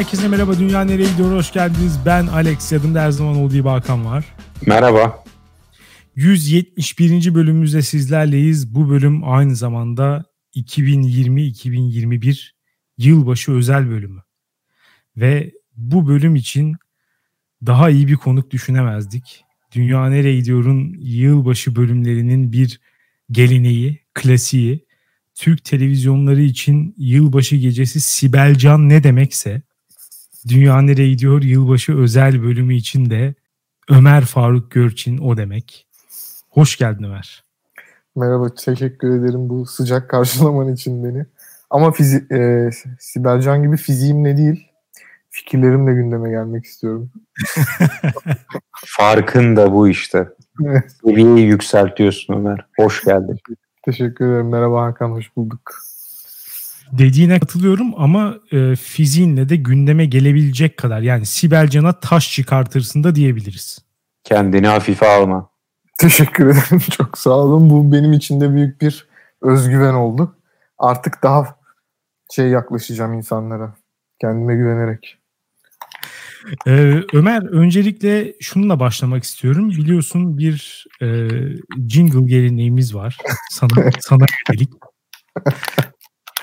[0.00, 0.58] Herkese merhaba.
[0.58, 1.36] Dünya nereye gidiyor?
[1.36, 1.98] Hoş geldiniz.
[2.06, 2.72] Ben Alex.
[2.72, 4.24] Yanımda her zaman olduğu gibi Hakan var.
[4.66, 5.24] Merhaba.
[6.16, 7.34] 171.
[7.34, 8.74] bölümümüzde sizlerleyiz.
[8.74, 10.24] Bu bölüm aynı zamanda
[10.54, 12.50] 2020-2021
[12.98, 14.22] yılbaşı özel bölümü.
[15.16, 16.76] Ve bu bölüm için
[17.66, 19.44] daha iyi bir konuk düşünemezdik.
[19.72, 22.80] Dünya Nereye Gidiyor'un yılbaşı bölümlerinin bir
[23.30, 24.86] geleneği, klasiği.
[25.34, 29.62] Türk televizyonları için yılbaşı gecesi Sibelcan ne demekse
[30.48, 33.34] Dünya Nereye Gidiyor yılbaşı özel bölümü için de
[33.90, 35.86] Ömer Faruk Görçin o demek.
[36.50, 37.44] Hoş geldin Ömer.
[38.16, 41.26] Merhaba, teşekkür ederim bu sıcak karşılaman için beni.
[41.70, 44.68] Ama fizi e, Sibelcan gibi fiziğimle değil,
[45.28, 47.10] fikirlerimle gündeme gelmek istiyorum.
[48.86, 50.28] Farkın da bu işte.
[51.04, 52.66] Seviyeyi yükseltiyorsun Ömer.
[52.76, 53.38] Hoş geldin.
[53.84, 54.48] Teşekkür ederim.
[54.48, 55.89] Merhaba Hakan, hoş bulduk.
[56.92, 63.78] Dediğine katılıyorum ama e, fiziğinle de gündeme gelebilecek kadar yani Sibelcan'a taş çıkartırsın da diyebiliriz.
[64.24, 65.50] Kendini hafife alma.
[65.98, 66.82] Teşekkür ederim.
[66.90, 67.70] Çok sağ olun.
[67.70, 69.08] Bu benim için de büyük bir
[69.42, 70.36] özgüven oldu.
[70.78, 71.56] Artık daha
[72.34, 73.74] şey yaklaşacağım insanlara.
[74.20, 75.16] Kendime güvenerek.
[76.66, 79.70] Ee, Ömer öncelikle şununla başlamak istiyorum.
[79.70, 81.28] Biliyorsun bir e,
[81.88, 83.18] jingle geleneğimiz var.
[83.50, 84.70] Sana, sana yönelik.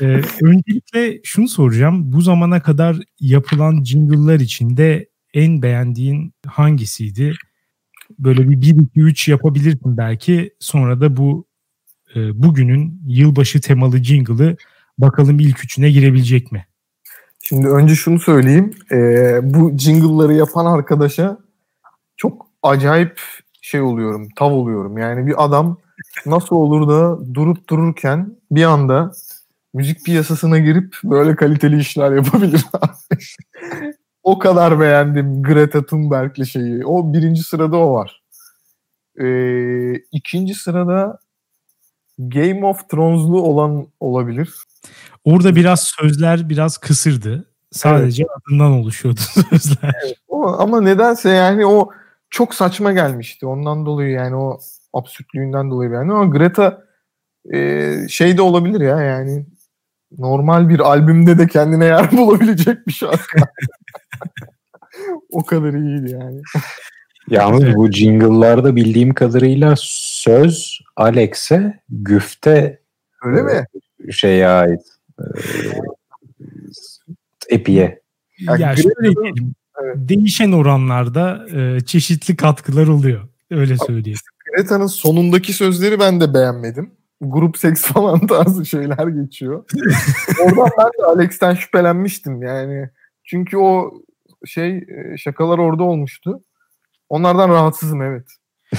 [0.02, 2.14] Ee, öncelikle şunu soracağım.
[2.14, 7.34] Bu zamana kadar yapılan jingle'lar içinde en beğendiğin hangisiydi?
[8.20, 10.54] Böyle bir 1-2-3 yapabilirsin belki.
[10.59, 11.45] Sonra da bu
[12.16, 14.58] e, bugünün yılbaşı temalı jingle'ı
[14.98, 16.66] bakalım ilk üçüne girebilecek mi?
[17.44, 18.73] Şimdi önce şunu söyleyeyim.
[18.92, 21.38] Ee, bu jingle'ları yapan arkadaşa
[22.17, 23.22] çok acayip
[23.61, 24.98] şey oluyorum, tav oluyorum.
[24.98, 25.78] Yani bir adam
[26.26, 29.11] nasıl olur da durup dururken bir anda
[29.73, 32.66] müzik piyasasına girip böyle kaliteli işler yapabilir.
[34.23, 36.86] o kadar beğendim Greta Thunberg'li şeyi.
[36.86, 38.23] O birinci sırada o var.
[39.22, 41.20] Ee, ikinci sırada
[42.20, 44.54] Game of Thrones'lu olan olabilir.
[45.23, 47.45] Orada biraz sözler biraz kısırdı.
[47.72, 48.32] Sadece evet.
[48.42, 49.20] adından oluşuyordu
[49.50, 49.94] sözler.
[50.06, 51.89] Evet, o, ama nedense yani o
[52.30, 53.45] çok saçma gelmişti.
[53.45, 54.60] Ondan dolayı yani o
[54.94, 56.83] absürtlüğünden dolayı yani ama Greta
[57.54, 59.45] e, şey de olabilir ya yani
[60.18, 63.40] normal bir albümde de kendine yer bulabilecek bir şarkı.
[65.32, 66.42] o kadar iyiydi yani.
[67.30, 72.80] Yalnız bu jingle'larda bildiğim kadarıyla söz Alex'e güfte
[73.23, 73.66] Öyle mi?
[74.12, 74.82] Şeye ait.
[75.20, 75.23] E,
[77.50, 78.02] Epi'ye.
[78.39, 79.14] Ya, ya şöyle.
[79.84, 79.95] Evet.
[79.95, 83.28] Değişen oranlarda e, çeşitli katkılar oluyor.
[83.52, 84.20] Öyle söyleyeyim.
[84.56, 86.92] Greta'nın sonundaki sözleri ben de beğenmedim.
[87.22, 89.64] Grup seks falan tarzı şeyler geçiyor.
[90.44, 92.89] Oradan ben de Alex'ten şüphelenmiştim yani.
[93.23, 93.92] Çünkü o
[94.45, 94.86] şey
[95.17, 96.44] şakalar orada olmuştu.
[97.10, 98.27] Onlardan rahatsızım evet.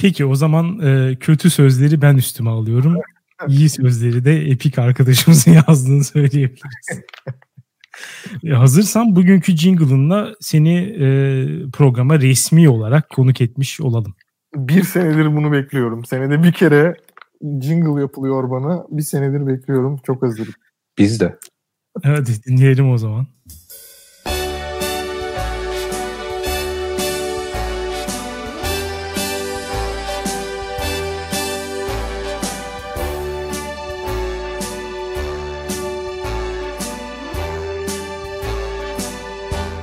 [0.00, 2.96] Peki o zaman e, kötü sözleri ben üstüme alıyorum.
[3.48, 7.00] İyi sözleri de Epik arkadaşımızın yazdığını söyleyebiliriz.
[8.44, 11.06] e, hazırsan bugünkü jingle'ınla seni e,
[11.72, 14.14] programa resmi olarak konuk etmiş olalım.
[14.54, 16.04] Bir senedir bunu bekliyorum.
[16.04, 16.96] Senede bir kere
[17.60, 18.86] jingle yapılıyor bana.
[18.90, 20.00] Bir senedir bekliyorum.
[20.02, 20.54] Çok hazırım.
[20.98, 21.38] Biz de.
[22.02, 23.26] Hadi dinleyelim o zaman.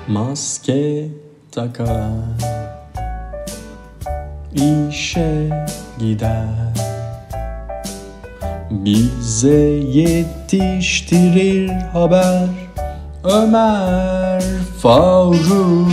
[0.08, 1.10] Maske
[1.52, 2.12] takar
[4.56, 5.50] işe
[6.00, 6.81] gider
[8.72, 9.60] Bize
[9.94, 12.50] yetiştirir haber
[13.24, 14.44] Ömer
[14.82, 15.92] Faruk.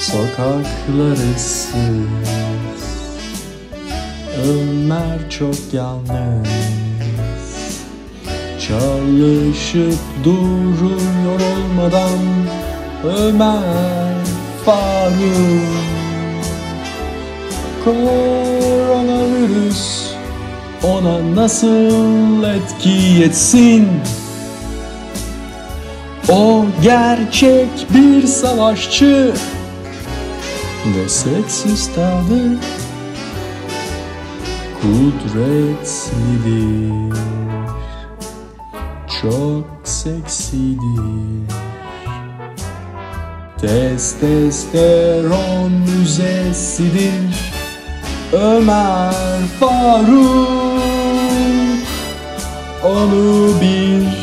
[0.00, 1.74] Sokaklar ıssız.
[4.48, 6.48] Ömer çok yalnız.
[8.68, 12.18] Çalışıp durur yorulmadan
[13.04, 14.24] Ömer
[14.64, 15.82] Faruk.
[17.84, 18.82] Koronavirüs
[20.84, 23.88] ona nasıl etki etsin?
[26.28, 29.32] O gerçek bir savaşçı
[30.86, 32.58] ve seks istadı
[34.82, 36.12] kudretlidir.
[39.22, 41.52] Çok seksidir.
[43.60, 47.51] Testosteron müzesidir
[48.32, 49.14] Ömer
[49.60, 50.82] Faruk.
[52.84, 54.22] Onu bir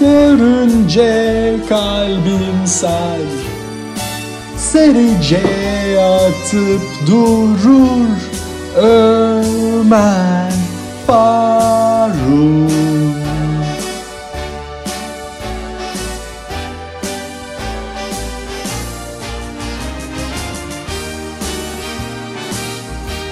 [0.00, 3.18] Görünce kalbim sar.
[4.56, 5.42] Serice
[6.00, 8.08] atıp durur
[8.76, 10.52] Ömer
[11.06, 12.70] Faruk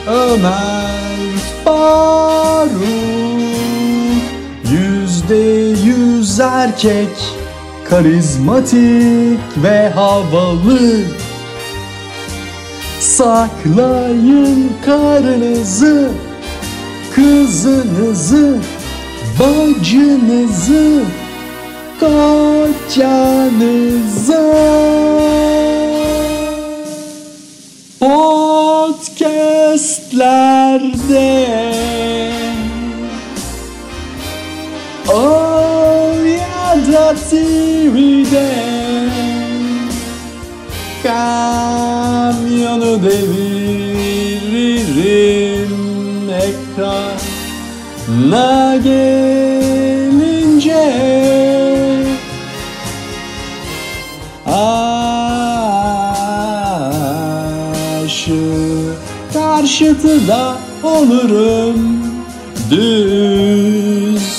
[0.09, 1.31] Ömer
[1.65, 2.71] Faruk.
[4.71, 5.37] Yüzde
[5.85, 7.09] yüz erkek
[7.91, 11.05] Karizmatik ve havalı.
[13.01, 16.11] Saklayın karınızı
[17.15, 18.59] Kızınızı
[19.39, 21.03] Bacınızı
[22.01, 23.25] Kocanıza
[29.75, 31.47] podcastlerde
[35.09, 35.13] O
[36.25, 38.51] ya da TV'de
[41.03, 43.75] Kamyonu deviririm
[46.31, 47.57] ekrana
[48.77, 49.34] gelince
[59.85, 62.03] karşıtı da olurum.
[62.71, 64.35] Düz.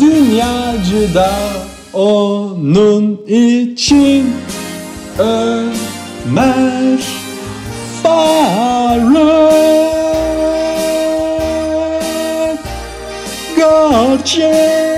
[0.00, 1.30] Dünyacı da
[1.92, 4.32] onun için
[5.18, 7.00] Ömer
[8.02, 9.14] Faruk
[13.56, 14.94] Gorgeous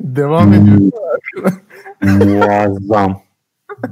[0.00, 0.99] Devam ediyor.
[2.02, 3.20] Muazzam.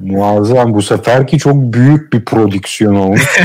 [0.00, 0.74] Muazzam.
[0.74, 3.40] Bu seferki çok büyük bir prodüksiyon olmuş.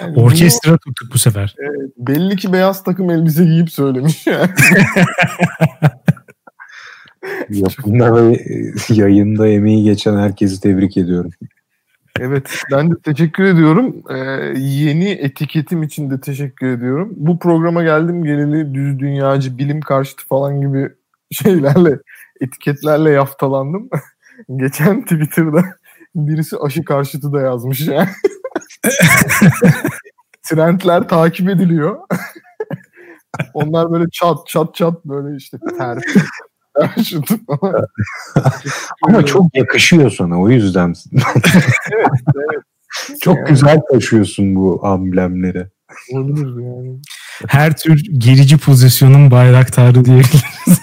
[0.00, 1.56] Yani Orkestra tuttuk bu sefer.
[1.58, 4.50] bunu Belli ki beyaz takım elbise giyip söylemiş yani.
[7.50, 8.40] Yapımda ve
[8.88, 11.30] yayında emeği geçen herkesi tebrik ediyorum.
[12.20, 14.02] Evet ben de teşekkür ediyorum.
[14.10, 14.14] Ee,
[14.58, 17.12] yeni etiketim için de teşekkür ediyorum.
[17.16, 20.92] Bu programa geldim geleli düz dünyacı, bilim karşıtı falan gibi
[21.32, 21.98] şeylerle,
[22.40, 23.88] etiketlerle yaftalandım.
[24.56, 25.64] Geçen Twitter'da
[26.14, 28.08] birisi aşı karşıtı da yazmış yani.
[30.42, 31.98] Trendler takip ediliyor.
[33.54, 35.58] Onlar böyle çat çat çat böyle işte
[37.46, 37.86] falan.
[39.02, 40.94] Ama çok yakışıyor sana o yüzden.
[42.34, 42.62] evet.
[43.20, 43.48] çok Yani.
[43.48, 45.66] güzel taşıyorsun bu amblemleri.
[46.12, 47.00] Olabilir yani.
[47.46, 50.80] Her tür gerici pozisyonun bayraktarı diyebiliriz.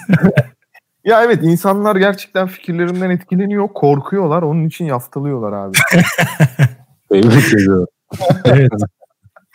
[1.04, 4.42] Ya evet insanlar gerçekten fikirlerimden etkileniyor, korkuyorlar.
[4.42, 5.78] Onun için yaftalıyorlar abi.
[7.08, 7.86] Tebrik ediyorum.
[8.44, 8.72] evet.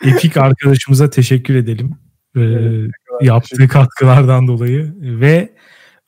[0.04, 1.96] Epik arkadaşımıza teşekkür edelim.
[2.36, 2.90] Ee, Evet,
[3.20, 5.52] yaptığı katkılardan dolayı ve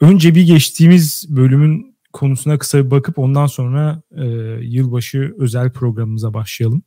[0.00, 4.24] önce bir geçtiğimiz bölümün konusuna kısa bir bakıp ondan sonra e,
[4.60, 6.82] yılbaşı özel programımıza başlayalım.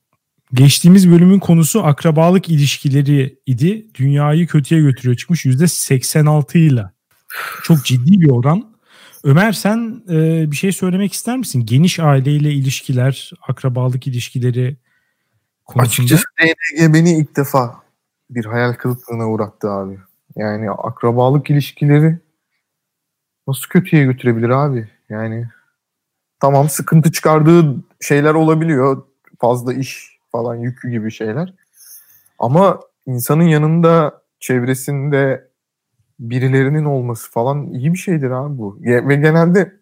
[0.54, 3.88] Geçtiğimiz bölümün konusu akrabalık ilişkileri idi.
[3.96, 6.84] Dünyayı kötüye götürüyor çıkmış %86 ile.
[7.64, 8.74] Çok ciddi bir oran.
[9.24, 11.66] Ömer sen e, bir şey söylemek ister misin?
[11.66, 14.78] Geniş aileyle ilişkiler, akrabalık ilişkileri
[15.66, 15.88] konusunda.
[15.88, 17.84] Açıkçası DNG beni ilk defa
[18.30, 20.00] bir hayal kırıklığına uğrattı abi.
[20.36, 22.20] Yani akrabalık ilişkileri
[23.48, 24.90] nasıl kötüye götürebilir abi?
[25.10, 25.48] Yani
[26.40, 29.04] tamam sıkıntı çıkardığı şeyler olabiliyor.
[29.40, 31.54] Fazla iş falan yükü gibi şeyler.
[32.40, 35.48] Ama insanın yanında çevresinde
[36.20, 38.80] birilerinin olması falan iyi bir şeydir abi bu.
[38.82, 39.74] Ve genelde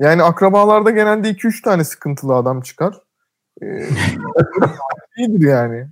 [0.00, 2.94] yani akrabalarda genelde 2-3 tane sıkıntılı adam çıkar.
[3.62, 3.66] Ee,
[5.18, 5.88] iyidir yani.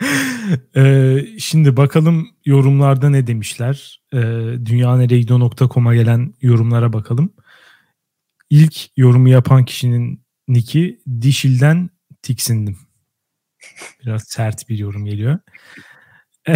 [0.76, 4.02] Ee, şimdi bakalım yorumlarda ne demişler.
[4.12, 4.18] Ee,
[4.64, 7.32] dünyaneregidiyor.com'a gelen yorumlara bakalım.
[8.50, 11.90] İlk yorumu yapan kişinin niki dişilden
[12.22, 12.78] tiksindim.
[14.02, 15.38] Biraz sert bir yorum geliyor.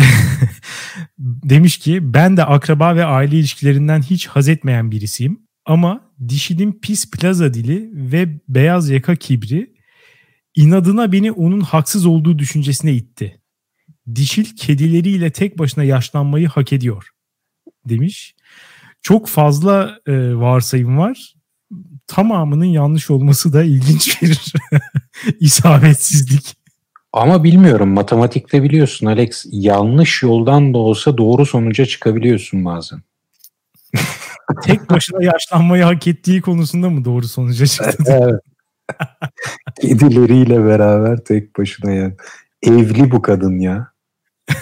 [1.18, 5.40] Demiş ki ben de akraba ve aile ilişkilerinden hiç haz etmeyen birisiyim.
[5.66, 9.75] Ama dişinin pis plaza dili ve beyaz yaka kibri
[10.54, 13.40] inadına beni onun haksız olduğu düşüncesine itti.
[14.14, 17.09] Dişil kedileriyle tek başına yaşlanmayı hak ediyor
[17.88, 18.35] demiş.
[19.02, 21.35] Çok fazla e, varsayım var.
[22.07, 24.54] Tamamının yanlış olması da ilginç bir
[25.40, 26.58] isabetsizlik.
[27.12, 33.03] Ama bilmiyorum matematikte biliyorsun Alex yanlış yoldan da olsa doğru sonuca çıkabiliyorsun bazen.
[34.65, 38.05] Tek başına yaşlanmayı hak ettiği konusunda mı doğru sonuca çıktı?
[38.07, 38.41] Evet.
[39.81, 42.15] Kedileriyle beraber tek başına yani.
[42.62, 43.93] evli bu kadın ya.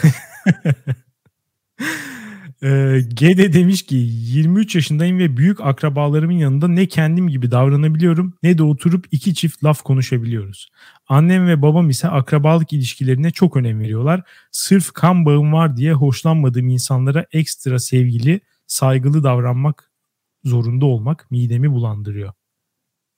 [2.67, 8.59] Ee, Gede demiş ki 23 yaşındayım ve büyük akrabalarımın yanında ne kendim gibi davranabiliyorum ne
[8.59, 10.71] de oturup iki çift laf konuşabiliyoruz.
[11.09, 14.23] Annem ve babam ise akrabalık ilişkilerine çok önem veriyorlar.
[14.51, 19.91] Sırf kan bağım var diye hoşlanmadığım insanlara ekstra sevgili, saygılı davranmak
[20.45, 22.33] zorunda olmak midemi bulandırıyor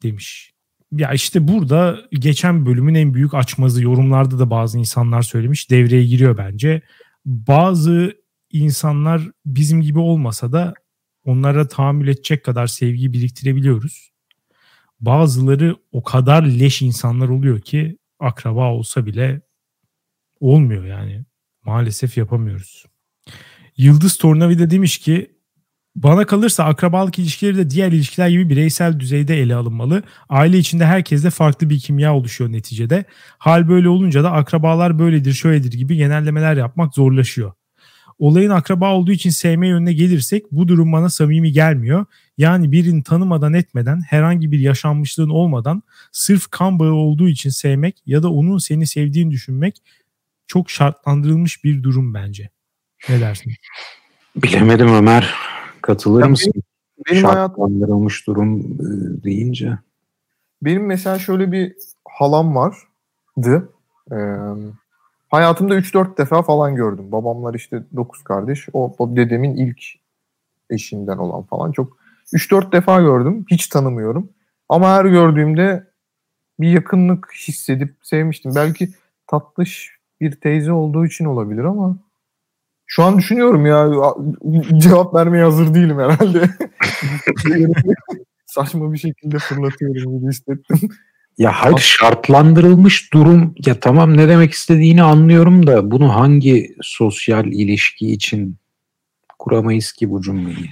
[0.03, 0.53] demiş.
[0.93, 6.37] Ya işte burada geçen bölümün en büyük açmazı yorumlarda da bazı insanlar söylemiş devreye giriyor
[6.39, 6.83] bence.
[7.25, 10.75] Bazı insanlar bizim gibi olmasa da
[11.25, 14.11] onlara tahammül edecek kadar sevgi biriktirebiliyoruz.
[15.01, 19.41] Bazıları o kadar leş insanlar oluyor ki akraba olsa bile
[20.41, 21.25] olmuyor yani.
[21.65, 22.85] Maalesef yapamıyoruz.
[23.77, 25.39] Yıldız Tornavida demiş ki
[25.97, 30.03] bana kalırsa akrabalık ilişkileri de diğer ilişkiler gibi bireysel düzeyde ele alınmalı.
[30.29, 33.05] Aile içinde herkeste farklı bir kimya oluşuyor neticede.
[33.39, 37.53] Hal böyle olunca da akrabalar böyledir şöyledir gibi genellemeler yapmak zorlaşıyor.
[38.19, 42.07] Olayın akraba olduğu için sevme yönüne gelirsek bu durum bana samimi gelmiyor.
[42.39, 45.83] Yani birini tanımadan etmeden herhangi bir yaşanmışlığın olmadan
[46.13, 49.83] sırf kan bağı olduğu için sevmek ya da onun seni sevdiğini düşünmek
[50.47, 52.51] çok şartlandırılmış bir durum bence.
[53.09, 53.53] Ne dersin?
[54.37, 55.35] Bilemedim Ömer.
[55.83, 56.53] Katılır Ya mısın?
[57.11, 59.79] Benim hayatım Şartlandırılmış durum e, deyince.
[60.63, 61.75] Benim mesela şöyle bir
[62.09, 63.69] halam vardı.
[64.13, 64.17] Ee,
[65.29, 67.13] hayatımda 3-4 defa falan gördüm.
[67.13, 68.69] Babamlar işte 9 kardeş.
[68.73, 69.83] O, o dedemin ilk
[70.71, 71.73] eşinden olan falan.
[71.73, 71.99] Çok
[72.33, 73.45] 3-4 defa gördüm.
[73.51, 74.31] Hiç tanımıyorum.
[74.69, 75.87] Ama her gördüğümde
[76.61, 78.53] bir yakınlık hissedip sevmiştim.
[78.55, 78.89] Belki
[79.27, 81.97] tatlış bir teyze olduğu için olabilir ama
[82.87, 83.91] şu an düşünüyorum ya
[84.79, 86.51] cevap vermeye hazır değilim herhalde.
[88.47, 90.91] Saçma bir şekilde fırlatıyorum gibi hissettim.
[91.39, 98.13] Ya hayır şartlandırılmış durum ya tamam ne demek istediğini anlıyorum da bunu hangi sosyal ilişki
[98.13, 98.57] için
[99.39, 100.71] kuramayız ki bu cümleyi.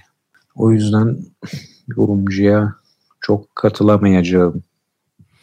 [0.55, 1.19] O yüzden
[1.97, 2.75] yorumcuya
[3.21, 4.63] çok katılamayacağım.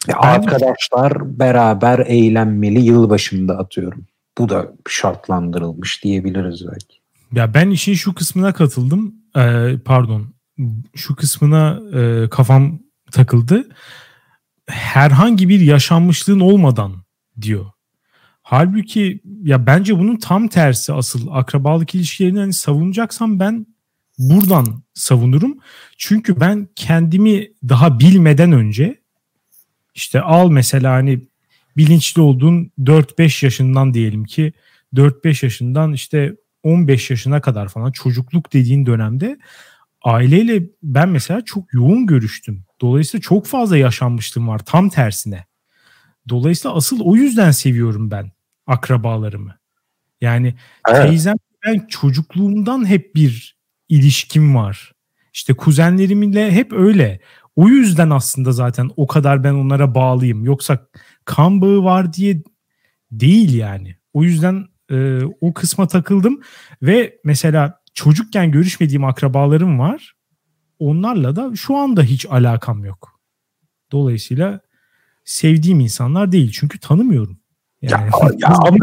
[0.08, 4.06] Ya arkadaşlar beraber eğlenmeli yılbaşında atıyorum.
[4.38, 6.98] Bu da şartlandırılmış diyebiliriz belki.
[7.32, 9.16] Ya ben işin şu kısmına katıldım.
[9.38, 10.34] Ee, pardon.
[10.96, 12.80] Şu kısmına e, kafam
[13.12, 13.68] takıldı.
[14.68, 17.04] Herhangi bir yaşanmışlığın olmadan
[17.42, 17.66] diyor.
[18.42, 23.66] Halbuki ya bence bunun tam tersi asıl akrabalık ilişkilerini hani savunacaksam ben
[24.20, 25.58] buradan savunurum.
[25.98, 29.02] Çünkü ben kendimi daha bilmeden önce
[29.96, 31.22] işte al mesela hani
[31.78, 34.54] bilinçli olduğun 4-5 yaşından diyelim ki
[34.96, 39.38] 4-5 yaşından işte 15 yaşına kadar falan çocukluk dediğin dönemde
[40.04, 42.64] aileyle ben mesela çok yoğun görüştüm.
[42.84, 45.46] Dolayısıyla çok fazla yaşanmışlığım var tam tersine.
[46.30, 48.32] Dolayısıyla asıl o yüzden seviyorum ben
[48.68, 49.58] akrabalarımı.
[50.22, 50.56] Yani
[50.90, 51.02] Evet.
[51.02, 51.36] teyzem
[51.66, 53.58] ben çocukluğumdan hep bir
[53.90, 54.92] ilişkim var.
[55.34, 57.20] İşte kuzenlerimle hep öyle.
[57.56, 60.46] O yüzden aslında zaten o kadar ben onlara bağlıyım.
[60.46, 60.88] Yoksa
[61.26, 62.44] kan bağı var diye
[63.12, 63.96] değil yani.
[64.14, 66.42] O yüzden e, o kısma takıldım
[66.82, 70.14] ve mesela çocukken görüşmediğim akrabalarım var.
[70.84, 73.20] Onlarla da şu anda hiç alakam yok.
[73.92, 74.60] Dolayısıyla
[75.26, 77.38] sevdiğim insanlar değil çünkü tanımıyorum.
[77.82, 78.78] Yani, Ya, ya ama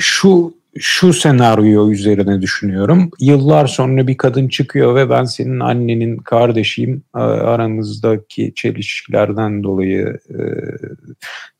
[0.00, 3.10] şu şu senaryo üzerine düşünüyorum.
[3.20, 7.02] Yıllar sonra bir kadın çıkıyor ve ben senin annenin kardeşiyim.
[7.12, 10.38] A- Aramızdaki çelişkilerden dolayı, e,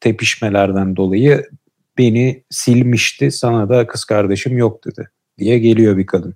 [0.00, 1.50] tepişmelerden dolayı
[1.98, 3.30] beni silmişti.
[3.30, 5.08] Sana da kız kardeşim yok dedi
[5.38, 6.34] diye geliyor bir kadın.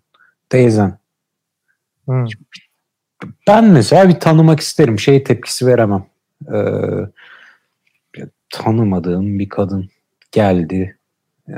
[0.49, 0.99] Teyzen.
[2.09, 2.25] Hı.
[3.47, 4.99] Ben mesela bir tanımak isterim.
[4.99, 6.07] Şey tepkisi veremem.
[6.55, 6.61] Ee,
[8.51, 9.89] tanımadığım bir kadın
[10.33, 10.99] geldi.
[11.49, 11.55] Ee,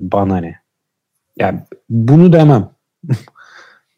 [0.00, 0.60] bana ne?
[1.36, 2.70] Yani bunu demem.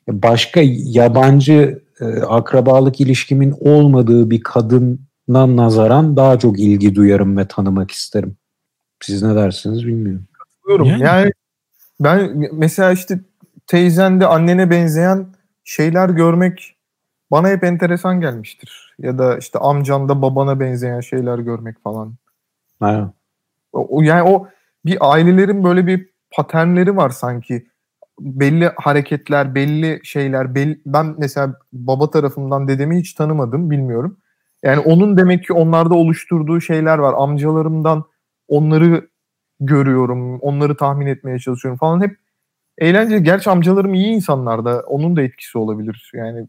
[0.08, 4.96] Başka yabancı e, akrabalık ilişkimin olmadığı bir kadına
[5.56, 8.36] nazaran daha çok ilgi duyarım ve tanımak isterim.
[9.00, 10.26] Siz ne dersiniz bilmiyorum.
[10.68, 10.86] Diyorum.
[10.86, 11.32] Yani- Yani.
[12.00, 13.20] ben mesela işte
[13.66, 15.26] teyzende annene benzeyen
[15.64, 16.75] şeyler görmek
[17.30, 18.94] bana hep enteresan gelmiştir.
[18.98, 22.14] Ya da işte amcanda babana benzeyen şeyler görmek falan.
[23.72, 24.48] O, o- yani o
[24.84, 27.66] bir ailelerin böyle bir paternleri var sanki.
[28.20, 30.54] Belli hareketler, belli şeyler.
[30.54, 34.18] Belli, ben mesela baba tarafından dedemi hiç tanımadım, bilmiyorum.
[34.62, 37.14] Yani onun demek ki onlarda oluşturduğu şeyler var.
[37.18, 38.04] Amcalarımdan
[38.48, 39.08] onları
[39.60, 42.00] görüyorum, onları tahmin etmeye çalışıyorum falan.
[42.00, 42.16] Hep
[42.78, 43.22] eğlenceli.
[43.22, 46.10] Gerçi amcalarım iyi insanlar da onun da etkisi olabilir.
[46.14, 46.48] Yani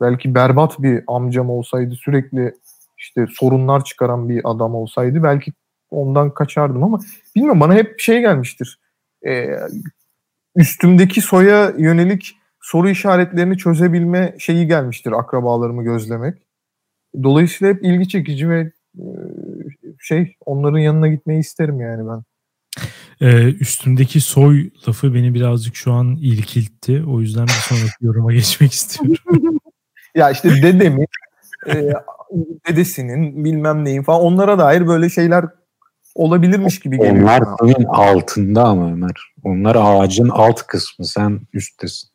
[0.00, 2.54] belki berbat bir amcam olsaydı sürekli
[2.98, 5.52] işte sorunlar çıkaran bir adam olsaydı belki
[5.90, 7.00] ondan kaçardım ama
[7.36, 8.80] bilmiyorum bana hep şey gelmiştir.
[9.26, 9.50] Ee,
[10.56, 16.42] üstümdeki soya yönelik soru işaretlerini çözebilme şeyi gelmiştir akrabalarımı gözlemek.
[17.22, 19.04] Dolayısıyla hep ilgi çekici ve e,
[19.98, 22.22] şey onların yanına gitmeyi isterim yani ben.
[23.20, 27.04] Ee, üstümdeki soy lafı beni birazcık şu an ilkiltti.
[27.08, 29.58] O yüzden bir sonraki yoruma geçmek istiyorum.
[30.16, 31.06] Ya işte dedemin,
[31.68, 31.92] e,
[32.68, 35.44] dedesinin bilmem neyin falan onlara dair böyle şeyler
[36.14, 37.22] olabilirmiş gibi geliyor.
[37.22, 39.32] Onlar senin altında ama Ömer.
[39.44, 41.06] Onlar ağacın alt kısmı.
[41.06, 42.10] Sen üsttesin.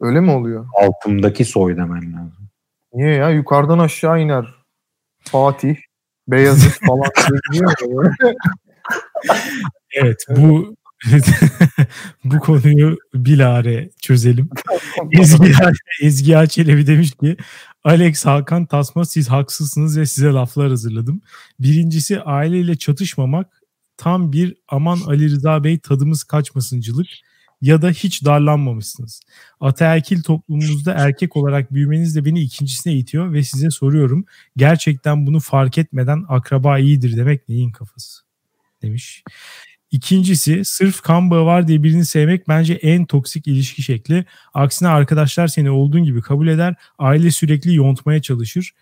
[0.00, 0.66] Öyle mi oluyor?
[0.74, 2.48] Altındaki soy demen lazım.
[2.94, 3.30] Niye ya?
[3.30, 4.54] Yukarıdan aşağı iner.
[5.20, 5.76] Fatih,
[6.28, 7.10] Beyazıt falan.
[9.94, 10.74] evet bu
[12.24, 14.50] bu konuyu bilare çözelim.
[15.12, 15.52] Ezgi,
[16.02, 17.36] Ezgi Çelebi demiş ki
[17.84, 21.20] Alex Hakan Tasma siz haksızsınız ve size laflar hazırladım.
[21.60, 23.62] Birincisi aileyle çatışmamak
[23.96, 27.06] tam bir aman Ali Rıza Bey tadımız kaçmasıncılık
[27.60, 29.20] ya da hiç darlanmamışsınız.
[29.60, 34.24] Ataerkil toplumumuzda erkek olarak büyümeniz de beni ikincisine itiyor ve size soruyorum.
[34.56, 38.22] Gerçekten bunu fark etmeden akraba iyidir demek neyin kafası?
[38.82, 39.22] Demiş.
[39.90, 44.24] İkincisi sırf kan bağı var diye birini sevmek bence en toksik ilişki şekli.
[44.54, 46.74] Aksine arkadaşlar seni olduğun gibi kabul eder.
[46.98, 48.74] Aile sürekli yontmaya çalışır.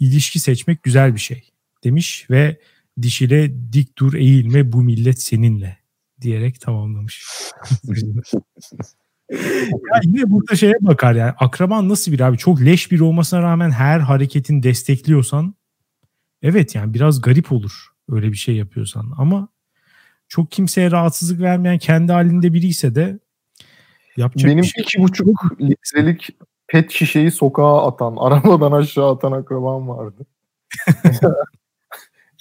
[0.00, 1.50] İlişki seçmek güzel bir şey
[1.84, 2.60] demiş ve
[3.02, 5.78] dişile dik dur eğilme bu millet seninle
[6.20, 7.24] diyerek tamamlamış.
[9.30, 13.70] ya yine burada şeye bakar yani akraban nasıl bir abi çok leş bir olmasına rağmen
[13.70, 15.54] her hareketin destekliyorsan
[16.42, 19.48] evet yani biraz garip olur öyle bir şey yapıyorsan ama
[20.28, 23.18] çok kimseye rahatsızlık vermeyen kendi halinde biri ise de
[24.16, 26.30] yapacak Benim şey iki buçuk litrelik
[26.68, 30.26] pet şişeyi sokağa atan, arabadan aşağı atan akrabam vardı.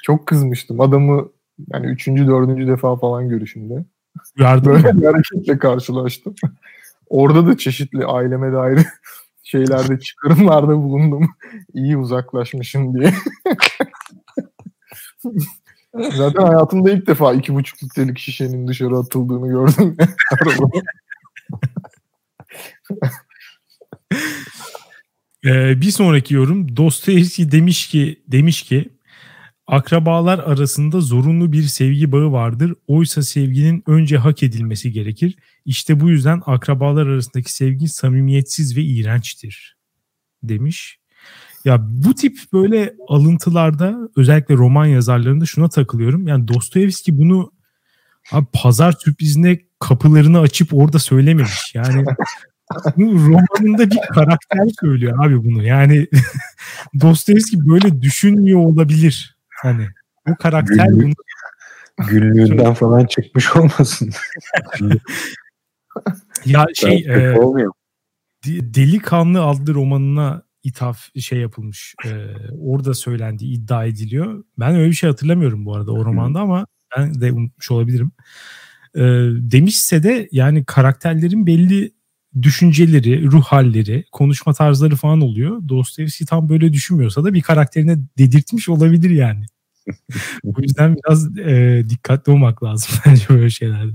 [0.03, 0.81] çok kızmıştım.
[0.81, 1.29] Adamı
[1.73, 3.85] yani üçüncü, dördüncü defa falan görüşümde.
[4.39, 6.35] Yardım Böyle bir hareketle karşılaştım.
[7.09, 8.79] Orada da çeşitli aileme dair
[9.43, 11.29] şeylerde çıkarımlarda bulundum.
[11.73, 13.13] İyi uzaklaşmışım diye.
[16.15, 19.97] Zaten hayatımda ilk defa iki buçuk litrelik şişenin dışarı atıldığını gördüm.
[25.45, 28.89] ee, bir sonraki yorum Dostoyevski demiş ki demiş ki
[29.67, 32.73] akrabalar arasında zorunlu bir sevgi bağı vardır.
[32.87, 35.35] Oysa sevginin önce hak edilmesi gerekir.
[35.65, 39.77] İşte bu yüzden akrabalar arasındaki sevgi samimiyetsiz ve iğrençtir
[40.43, 40.99] demiş.
[41.67, 46.27] Ya bu tip böyle alıntılarda özellikle roman yazarlarında şuna takılıyorum.
[46.27, 47.51] Yani Dostoyevski bunu
[48.31, 51.75] abi pazar sürprizine kapılarını açıp orada söylememiş.
[51.75, 52.05] Yani
[52.97, 55.63] romanında bir karakter söylüyor abi bunu.
[55.63, 56.07] Yani
[57.01, 59.37] Dostoyevski böyle düşünmüyor olabilir.
[59.49, 59.87] Hani
[60.27, 61.17] bu karakter Günlük,
[61.97, 64.11] bunu günlüğünden falan çıkmış olmasın.
[66.45, 67.35] ya şey e,
[68.45, 71.95] Delikanlı adlı romanına ithaf şey yapılmış.
[72.05, 72.09] E,
[72.59, 74.43] orada söylendiği iddia ediliyor.
[74.59, 78.11] Ben öyle bir şey hatırlamıyorum bu arada o romanda ama ben de unutmuş olabilirim.
[78.95, 79.01] E,
[79.51, 81.97] demişse de yani karakterlerin belli
[82.41, 85.69] düşünceleri, ruh halleri, konuşma tarzları falan oluyor.
[85.69, 89.45] Dostoyevski tam böyle düşünmüyorsa da bir karakterine dedirtmiş olabilir yani.
[90.43, 93.93] Bu yüzden biraz e, dikkatli olmak lazım bence böyle şeylerde.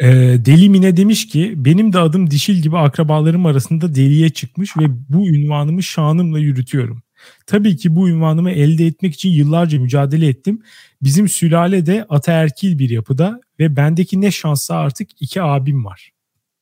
[0.00, 0.06] E,
[0.44, 5.28] Deli Mine demiş ki benim de adım Dişil gibi akrabalarım arasında deliye çıkmış ve bu
[5.28, 7.02] ünvanımı şanımla yürütüyorum.
[7.46, 10.62] Tabii ki bu ünvanımı elde etmek için yıllarca mücadele ettim.
[11.02, 16.10] Bizim sülale de ataerkil bir yapıda ve bendeki ne şansa artık iki abim var.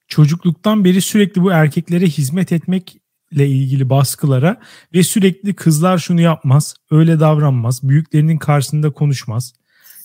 [0.09, 4.61] Çocukluktan beri sürekli bu erkeklere hizmet etmekle ilgili baskılara
[4.95, 9.53] ve sürekli kızlar şunu yapmaz, öyle davranmaz, büyüklerinin karşısında konuşmaz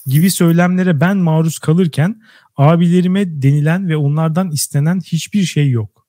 [0.06, 2.22] gibi söylemlere ben maruz kalırken
[2.58, 6.06] abilerime denilen ve onlardan istenen hiçbir şey yok.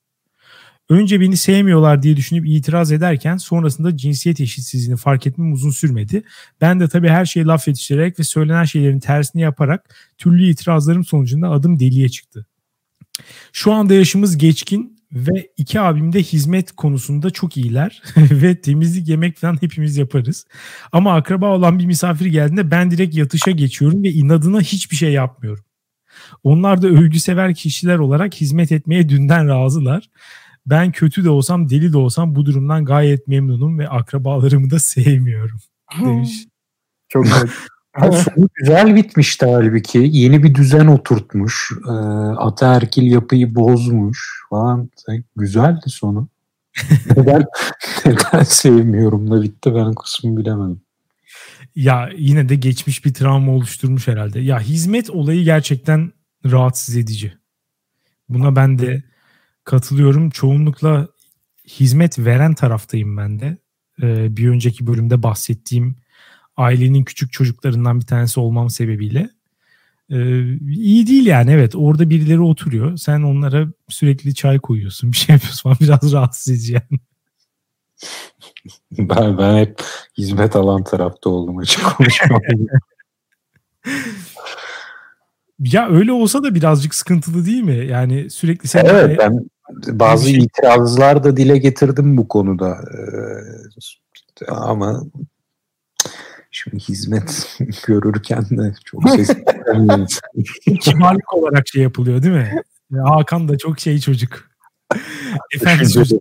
[0.89, 6.23] Önce beni sevmiyorlar diye düşünüp itiraz ederken sonrasında cinsiyet eşitsizliğini fark etmem uzun sürmedi.
[6.61, 11.49] Ben de tabii her şeyi laf yetiştirerek ve söylenen şeylerin tersini yaparak türlü itirazlarım sonucunda
[11.51, 12.47] adım deliye çıktı.
[13.53, 19.37] Şu anda yaşımız geçkin ve iki abim de hizmet konusunda çok iyiler ve temizlik yemek
[19.37, 20.47] falan hepimiz yaparız.
[20.93, 25.66] Ama akraba olan bir misafir geldiğinde ben direkt yatışa geçiyorum ve inadına hiçbir şey yapmıyorum.
[26.45, 30.11] Onlar da övgüsever kişiler olarak hizmet etmeye dünden razılar.
[30.67, 35.61] Ben kötü de olsam deli de olsam bu durumdan gayet memnunum ve akrabalarımı da sevmiyorum
[36.05, 36.47] demiş.
[37.09, 37.49] Çok güzel.
[38.13, 40.09] sonu güzel bitmişti halbuki.
[40.13, 41.73] Yeni bir düzen oturtmuş.
[41.89, 41.91] E,
[42.37, 44.91] ataerkil yapıyı bozmuş falan.
[45.37, 46.29] Güzeldi sonu.
[47.17, 47.45] neden,
[48.07, 50.81] neden sevmiyorum da bitti ben kısmı bilemedim.
[51.77, 54.41] Ya yine de geçmiş bir travma oluşturmuş herhalde.
[54.41, 56.13] Ya hizmet olayı gerçekten
[56.51, 57.39] rahatsız edici.
[58.29, 59.03] Buna ben de
[59.65, 60.31] katılıyorum.
[60.31, 61.09] Çoğunlukla
[61.67, 63.59] hizmet veren taraftayım ben de.
[64.03, 65.97] Ee, bir önceki bölümde bahsettiğim
[66.57, 69.31] ailenin küçük çocuklarından bir tanesi olmam sebebiyle.
[70.11, 72.97] Ee, iyi değil yani evet orada birileri oturuyor.
[72.97, 77.01] Sen onlara sürekli çay koyuyorsun bir şey yapıyorsun falan biraz rahatsız edici yani.
[78.91, 79.83] Ben, ben hep
[80.19, 82.41] hizmet alan tarafta oldum açık konuşmam.
[85.61, 87.87] Ya öyle olsa da birazcık sıkıntılı değil mi?
[87.87, 89.41] Yani sürekli sen evet ben
[89.89, 92.79] bazı şey- itirazlar da dile getirdim bu konuda.
[92.95, 95.03] Ee, ama
[96.51, 99.29] şimdi hizmet görürken de çok ses
[100.81, 102.63] kibarlık olarak şey yapılıyor değil mi?
[103.05, 104.51] Hakan da çok şey çocuk.
[105.55, 106.21] Efendim de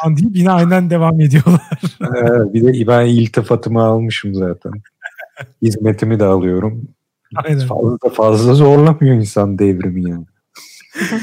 [0.00, 1.80] falan deyip yine aynen devam ediyorlar.
[2.02, 4.72] Ee, bir de ben iltifatımı almışım zaten.
[5.62, 6.88] Hizmetimi de alıyorum.
[7.36, 7.66] Aynen.
[7.66, 10.26] Fazla fazla zorlamıyor insan devrimi yani.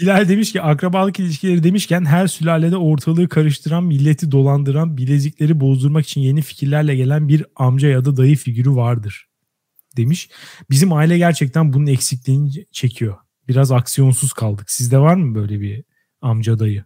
[0.00, 6.20] Bilal demiş ki akrabalık ilişkileri demişken her sülalede ortalığı karıştıran, milleti dolandıran, bilezikleri bozdurmak için
[6.20, 9.28] yeni fikirlerle gelen bir amca ya da dayı figürü vardır
[9.96, 10.30] demiş.
[10.70, 13.16] Bizim aile gerçekten bunun eksikliğini çekiyor.
[13.48, 14.70] Biraz aksiyonsuz kaldık.
[14.70, 15.84] Sizde var mı böyle bir
[16.20, 16.84] amca dayı?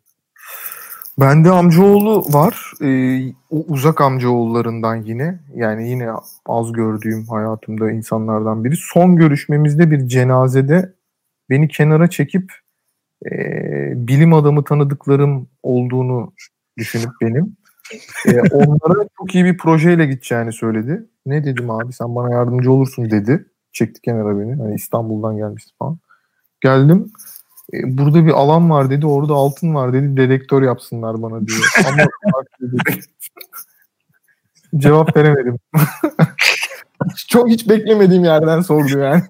[1.21, 2.73] Bende amcaoğlu var.
[2.83, 5.41] Ee, uzak amcaoğullarından yine.
[5.55, 6.09] Yani yine
[6.47, 8.75] az gördüğüm hayatımda insanlardan biri.
[8.77, 10.95] Son görüşmemizde bir cenazede
[11.51, 12.53] beni kenara çekip
[13.27, 13.33] e,
[14.09, 16.33] bilim adamı tanıdıklarım olduğunu
[16.79, 17.57] düşünüp benim
[18.27, 21.07] e, onlara çok iyi bir projeyle gideceğini söyledi.
[21.27, 23.47] Ne dedim abi sen bana yardımcı olursun dedi.
[23.73, 24.55] Çekti kenara beni.
[24.55, 25.99] Hani İstanbul'dan gelmişti falan.
[26.61, 27.13] Geldim.
[27.75, 29.07] E, burada bir alan var dedi.
[29.07, 30.17] Orada altın var dedi.
[30.17, 31.73] Dedektör yapsınlar bana diyor.
[31.89, 32.05] Ama.
[34.77, 35.59] Cevap veremedim.
[37.29, 39.23] Çok hiç beklemediğim yerden sordu yani.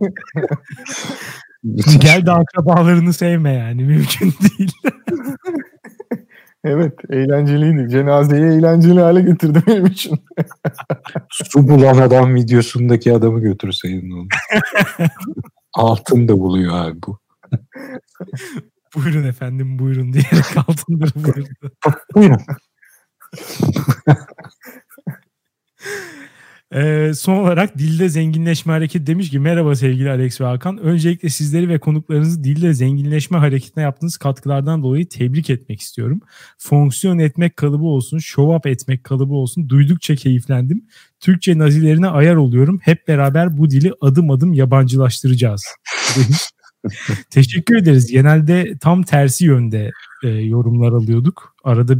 [1.98, 4.72] Gel de akrabalarını sevme yani mümkün değil.
[6.64, 7.90] Evet eğlenceliydi.
[7.90, 10.18] Cenazeyi eğlenceli hale getirdi benim için.
[11.30, 14.26] Su bulan adam videosundaki adamı götürseydin onu.
[15.74, 17.18] Altın da buluyor abi bu.
[18.94, 21.72] buyurun efendim buyurun diyerek altınları buyurdu.
[22.14, 22.40] Buyurun.
[26.74, 30.78] Ee, son olarak dilde zenginleşme hareketi demiş ki merhaba sevgili Alex ve Hakan.
[30.78, 36.20] Öncelikle sizleri ve konuklarınızı dilde zenginleşme hareketine yaptığınız katkılardan dolayı tebrik etmek istiyorum.
[36.58, 39.68] Fonksiyon etmek kalıbı olsun, show up etmek kalıbı olsun.
[39.68, 40.84] Duydukça keyiflendim.
[41.20, 42.80] Türkçe nazilerine ayar oluyorum.
[42.82, 45.64] Hep beraber bu dili adım adım yabancılaştıracağız.
[47.30, 48.06] Teşekkür ederiz.
[48.06, 49.90] Genelde tam tersi yönde
[50.22, 51.56] e, yorumlar alıyorduk.
[51.64, 51.94] Arada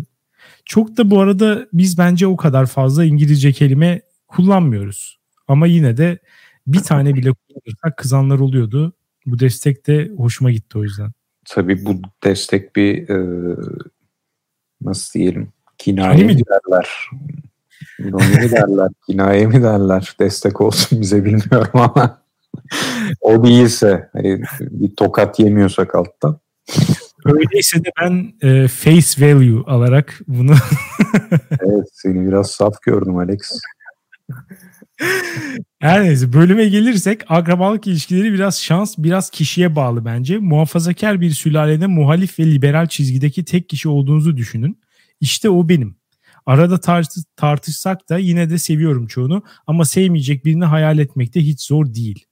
[0.65, 5.19] çok da bu arada biz bence o kadar fazla İngilizce kelime kullanmıyoruz.
[5.49, 6.19] Ama yine de
[6.67, 8.93] bir tane bile kullanırsak kızanlar oluyordu.
[9.27, 11.13] Bu destek de hoşuma gitti o yüzden.
[11.45, 13.57] Tabii bu destek bir e,
[14.81, 16.89] nasıl diyelim Hani kinaye mi mi derler?
[17.99, 18.89] İroni mi derler?
[19.07, 20.17] Kinaye mi derler?
[20.21, 22.26] Destek olsun bize bilmiyorum ama
[23.21, 26.41] o değilse hani bir tokat yemiyorsak alttan.
[27.25, 30.53] Öyleyse de ben e, face value alarak bunu
[31.61, 33.41] Evet seni biraz saf gördüm Alex.
[35.79, 40.39] Her neyse bölüme gelirsek akrabalık ilişkileri biraz şans biraz kişiye bağlı bence.
[40.39, 44.81] Muhafazakar bir sülalede muhalif ve liberal çizgideki tek kişi olduğunuzu düşünün.
[45.21, 45.97] İşte o benim.
[46.47, 51.63] Arada tartı- tartışsak da yine de seviyorum çoğunu ama sevmeyecek birini hayal etmek de hiç
[51.63, 52.26] zor değil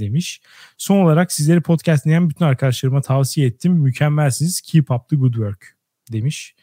[0.00, 0.40] demiş.
[0.76, 3.72] Son olarak sizleri podcast dinleyen bütün arkadaşlarıma tavsiye ettim.
[3.72, 4.60] Mükemmelsiniz.
[4.60, 5.76] Keep up the good work
[6.12, 6.56] demiş.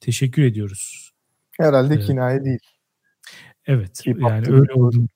[0.00, 1.12] Teşekkür ediyoruz.
[1.58, 2.06] Herhalde Evet.
[2.06, 2.58] kinaye değil.
[3.66, 5.06] Evet Keep yani öyle good oldu.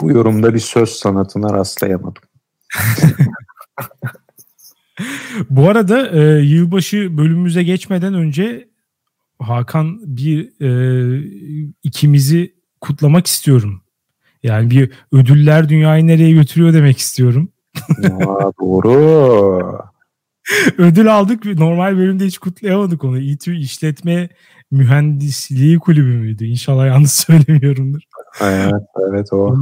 [0.00, 2.22] Bu yorumda bir söz sanatına rastlayamadım.
[5.50, 8.68] Bu arada e, yılbaşı bölümümüze geçmeden önce
[9.38, 10.70] Hakan bir e,
[11.82, 13.82] ikimizi kutlamak istiyorum.
[14.42, 17.52] Yani bir ödüller dünyayı nereye götürüyor demek istiyorum.
[18.04, 19.88] Aa, doğru.
[20.78, 21.44] Ödül aldık.
[21.44, 23.18] Normal bölümde hiç kutlayamadık onu.
[23.18, 24.28] İTÜ İşletme
[24.70, 26.44] Mühendisliği Kulübü müydü?
[26.44, 28.00] İnşallah yanlış söylemiyorumdur.
[28.40, 29.56] Evet, evet o.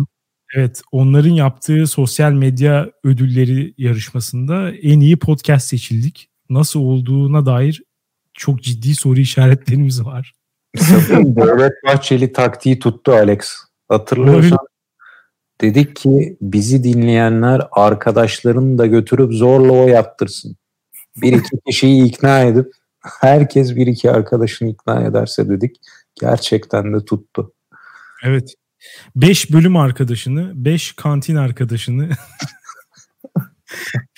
[0.55, 6.31] Evet, onların yaptığı sosyal medya ödülleri yarışmasında en iyi podcast seçildik.
[6.51, 7.83] Nasıl olduğuna dair
[8.35, 10.33] çok ciddi soru işaretlerimiz var.
[11.11, 13.66] Devlet Bahçeli taktiği tuttu Alex.
[13.88, 14.59] Hatırlıyorsan
[15.61, 20.57] dedik ki bizi dinleyenler arkadaşlarını da götürüp zorla o yaptırsın.
[21.16, 22.72] Bir iki kişiyi ikna edip
[23.20, 25.77] herkes bir iki arkadaşını ikna ederse dedik.
[26.20, 27.53] Gerçekten de tuttu.
[28.25, 28.55] Evet.
[29.16, 32.09] 5 bölüm arkadaşını, 5 kantin arkadaşını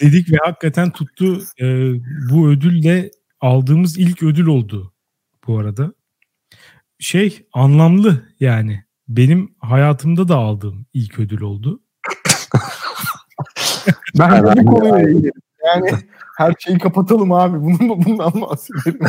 [0.02, 1.42] dedik ve hakikaten tuttu.
[1.61, 1.92] Ee,
[2.31, 4.92] bu ödül de aldığımız ilk ödül oldu
[5.46, 5.92] bu arada.
[6.98, 8.85] Şey anlamlı yani.
[9.09, 11.81] Benim hayatımda da aldığım ilk ödül oldu.
[14.18, 15.31] Ben de bu konuya.
[15.66, 15.90] Yani
[16.37, 17.61] her şeyi kapatalım abi.
[17.62, 19.07] Bunun, bundan bahsedelim.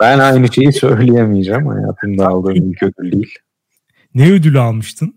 [0.00, 1.66] Ben aynı şeyi söyleyemeyeceğim.
[1.66, 3.34] Hayatımda aldığım ilk ödül değil.
[4.14, 5.14] Ne ödülü almıştın?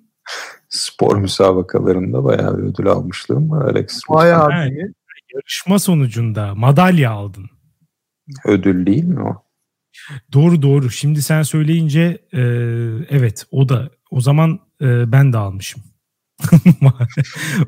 [0.69, 4.01] Spor müsabakalarında bayağı bir ödül almışlığım var Alex.
[4.09, 4.93] Bayağı bir.
[5.33, 7.49] Yarışma sonucunda madalya aldın.
[8.45, 9.46] Ödül değil mi o?
[10.33, 10.91] Doğru doğru.
[10.91, 12.41] Şimdi sen söyleyince e,
[13.09, 15.83] evet o da o zaman e, ben de almışım.
[16.81, 17.07] Ma-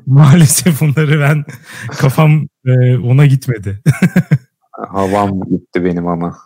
[0.06, 1.44] Maalesef onları ben
[1.88, 3.82] kafam e, ona gitmedi.
[4.70, 6.38] Havam gitti benim ama.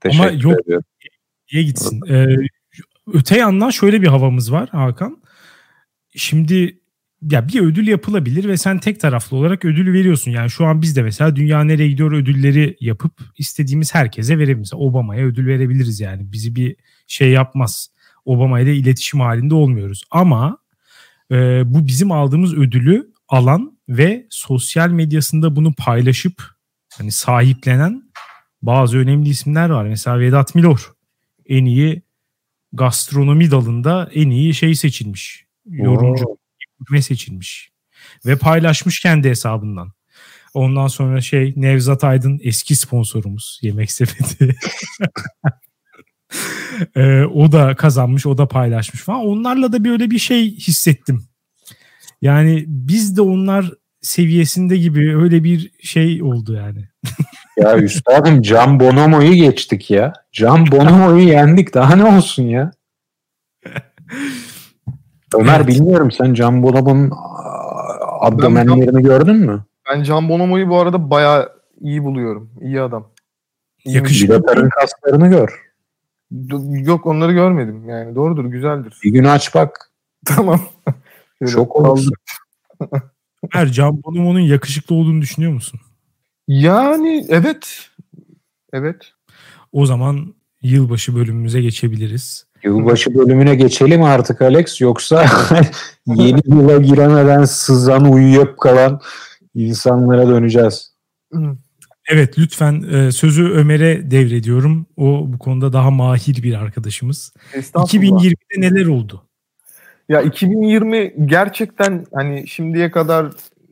[0.00, 0.60] Teşekkür yok.
[0.64, 0.84] ediyorum.
[1.52, 2.00] Niye gitsin?
[2.08, 2.26] E,
[3.14, 5.22] öte yandan şöyle bir havamız var Hakan.
[6.16, 6.78] Şimdi
[7.30, 10.30] ya bir ödül yapılabilir ve sen tek taraflı olarak ödülü veriyorsun.
[10.30, 14.74] Yani şu an biz de mesela Dünya Nereye Gidiyor ödülleri yapıp istediğimiz herkese verebiliriz.
[14.74, 16.32] Obama'ya ödül verebiliriz yani.
[16.32, 17.90] Bizi bir şey yapmaz.
[18.24, 20.02] Obama ile iletişim halinde olmuyoruz.
[20.10, 20.58] Ama
[21.30, 26.42] e, bu bizim aldığımız ödülü alan ve sosyal medyasında bunu paylaşıp
[26.98, 28.02] hani sahiplenen
[28.62, 29.86] bazı önemli isimler var.
[29.86, 30.92] Mesela Vedat Milor
[31.46, 32.02] en iyi
[32.72, 35.44] gastronomi dalında en iyi şey seçilmiş.
[35.66, 36.43] Yorumcu gurme
[37.00, 37.70] seçilmiş.
[38.26, 39.92] Ve paylaşmış kendi hesabından.
[40.54, 44.54] Ondan sonra şey Nevzat Aydın eski sponsorumuz Yemek Sepeti.
[46.96, 49.20] Ee, o da kazanmış, o da paylaşmış falan.
[49.20, 51.24] Onlarla da böyle bir şey hissettim.
[52.22, 53.70] Yani biz de onlar
[54.02, 56.88] seviyesinde gibi öyle bir şey oldu yani.
[57.56, 60.12] Ya üstadım Can Bonomo'yu geçtik ya.
[60.32, 61.74] Can Bonomo'yu yendik.
[61.74, 62.70] Daha ne olsun ya?
[65.34, 65.68] Ömer Evet.
[65.68, 67.10] bilmiyorum sen Can Bonomo'nun
[68.20, 69.64] abdomenlerini gördün mü?
[69.90, 72.50] Ben Can Bonomo'yu bu arada bayağı iyi buluyorum.
[72.60, 73.08] İyi adam.
[73.84, 74.34] Yakışıklı.
[74.34, 75.64] Bilatar'ın kaslarını gör.
[76.70, 77.88] Yok onları görmedim.
[77.88, 78.98] Yani doğrudur güzeldir.
[79.04, 79.90] Bir gün aç bak.
[80.26, 80.60] tamam.
[81.42, 81.68] Olursun.
[81.82, 82.08] kaldır.
[83.50, 85.80] Her Can Bonomo'nun yakışıklı olduğunu düşünüyor musun?
[86.48, 87.88] Yani evet.
[88.72, 89.12] Evet.
[89.72, 92.46] O zaman yılbaşı bölümümüze geçebiliriz.
[92.64, 94.80] Yılbaşı bölümüne geçelim artık Alex.
[94.80, 95.26] Yoksa
[96.06, 99.00] yeni yıla giremeden sızan uyuyup kalan
[99.54, 100.94] insanlara döneceğiz.
[102.08, 104.86] Evet lütfen e, sözü Ömer'e devrediyorum.
[104.96, 107.32] O bu konuda daha mahir bir arkadaşımız.
[107.54, 108.24] Estağfurullah.
[108.24, 109.22] 2020'de neler oldu?
[110.08, 113.26] Ya 2020 gerçekten hani şimdiye kadar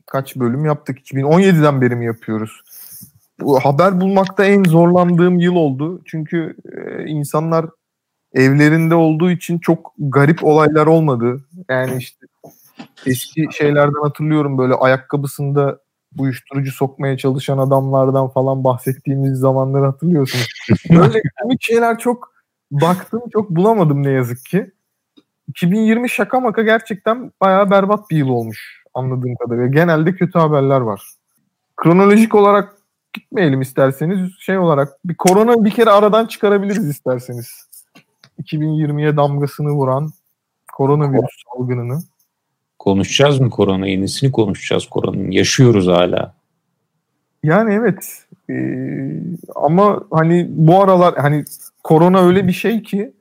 [0.05, 0.99] kaç bölüm yaptık?
[0.99, 2.61] 2017'den beri mi yapıyoruz?
[3.41, 6.01] Bu haber bulmakta en zorlandığım yıl oldu.
[6.05, 7.65] Çünkü e, insanlar
[8.33, 11.45] evlerinde olduğu için çok garip olaylar olmadı.
[11.69, 12.25] Yani işte
[13.05, 15.79] eski şeylerden hatırlıyorum böyle ayakkabısında
[16.17, 20.47] uyuşturucu sokmaya çalışan adamlardan falan bahsettiğimiz zamanları hatırlıyorsunuz.
[20.89, 22.33] Böyle komik şeyler çok
[22.71, 24.71] baktım çok bulamadım ne yazık ki.
[25.47, 29.67] 2020 şaka maka gerçekten bayağı berbat bir yıl olmuş anladığım kadarıyla.
[29.67, 31.01] Genelde kötü haberler var.
[31.75, 32.77] Kronolojik olarak
[33.13, 34.31] gitmeyelim isterseniz.
[34.39, 37.62] Şey olarak bir korona bir kere aradan çıkarabiliriz isterseniz.
[38.43, 40.11] 2020'ye damgasını vuran
[40.73, 41.99] koronavirüs salgınını.
[42.79, 43.87] Konuşacağız mı korona?
[43.87, 45.31] Yenisini konuşacağız koronanın.
[45.31, 46.33] Yaşıyoruz hala.
[47.43, 48.25] Yani evet.
[48.49, 49.21] Ee,
[49.55, 51.43] ama hani bu aralar hani
[51.83, 53.13] korona öyle bir şey ki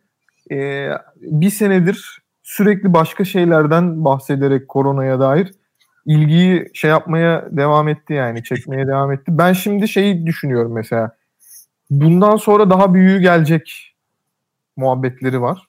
[0.50, 5.52] e, bir senedir sürekli başka şeylerden bahsederek koronaya dair
[6.06, 9.24] ilgiyi şey yapmaya devam etti yani çekmeye devam etti.
[9.28, 11.16] Ben şimdi şeyi düşünüyorum mesela.
[11.90, 13.91] Bundan sonra daha büyüğü gelecek
[14.76, 15.66] muhabbetleri var.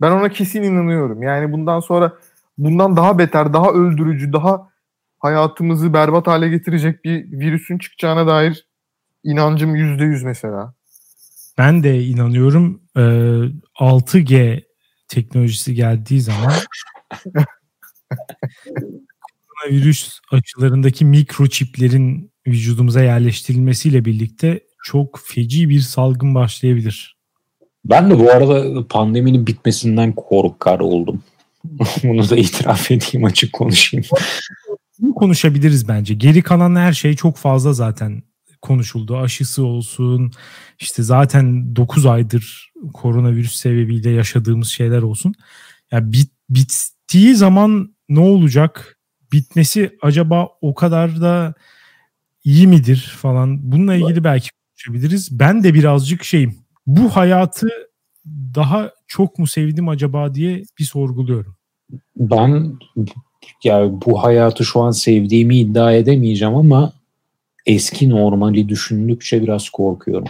[0.00, 1.22] Ben ona kesin inanıyorum.
[1.22, 2.12] Yani bundan sonra
[2.58, 4.68] bundan daha beter, daha öldürücü, daha
[5.18, 8.66] hayatımızı berbat hale getirecek bir virüsün çıkacağına dair
[9.24, 10.74] inancım yüzde yüz mesela.
[11.58, 13.00] Ben de inanıyorum e,
[13.80, 14.62] 6G
[15.08, 16.52] teknolojisi geldiği zaman
[19.48, 27.17] koronavirüs açılarındaki mikroçiplerin vücudumuza yerleştirilmesiyle birlikte çok feci bir salgın başlayabilir.
[27.88, 31.22] Ben de bu arada pandeminin bitmesinden korkar oldum.
[32.04, 34.06] Bunu da itiraf edeyim açık konuşayım.
[35.16, 36.14] Konuşabiliriz bence.
[36.14, 38.22] Geri kalan her şey çok fazla zaten
[38.62, 39.16] konuşuldu.
[39.16, 40.32] Aşısı olsun,
[40.78, 45.34] işte zaten 9 aydır koronavirüs sebebiyle yaşadığımız şeyler olsun.
[45.90, 48.98] Ya bit, bittiği zaman ne olacak?
[49.32, 51.54] Bitmesi acaba o kadar da
[52.44, 53.72] iyi midir falan?
[53.72, 55.38] Bununla ilgili belki konuşabiliriz.
[55.38, 56.56] Ben de birazcık şeyim.
[56.88, 57.68] Bu hayatı
[58.54, 61.56] daha çok mu sevdim acaba diye bir sorguluyorum.
[62.16, 62.78] Ben
[63.64, 66.92] ya bu hayatı şu an sevdiğimi iddia edemeyeceğim ama
[67.66, 70.28] eski normali düşündükçe biraz korkuyorum.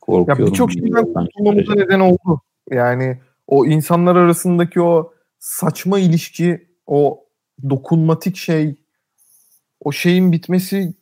[0.00, 0.44] Korkuyorum.
[0.44, 2.40] Ya birçok şeyden kurtulmamıza neden oldu.
[2.70, 7.24] Yani o insanlar arasındaki o saçma ilişki, o
[7.70, 8.74] dokunmatik şey,
[9.80, 10.94] o şeyin bitmesi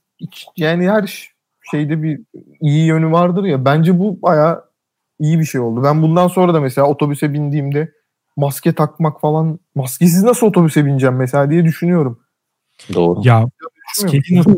[0.56, 1.33] yani her
[1.70, 2.20] şeyde bir
[2.60, 3.64] iyi yönü vardır ya.
[3.64, 4.64] Bence bu baya
[5.18, 5.82] iyi bir şey oldu.
[5.84, 7.92] Ben bundan sonra da mesela otobüse bindiğimde
[8.36, 12.20] maske takmak falan maskesiz nasıl otobüse bineceğim mesela diye düşünüyorum.
[12.94, 13.20] Doğru.
[13.24, 13.46] Ya
[13.88, 14.56] maskeli nasıl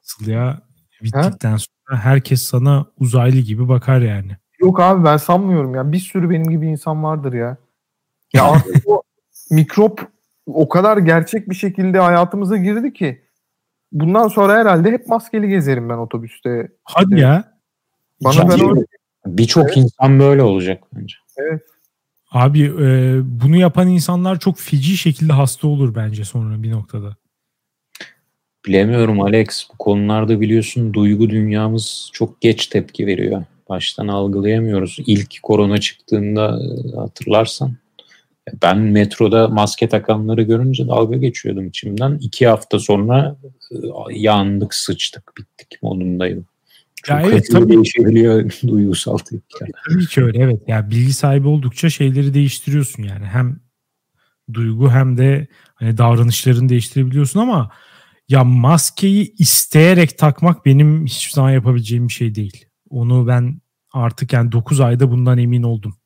[0.00, 0.58] nasıl ya?
[1.02, 4.36] Bittikten sonra herkes sana uzaylı gibi bakar yani.
[4.60, 5.92] Yok abi ben sanmıyorum ya.
[5.92, 7.56] Bir sürü benim gibi insan vardır ya.
[8.32, 9.02] Ya artık o
[9.50, 10.08] mikrop
[10.46, 13.23] o kadar gerçek bir şekilde hayatımıza girdi ki
[13.94, 16.68] bundan sonra herhalde hep maskeli gezerim ben otobüste.
[16.84, 17.58] Hadi ya.
[18.24, 18.86] Bana ben öyle...
[19.26, 19.76] Birçok evet.
[19.76, 21.14] insan böyle olacak bence.
[21.36, 21.62] Evet.
[22.30, 27.16] Abi e, bunu yapan insanlar çok feci şekilde hasta olur bence sonra bir noktada.
[28.66, 29.68] Bilemiyorum Alex.
[29.72, 33.44] Bu konularda biliyorsun duygu dünyamız çok geç tepki veriyor.
[33.68, 34.98] Baştan algılayamıyoruz.
[35.06, 37.76] İlk korona çıktığında e, hatırlarsan
[38.62, 42.18] ben metroda maske takanları görünce dalga geçiyordum içimden.
[42.20, 43.36] İki hafta sonra
[43.72, 43.76] e,
[44.10, 46.46] yandık, sıçtık, bittik modundaydım.
[47.02, 49.70] Çok ya evet tabii değişebiliyor duygusal tepkiler.
[49.88, 50.62] Tabii ki öyle evet.
[50.66, 53.24] Yani bilgi sahibi oldukça şeyleri değiştiriyorsun yani.
[53.24, 53.60] Hem
[54.52, 57.70] duygu hem de hani davranışlarını değiştirebiliyorsun ama
[58.28, 62.64] ya maskeyi isteyerek takmak benim hiçbir zaman yapabileceğim bir şey değil.
[62.90, 63.60] Onu ben
[63.92, 65.96] artık yani 9 ayda bundan emin oldum.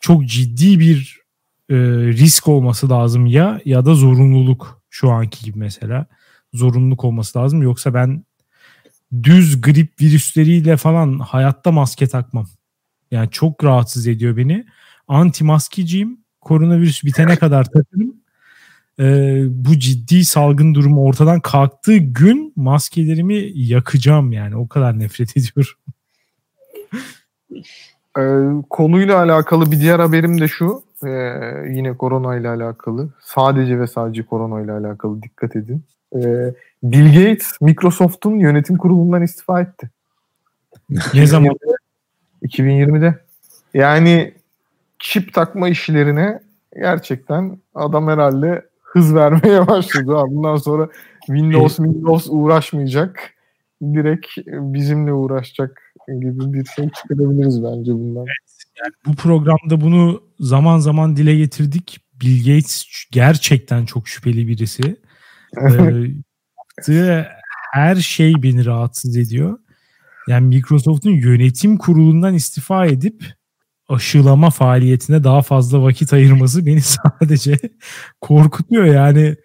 [0.00, 1.19] Çok ciddi bir
[1.70, 1.74] e,
[2.06, 6.06] risk olması lazım ya ya da zorunluluk şu anki gibi mesela.
[6.54, 8.24] Zorunluluk olması lazım yoksa ben
[9.22, 12.46] düz grip virüsleriyle falan hayatta maske takmam.
[13.10, 14.66] Yani çok rahatsız ediyor beni.
[15.08, 16.20] Anti maskeciyim.
[16.40, 18.14] Koronavirüs bitene kadar takarım.
[18.98, 24.56] Ee, bu ciddi salgın durumu ortadan kalktığı gün maskelerimi yakacağım yani.
[24.56, 25.72] O kadar nefret ediyorum.
[28.18, 28.22] Ee,
[28.70, 30.82] konuyla alakalı bir diğer haberim de şu.
[31.06, 31.08] Ee,
[31.68, 33.08] yine korona ile alakalı.
[33.20, 35.82] Sadece ve sadece korona ile alakalı dikkat edin.
[36.16, 39.90] Ee, Bill Gates Microsoft'un yönetim kurulundan istifa etti.
[41.14, 41.54] ne zaman?
[42.42, 43.18] 2020'de.
[43.74, 44.34] Yani
[44.98, 46.40] çip takma işlerine
[46.76, 50.12] gerçekten adam herhalde hız vermeye başladı.
[50.28, 50.88] Bundan sonra
[51.26, 53.34] Windows Windows uğraşmayacak.
[53.82, 58.22] Direkt bizimle uğraşacak gibi bir şey çıkarabiliriz bence bundan.
[58.22, 61.98] Evet, yani bu programda bunu zaman zaman dile getirdik.
[62.22, 64.96] Bill Gates gerçekten çok şüpheli birisi.
[66.80, 67.26] yaptığı
[67.72, 69.58] her şey beni rahatsız ediyor.
[70.28, 73.24] Yani Microsoft'un yönetim kurulundan istifa edip
[73.88, 77.58] aşılama faaliyetine daha fazla vakit ayırması beni sadece
[78.20, 78.84] korkutuyor.
[78.84, 79.36] Yani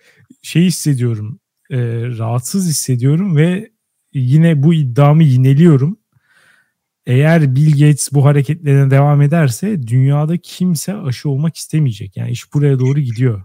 [0.41, 1.39] şey hissediyorum,
[1.71, 1.77] e,
[2.17, 3.71] rahatsız hissediyorum ve
[4.13, 5.97] yine bu iddiamı yineliyorum.
[7.05, 12.17] Eğer Bill Gates bu hareketlerine devam ederse dünyada kimse aşı olmak istemeyecek.
[12.17, 13.43] Yani iş buraya doğru gidiyor.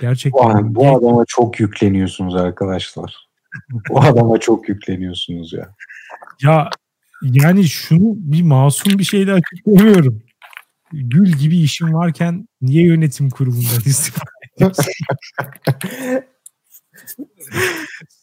[0.00, 0.74] Gerçekten.
[0.74, 3.28] Bu, bu adama çok yükleniyorsunuz arkadaşlar.
[3.88, 5.74] bu adama çok yükleniyorsunuz ya.
[6.42, 6.70] Ya
[7.22, 10.22] yani şunu bir masum bir şeyle açıklayamıyorum.
[10.92, 14.20] Gül gibi işim varken niye yönetim kurulundan istifa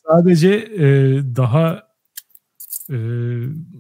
[0.08, 0.86] Sadece e,
[1.36, 1.87] daha
[2.92, 2.98] e,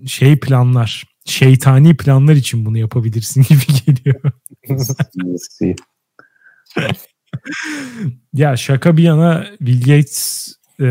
[0.07, 4.21] şey planlar, şeytani planlar için bunu yapabilirsin gibi geliyor.
[8.33, 10.47] ya şaka bir yana Bill Gates
[10.81, 10.87] e,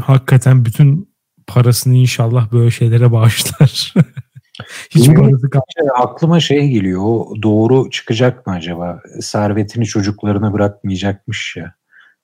[0.00, 1.12] hakikaten bütün
[1.46, 3.94] parasını inşallah böyle şeylere bağışlar.
[4.90, 7.00] Hiç parası şey, Aklıma şey geliyor.
[7.04, 9.00] O doğru çıkacak mı acaba?
[9.20, 11.74] Servetini çocuklarına bırakmayacakmış ya.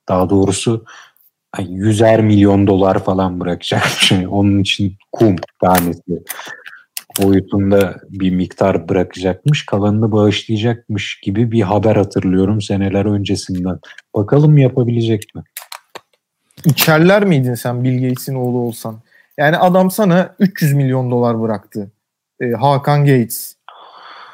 [0.09, 0.85] Daha doğrusu
[1.69, 4.13] yüzer milyon dolar falan bırakacakmış.
[4.31, 6.23] Onun için kum tanesi
[7.23, 9.67] boyutunda bir miktar bırakacakmış.
[9.67, 13.79] Kalanını bağışlayacakmış gibi bir haber hatırlıyorum seneler öncesinden.
[14.15, 15.43] Bakalım yapabilecek mi?
[16.65, 19.01] İçerler miydin sen Bill Gates'in oğlu olsan?
[19.39, 21.91] Yani adam sana 300 milyon dolar bıraktı.
[22.41, 23.57] Ee, Hakan Gates.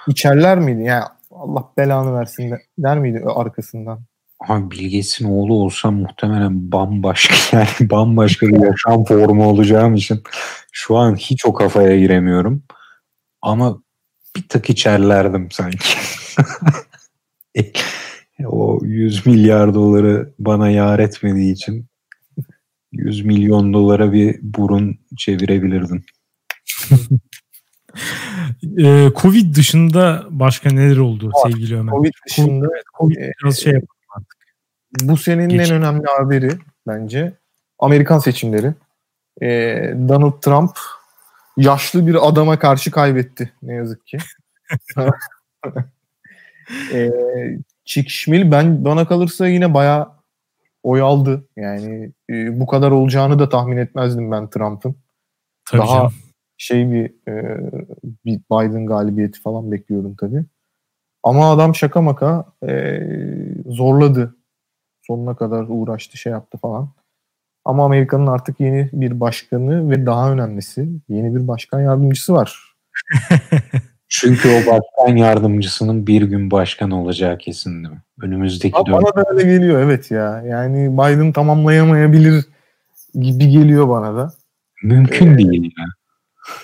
[0.08, 0.82] İçerler miydi?
[0.82, 4.00] Yani Allah belanı versin der miydi arkasından?
[4.40, 10.22] Abi Bill Gates'in oğlu olsa muhtemelen bambaşka yani bambaşka bir yaşam formu olacağım için
[10.72, 12.62] şu an hiç o kafaya giremiyorum.
[13.42, 13.82] Ama
[14.36, 15.98] bir tık içerlerdim sanki.
[18.44, 21.86] o 100 milyar doları bana yar etmediği için
[22.92, 26.04] 100 milyon dolara bir burun çevirebilirdin.
[28.78, 31.92] e, Covid dışında başka neler oldu sevgili Ömer?
[31.92, 32.68] Covid dışında
[32.98, 33.93] Covid e, biraz şey yapalım artık.
[35.00, 35.70] Bu senenin Geç.
[35.70, 36.50] en önemli haberi
[36.86, 37.32] bence
[37.78, 38.74] Amerikan seçimleri.
[39.42, 39.48] E,
[40.08, 40.70] Donald Trump
[41.56, 44.18] yaşlı bir adama karşı kaybetti ne yazık ki.
[46.92, 47.10] e,
[47.84, 50.08] Chick Schmill ben bana kalırsa yine bayağı
[50.82, 51.44] oy aldı.
[51.56, 54.96] Yani e, bu kadar olacağını da tahmin etmezdim ben Trump'ın.
[55.70, 56.12] Tabii daha- canım.
[56.56, 57.60] Şey bir, e,
[58.24, 60.44] bir Biden galibiyeti falan bekliyordum tabii.
[61.22, 63.00] Ama adam şaka maka e,
[63.66, 64.36] zorladı.
[65.06, 66.88] Sonuna kadar uğraştı, şey yaptı falan.
[67.64, 72.74] Ama Amerika'nın artık yeni bir başkanı ve daha önemlisi yeni bir başkan yardımcısı var.
[74.08, 78.02] Çünkü o başkan yardımcısının bir gün başkan olacağı kesin değil mi?
[78.22, 79.02] Önümüzdeki Ama dönem.
[79.02, 80.42] bana da öyle geliyor evet ya.
[80.46, 82.44] Yani Biden tamamlayamayabilir
[83.14, 84.32] gibi geliyor bana da.
[84.82, 85.84] Mümkün değil ya.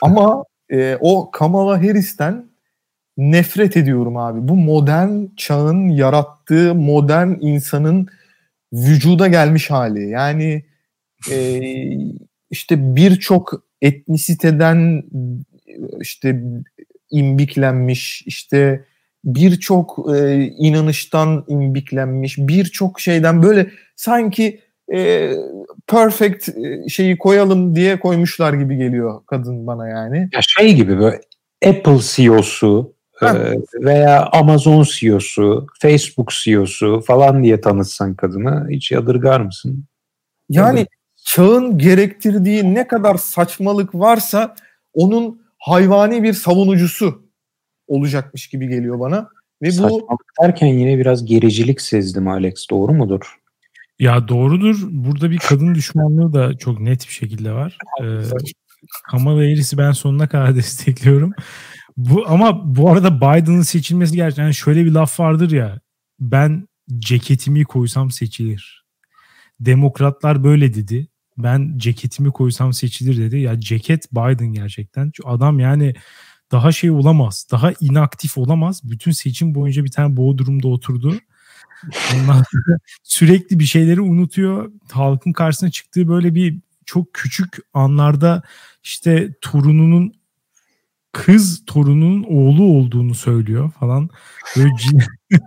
[0.03, 2.45] Ama e, o Kamala Harris'ten
[3.17, 4.49] nefret ediyorum abi.
[4.49, 8.09] Bu modern çağın yarattığı modern insanın
[8.73, 10.09] vücuda gelmiş hali.
[10.09, 10.65] Yani
[11.31, 11.61] e,
[12.51, 15.03] işte birçok etnisiteden
[16.01, 16.43] işte
[17.11, 18.85] imbiklenmiş, işte
[19.25, 24.61] birçok e, inanıştan imbiklenmiş, birçok şeyden böyle sanki
[24.95, 25.33] e,
[25.87, 30.19] perfect e, şeyi koyalım diye koymuşlar gibi geliyor kadın bana yani.
[30.19, 31.21] Ya şey gibi böyle
[31.67, 33.29] Apple CEO'su Heh.
[33.29, 39.85] e, veya Amazon CEO'su, Facebook CEO'su falan diye tanıtsan kadını hiç yadırgar mısın?
[40.49, 40.87] Yani
[41.25, 44.55] çağın gerektirdiği ne kadar saçmalık varsa
[44.95, 47.23] onun hayvani bir savunucusu
[47.89, 49.29] olacakmış gibi geliyor bana.
[49.63, 52.67] Ve bu Saçmalık derken yine biraz gericilik sezdim Alex.
[52.71, 53.37] Doğru mudur?
[53.99, 54.77] Ya doğrudur.
[54.91, 57.79] Burada bir kadın düşmanlığı da çok net bir şekilde var.
[58.03, 58.05] Ee,
[59.11, 61.33] Kamala Harris'i ben sonuna kadar destekliyorum.
[61.97, 65.81] Bu ama bu arada Biden'ın seçilmesi gerçekten şöyle bir laf vardır ya.
[66.21, 66.69] Ben
[66.99, 68.85] ceketimi koysam seçilir.
[69.61, 71.09] Demokratlar böyle dedi.
[71.39, 73.39] Ben ceketimi koysam seçilir dedi.
[73.39, 75.05] Ya ceket Biden gerçekten.
[75.05, 75.95] Çünkü adam yani
[76.53, 77.47] daha şey olamaz.
[77.51, 78.81] Daha inaktif olamaz.
[78.85, 81.15] Bütün seçim boyunca bir tane Bodrum'da oturdu.
[82.15, 82.45] Ondan
[83.03, 84.73] sürekli bir şeyleri unutuyor.
[84.91, 88.43] Halkın karşısına çıktığı böyle bir çok küçük anlarda
[88.83, 90.20] işte torununun
[91.13, 94.11] kız torununun oğlu olduğunu söylüyor falan.
[94.57, 95.09] Böyle cid-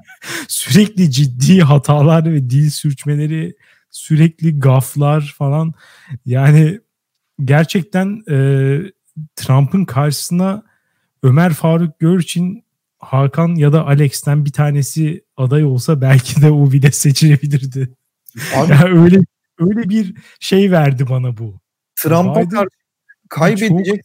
[0.47, 3.55] sürekli ciddi hatalar ve dil sürçmeleri,
[3.91, 5.73] sürekli gaflar falan.
[6.25, 6.79] Yani
[7.43, 8.77] gerçekten e,
[9.35, 10.63] Trump'ın karşısına
[11.23, 12.63] Ömer Faruk Görçin,
[12.99, 17.89] Hakan ya da Alex'ten bir tanesi aday olsa belki de o bile seçilebilirdi.
[18.55, 19.19] abi, Ya öyle
[19.59, 21.59] öyle bir şey verdi bana bu.
[21.95, 22.69] Trump'a karşı
[23.29, 24.01] kaybedecek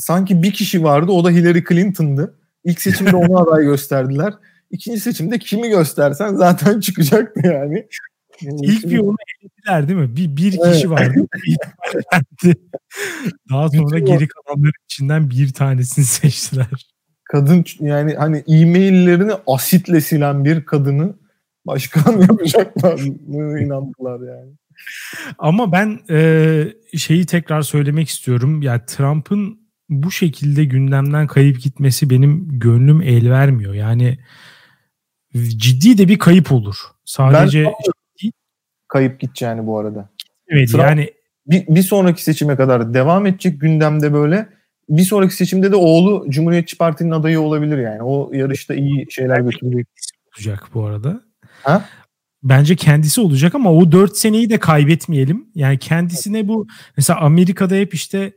[0.00, 2.34] sanki bir kişi vardı o da Hillary Clinton'dı.
[2.64, 4.34] İlk seçimde onu aday gösterdiler.
[4.70, 7.86] İkinci seçimde kimi göstersen zaten çıkacaktı yani.
[8.62, 10.16] İlk bir onu elediler değil mi?
[10.16, 10.74] Bir, bir Evet.
[10.74, 11.14] kişi vardı.
[13.50, 16.66] Daha sonra Bütün geri kalanların içinden bir tanesini seçtiler.
[17.24, 21.14] kadın yani hani e-maillerini asitle silen bir kadını
[21.66, 24.50] başkan yapacaklarına inandılar yani.
[25.38, 26.64] Ama ben e,
[26.96, 28.62] şeyi tekrar söylemek istiyorum.
[28.62, 29.59] Yani Trump'ın
[29.90, 33.74] bu şekilde gündemden kayıp gitmesi benim gönlüm el vermiyor.
[33.74, 34.18] Yani
[35.56, 36.76] ciddi de bir kayıp olur.
[37.04, 37.72] Sadece
[38.88, 40.10] Kayıp gideceğini bu arada.
[40.48, 41.10] evet, Trump- yani
[41.46, 44.48] Bir, bir sonraki seçime kadar devam edecek gündemde böyle.
[44.88, 48.02] Bir sonraki seçimde de oğlu Cumhuriyetçi Parti'nin adayı olabilir yani.
[48.02, 49.86] O yarışta iyi şeyler götürecek.
[50.38, 51.20] olacak bu arada.
[51.62, 51.84] Ha?
[52.42, 55.46] Bence kendisi olacak ama o 4 seneyi de kaybetmeyelim.
[55.54, 56.66] Yani kendisine bu
[56.96, 58.32] mesela Amerika'da hep işte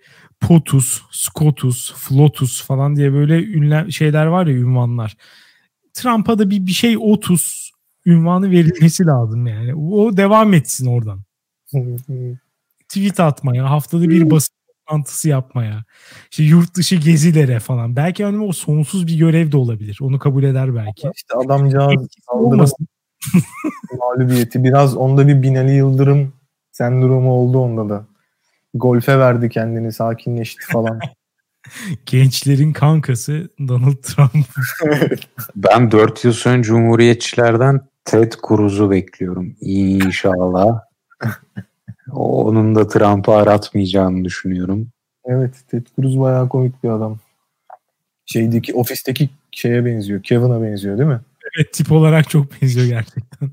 [0.48, 5.18] POTUS, SCOTUS, FLOTUS falan diye böyle ünlem şeyler var ya ünvanlar.
[5.94, 7.70] Trump'a da bir bir şey OTUS
[8.06, 9.76] ünvanı verilmesi lazım yani.
[9.76, 11.22] O devam etsin oradan.
[12.89, 15.84] Tweet atmaya, haftada bir basın toplantısı yapmaya,
[16.32, 17.96] işte yurt dışı gezilere falan.
[17.96, 19.98] Belki hani o sonsuz bir görev de olabilir.
[20.02, 21.10] Onu kabul eder belki.
[21.16, 22.08] işte adamcağız
[24.00, 24.64] mağlubiyeti.
[24.64, 26.34] Biraz onda bir Binali Yıldırım
[26.72, 28.12] sendromu oldu onda da.
[28.74, 30.99] Golfe verdi kendini sakinleşti falan.
[32.05, 34.45] Gençlerin kankası Donald Trump.
[35.55, 39.55] Ben 4 yıl sonra Cumhuriyetçilerden Ted Cruz'u bekliyorum.
[39.61, 40.82] İnşallah.
[42.11, 44.88] Onun da Trump'ı aratmayacağını düşünüyorum.
[45.26, 47.19] evet Ted Cruz bayağı komik bir adam.
[48.26, 50.24] Şeydeki ofisteki şeye benziyor.
[50.24, 51.21] Kevin'a benziyor değil mi?
[51.57, 53.49] Evet tip olarak çok benziyor gerçekten.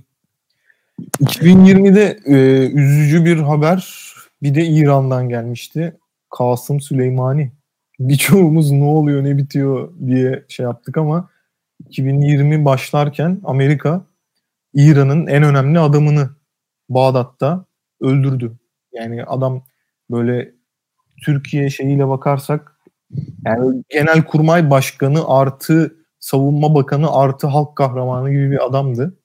[1.21, 4.10] 2020'de e, üzücü bir haber
[4.43, 5.97] bir de İran'dan gelmişti.
[6.31, 7.53] Kasım Süleymani
[8.01, 11.31] birçoğumuz ne oluyor ne bitiyor diye şey yaptık ama
[11.89, 14.07] 2020 başlarken Amerika
[14.75, 16.31] İran'ın en önemli adamını
[16.89, 17.65] Bağdat'ta
[18.01, 18.59] öldürdü.
[18.93, 19.63] Yani adam
[20.11, 20.53] böyle
[21.25, 22.77] Türkiye şeyiyle bakarsak
[23.45, 29.19] yani genel kurmay başkanı artı savunma bakanı artı halk kahramanı gibi bir adamdı.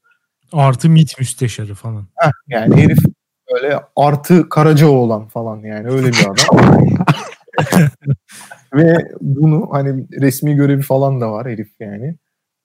[0.54, 2.08] Artı MİT müsteşarı falan.
[2.16, 3.00] Heh, yani herif
[3.56, 6.76] böyle artı Karacaoğlan falan yani öyle bir adam.
[8.74, 12.16] Ve bunu hani resmi görevi falan da var herif yani.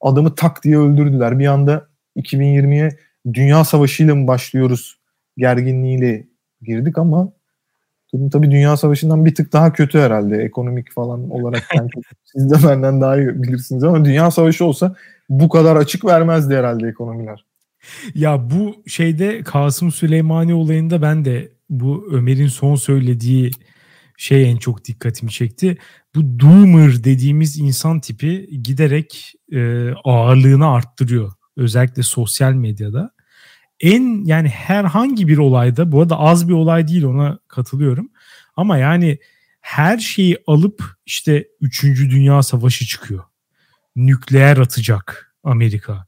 [0.00, 1.38] Adamı tak diye öldürdüler.
[1.38, 2.96] Bir anda 2020'ye
[3.34, 5.00] Dünya Savaşı'yla mı başlıyoruz
[5.36, 6.26] gerginliğiyle
[6.62, 7.32] girdik ama
[8.14, 11.62] durum tabii Dünya Savaşı'ndan bir tık daha kötü herhalde ekonomik falan olarak.
[11.74, 11.90] Yani
[12.24, 14.94] siz de benden daha iyi bilirsiniz ama Dünya Savaşı olsa
[15.28, 17.44] bu kadar açık vermezdi herhalde ekonomiler.
[18.14, 23.50] Ya bu şeyde Kasım Süleymani olayında ben de bu Ömer'in son söylediği
[24.16, 25.78] şey en çok dikkatimi çekti.
[26.14, 31.32] Bu doomer dediğimiz insan tipi giderek e, ağırlığını arttırıyor.
[31.56, 33.10] Özellikle sosyal medyada.
[33.80, 38.10] En yani herhangi bir olayda bu arada az bir olay değil ona katılıyorum.
[38.56, 39.18] Ama yani
[39.60, 41.84] her şeyi alıp işte 3.
[41.84, 43.24] Dünya Savaşı çıkıyor.
[43.96, 46.06] Nükleer atacak Amerika.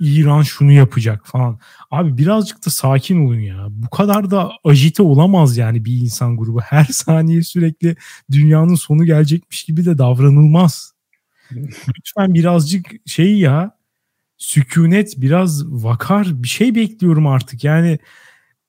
[0.00, 1.58] İran şunu yapacak falan.
[1.90, 3.66] Abi birazcık da sakin olun ya.
[3.70, 6.60] Bu kadar da ajite olamaz yani bir insan grubu.
[6.64, 7.96] Her saniye sürekli
[8.30, 10.94] dünyanın sonu gelecekmiş gibi de davranılmaz.
[11.98, 13.78] Lütfen birazcık şey ya
[14.38, 17.64] sükunet biraz vakar bir şey bekliyorum artık.
[17.64, 17.98] Yani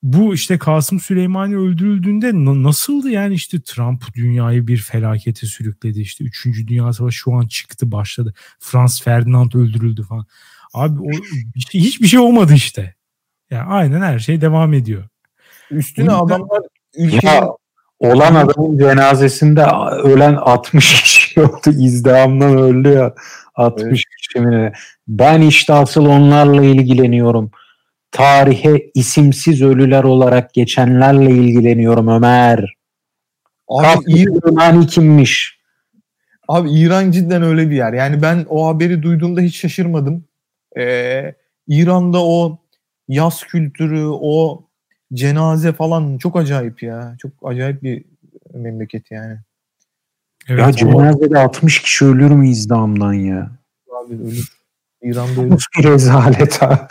[0.03, 2.31] bu işte Kasım Süleymani öldürüldüğünde
[2.63, 6.45] nasıldı yani işte Trump dünyayı bir felakete sürükledi işte 3.
[6.67, 8.33] Dünya Savaşı şu an çıktı başladı.
[8.59, 10.25] Franz Ferdinand öldürüldü falan.
[10.75, 11.11] Abi o
[11.71, 12.95] şey, hiçbir şey olmadı işte.
[13.51, 15.03] Yani aynen her şey devam ediyor.
[15.71, 16.61] Üstüne Bunu adamlar
[16.97, 17.33] ülkenin...
[17.33, 17.49] Ya,
[17.99, 19.63] olan adamın cenazesinde
[20.03, 21.69] ölen 60 kişi oldu.
[21.69, 23.13] İzdihamdan öldü ya.
[23.55, 24.03] 60 evet.
[24.17, 24.71] kişi mi?
[25.07, 27.51] Ben işte asıl onlarla ilgileniyorum.
[28.11, 32.75] Tarihe isimsiz ölüler olarak geçenlerle ilgileniyorum Ömer.
[33.67, 35.59] Abi İran kimmiş?
[36.47, 37.93] Abi İran cidden öyle bir yer.
[37.93, 40.25] Yani ben o haberi duyduğumda hiç şaşırmadım.
[40.77, 41.35] Ee,
[41.67, 42.59] İran'da o
[43.07, 44.63] yaz kültürü, o
[45.13, 47.15] cenaze falan çok acayip ya.
[47.19, 48.05] Çok acayip bir
[48.53, 49.37] memleket yani.
[50.49, 53.51] Evet, ya cenazede 60 kişi ölür mü izdamdan ya?
[54.05, 54.51] Abi ölür.
[55.01, 55.65] İran'da ölür.
[55.77, 56.87] bir rezalet ha.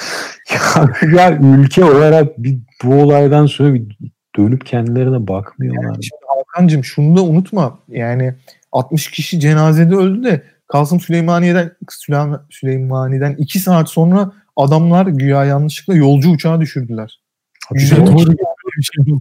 [0.52, 3.96] ya, ya ülke olarak bir, bu olaydan sonra bir
[4.36, 5.82] dönüp kendilerine bakmıyorlar.
[5.82, 7.78] Yani şimdi Hakan'cığım şunu da unutma.
[7.88, 8.34] Yani
[8.72, 11.76] 60 kişi cenazede öldü de Kasım Süleymaniye'den
[12.50, 17.20] Süleymaniye'den 2 saat sonra adamlar güya yanlışlıkla yolcu uçağı düşürdüler.
[17.70, 18.32] Güzel doğru
[18.78, 19.18] bir şey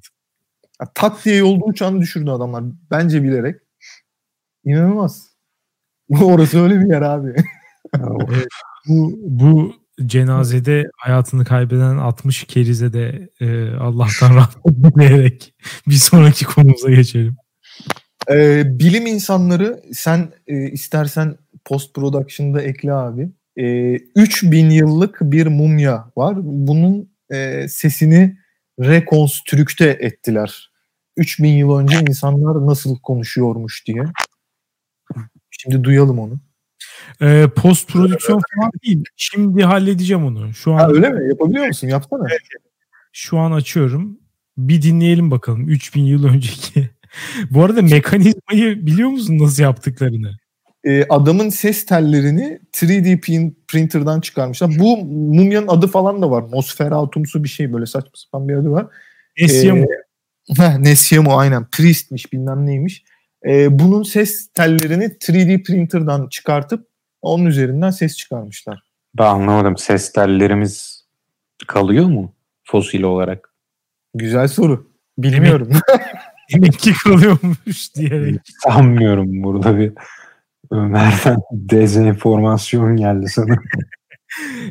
[0.96, 2.64] tak diye yolcu uçağını düşürdü adamlar.
[2.92, 3.56] Bence bilerek.
[4.66, 5.30] İnanılmaz.
[6.22, 7.36] Orası öyle bir yer abi.
[8.88, 9.74] bu, bu
[10.06, 15.56] cenazede hayatını kaybeden 60 kerize de e, Allah'tan rahmet dileyerek
[15.88, 17.38] bir sonraki konumuza geçelim.
[18.32, 23.30] Ee, bilim insanları sen e, istersen post production'da ekle abi.
[23.58, 26.36] E, 3000 yıllık bir mumya var.
[26.42, 28.38] Bunun e, sesini
[28.80, 30.72] rekonstrükte ettiler.
[31.18, 34.04] 3000 yıl önce insanlar nasıl konuşuyormuş diye.
[35.52, 36.40] Şimdi duyalım onu.
[37.22, 39.04] Ee, post prodüksiyon falan değil.
[39.16, 40.54] Şimdi halledeceğim onu.
[40.54, 41.30] Şu an ha, öyle mi?
[41.30, 41.88] Yapabiliyor musun?
[41.88, 42.28] Yapsana.
[43.12, 44.20] Şu an açıyorum.
[44.58, 46.90] Bir dinleyelim bakalım 3000 yıl önceki.
[47.52, 50.32] Bu arada mekanizmayı biliyor musun nasıl yaptıklarını?
[50.84, 54.72] Ee, adamın ses tellerini 3D printer'dan çıkarmışlar.
[54.80, 56.52] Bu mumyanın adı falan da var.
[56.52, 58.88] Nosferatumsu bir şey böyle saçma sapan bir adı var.
[59.42, 59.86] Nesyamu.
[60.60, 61.66] Ee, Nesyamu aynen.
[61.72, 63.04] Priest'miş bilmem neymiş.
[63.48, 66.88] Ee, bunun ses tellerini 3D printer'dan çıkartıp
[67.22, 68.84] onun üzerinden ses çıkarmışlar.
[69.18, 69.78] Ben anlamadım.
[69.78, 71.06] Ses tellerimiz
[71.68, 72.34] kalıyor mu
[72.64, 73.54] fosil olarak?
[74.14, 74.88] Güzel soru.
[75.18, 75.70] Bilmiyorum.
[76.54, 78.42] Demek ki kalıyormuş diyerek.
[78.64, 79.94] Sanmıyorum burada bir
[80.72, 83.58] Ömer'den dezenformasyon geldi sana.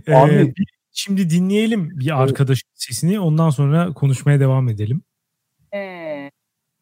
[0.09, 0.55] Abi,
[0.93, 3.21] şimdi dinleyelim bir arkadaş sesini.
[3.21, 5.03] Ondan sonra konuşmaya devam edelim.
[5.75, 6.31] Ee.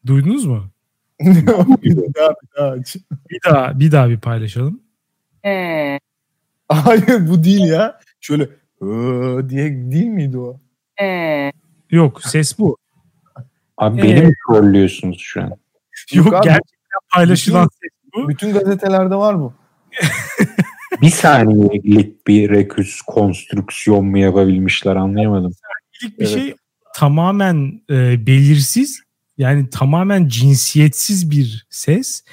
[0.05, 0.71] Duydunuz mu?
[1.21, 2.95] bir daha bir daha aç.
[3.29, 4.81] Bir daha bir daha bir paylaşalım.
[5.45, 5.99] Ee.
[6.67, 7.99] Hayır bu değil ya.
[8.21, 8.49] Şöyle
[9.49, 10.59] diye değil miydi o?
[11.01, 11.51] Ee.
[11.91, 12.77] Yok ses bu.
[13.81, 14.03] Abi ee.
[14.03, 15.47] beni mi trollüyorsunuz şu an?
[16.13, 18.29] Yok, Yok gerçekten paylaşılan bütün, ses bu.
[18.29, 19.53] Bütün gazetelerde var bu.
[21.01, 25.53] bir saniyelik bir reküs konstrüksiyon mu yapabilmişler anlayamadım.
[26.03, 26.29] Bir evet.
[26.29, 26.55] şey
[26.95, 29.01] tamamen e, belirsiz
[29.37, 32.23] yani tamamen cinsiyetsiz bir ses.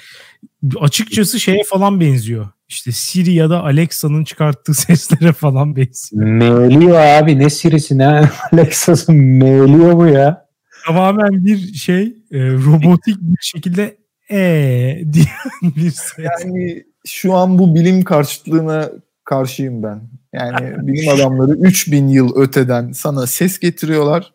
[0.79, 2.47] açıkçası şeye falan benziyor.
[2.67, 6.23] İşte Siri ya da Alexa'nın çıkarttığı seslere falan benziyor.
[6.23, 10.48] Meğliyor abi ne Siri'si ne Alexa'sı meğliyor bu ya.
[10.89, 13.97] Tamamen bir şey e, robotik bir şekilde
[14.31, 14.37] e
[15.13, 15.25] diye
[15.61, 16.17] bir ses.
[16.17, 18.89] Yani şu an bu bilim karşıtlığına
[19.25, 20.01] karşıyım ben.
[20.33, 24.33] Yani bilim adamları 3000 yıl öteden sana ses getiriyorlar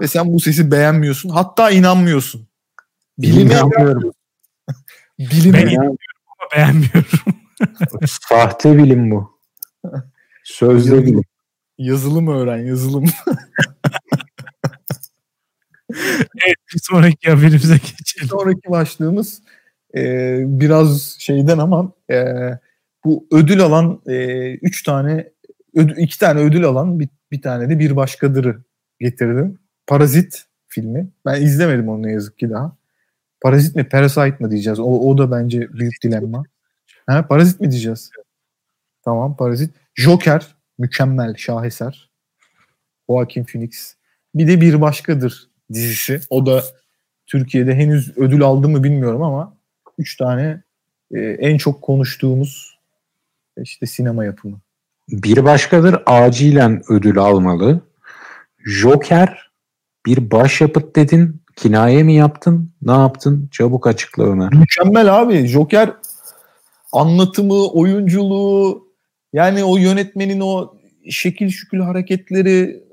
[0.00, 1.28] ve sen bu sesi beğenmiyorsun.
[1.28, 2.48] Hatta inanmıyorsun.
[3.18, 4.12] Bilime İnanmıyorum.
[5.18, 5.96] bilime Ben inanmıyorum
[6.26, 7.18] ama beğenmiyorum.
[8.06, 9.40] Sahte bilim bu.
[10.44, 11.22] Sözde bilim.
[11.78, 13.04] yazılım öğren yazılım.
[16.46, 18.28] Evet bir sonraki haberimize geçelim.
[18.28, 19.42] Sonraki başlığımız
[19.96, 22.24] e, biraz şeyden ama e,
[23.04, 25.30] bu ödül alan e, üç tane
[25.74, 28.62] ödül, iki tane ödül alan bir, bir tane de bir başkadırı
[29.00, 29.58] getirdim.
[29.86, 31.08] Parazit filmi.
[31.26, 32.76] Ben izlemedim onu ne yazık ki daha.
[33.40, 34.80] Parazit mi Parasite mı diyeceğiz?
[34.80, 36.44] O, o da bence büyük dilemma.
[37.06, 38.10] Ha, Parazit mi diyeceğiz?
[39.04, 39.74] Tamam Parazit.
[39.94, 42.10] Joker mükemmel şaheser.
[43.08, 43.96] Joaquin Phoenix.
[44.34, 46.20] Bir de bir başkadır dizisi.
[46.30, 46.64] O da
[47.26, 49.56] Türkiye'de henüz ödül aldı mı bilmiyorum ama
[49.98, 50.62] üç tane
[51.14, 52.78] e, en çok konuştuğumuz
[53.62, 54.60] işte sinema yapımı.
[55.08, 57.80] Bir başkadır acilen ödül almalı.
[58.58, 59.50] Joker
[60.06, 61.42] bir başyapıt dedin.
[61.56, 62.72] Kinaye mi yaptın?
[62.82, 63.48] Ne yaptın?
[63.52, 64.52] Çabuk açıkla Ömer.
[64.54, 65.46] Mükemmel abi.
[65.46, 65.92] Joker
[66.92, 68.88] anlatımı, oyunculuğu
[69.32, 70.74] yani o yönetmenin o
[71.10, 72.84] şekil şükül hareketleri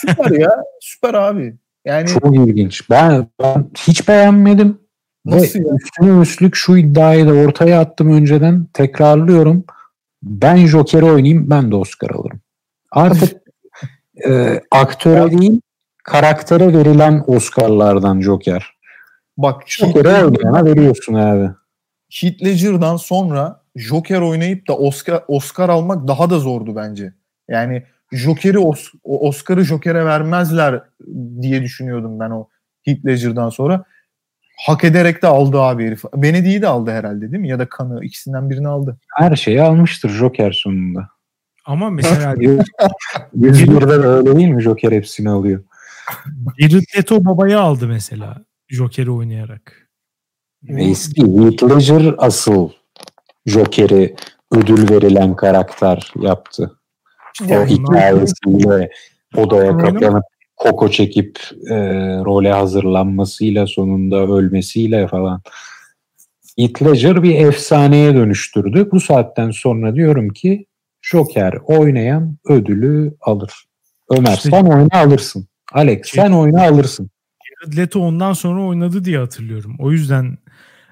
[0.00, 0.64] süper ya.
[0.80, 1.56] Süper abi.
[1.84, 2.90] Yani Çok ilginç.
[2.90, 4.78] Ben, ben hiç beğenmedim.
[5.24, 5.74] Nasıl Ve ya?
[5.74, 8.66] üstüne üstlük şu iddiayı da ortaya attım önceden.
[8.72, 9.64] Tekrarlıyorum.
[10.22, 12.40] Ben Joker'i oynayayım ben de Oscar alırım.
[12.90, 13.42] Artık
[14.26, 15.60] e, aktöre değil
[16.04, 18.74] karaktere verilen Oscar'lardan Joker.
[19.36, 21.50] bak Joker'i oynayana veriyorsun abi.
[22.10, 27.14] Heath Ledger'dan sonra Joker oynayıp da Oscar Oscar almak daha da zordu bence.
[27.48, 27.82] Yani
[28.12, 28.58] Joker'i
[29.04, 30.82] Oscar'ı Joker'e vermezler
[31.42, 32.48] diye düşünüyordum ben o
[32.82, 33.84] Heath Ledger'dan sonra.
[34.66, 36.04] Hak ederek de aldı abi herif.
[36.14, 37.48] Benedict'i de aldı herhalde değil mi?
[37.48, 38.98] Ya da Kanı ikisinden birini aldı.
[39.16, 41.08] Her şeyi almıştır Joker sonunda.
[41.64, 42.34] Ama mesela
[43.36, 45.64] 101'de de öyle değil mi Joker hepsini alıyor.
[46.58, 49.88] Jared Leto babayı aldı mesela Joker'i oynayarak.
[50.68, 52.70] Eski Heath Ledger asıl
[53.46, 54.16] Joker'i
[54.52, 56.78] ödül verilen karakter yaptı.
[57.42, 58.90] O hikayesiyle
[59.36, 60.24] odaya kapanıp
[60.56, 61.38] koko çekip
[61.70, 61.74] e,
[62.24, 65.42] role hazırlanmasıyla sonunda ölmesiyle falan.
[66.58, 68.88] Heath Ledger bir efsaneye dönüştürdü.
[68.92, 70.66] Bu saatten sonra diyorum ki
[71.02, 73.64] Joker oynayan ödülü alır.
[74.10, 75.46] Ömer İşte- sen oyna alırsın.
[75.72, 77.10] Alex Şey- sen oyna alırsın.
[77.44, 79.76] Jared Leto ondan sonra oynadı diye hatırlıyorum.
[79.78, 80.38] O yüzden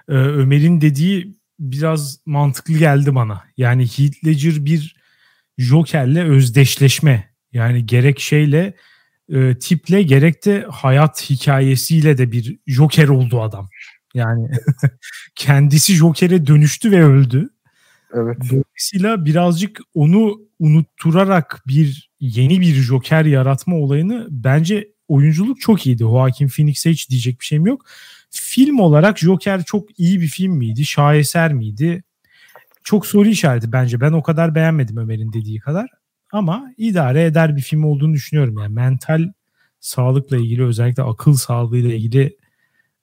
[0.09, 3.43] e, Ömer'in dediği biraz mantıklı geldi bana.
[3.57, 5.01] Yani Heath Ledger bir
[5.59, 7.32] Joker'le özdeşleşme.
[7.53, 8.74] Yani gerek şeyle
[9.32, 13.68] e, tiple gerek de hayat hikayesiyle de bir Joker oldu adam.
[14.14, 14.50] Yani
[15.34, 17.50] kendisi Joker'e dönüştü ve öldü.
[18.14, 18.36] Evet.
[18.50, 26.03] Dolayısıyla birazcık onu unutturarak bir yeni bir Joker yaratma olayını bence oyunculuk çok iyiydi.
[26.03, 27.86] Joaquin Phoenix'e hiç diyecek bir şeyim yok.
[28.30, 30.84] Film olarak Joker çok iyi bir film miydi?
[30.84, 32.05] Şaheser miydi?
[32.84, 34.00] Çok soru işareti bence.
[34.00, 35.90] Ben o kadar beğenmedim Ömer'in dediği kadar.
[36.32, 38.58] Ama idare eder bir film olduğunu düşünüyorum.
[38.58, 39.32] Yani mental
[39.80, 42.36] sağlıkla ilgili özellikle akıl sağlığıyla ilgili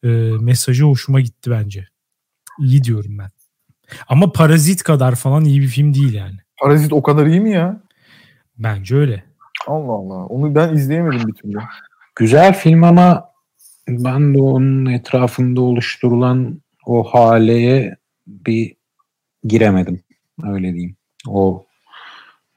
[0.03, 0.07] e,
[0.39, 1.88] mesajı hoşuma gitti bence.
[2.59, 3.30] İyi diyorum ben.
[4.07, 6.38] Ama Parazit kadar falan iyi bir film değil yani.
[6.57, 7.82] Parazit o kadar iyi mi ya?
[8.57, 9.23] Bence öyle.
[9.67, 10.25] Allah Allah.
[10.25, 11.57] Onu ben izleyemedim bir türlü.
[12.15, 13.30] Güzel film ama
[13.88, 17.95] ben de onun etrafında oluşturulan o haleye
[18.27, 18.75] bir
[19.44, 20.04] giremedim.
[20.44, 20.96] Öyle diyeyim.
[21.28, 21.66] O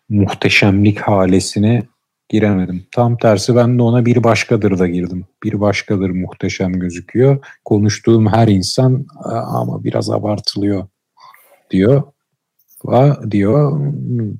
[0.09, 1.83] muhteşemlik halesine
[2.29, 2.87] giremedim.
[2.93, 5.25] Tam tersi ben de ona bir başkadır da girdim.
[5.45, 7.45] Bir başkadır muhteşem gözüküyor.
[7.65, 10.87] Konuştuğum her insan "Aa, ama biraz abartılıyor
[11.71, 12.03] diyor.
[12.85, 13.81] Va diyor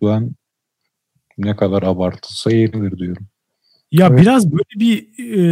[0.03, 0.31] ben
[1.39, 3.27] ne kadar abartılsa yeridir diyorum.
[3.93, 4.21] Ya Evet.
[4.21, 4.99] biraz böyle bir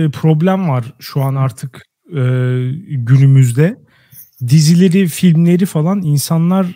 [0.07, 2.20] e, problem var şu an artık e,
[2.91, 3.76] günümüzde.
[4.49, 6.66] Dizileri, filmleri falan insanlar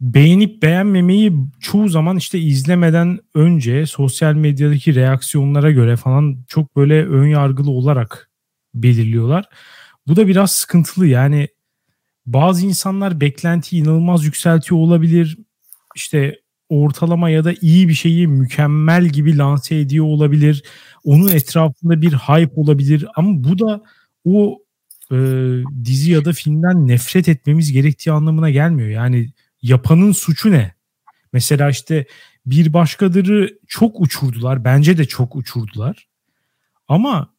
[0.00, 7.26] beğenip beğenmemeyi çoğu zaman işte izlemeden önce sosyal medyadaki reaksiyonlara göre falan çok böyle ön
[7.26, 8.30] yargılı olarak
[8.74, 9.48] belirliyorlar.
[10.06, 11.48] Bu da biraz sıkıntılı yani
[12.26, 15.38] bazı insanlar beklentiyi inanılmaz yükseltiyor olabilir.
[15.96, 20.64] İşte ortalama ya da iyi bir şeyi mükemmel gibi lanse ediyor olabilir.
[21.04, 23.82] Onun etrafında bir hype olabilir ama bu da
[24.24, 24.58] o
[25.12, 25.16] e,
[25.84, 28.88] dizi ya da filmden nefret etmemiz gerektiği anlamına gelmiyor.
[28.88, 29.32] Yani
[29.62, 30.74] yapanın suçu ne?
[31.32, 32.06] Mesela işte
[32.46, 34.64] bir başkadırı çok uçurdular.
[34.64, 36.08] Bence de çok uçurdular.
[36.88, 37.34] Ama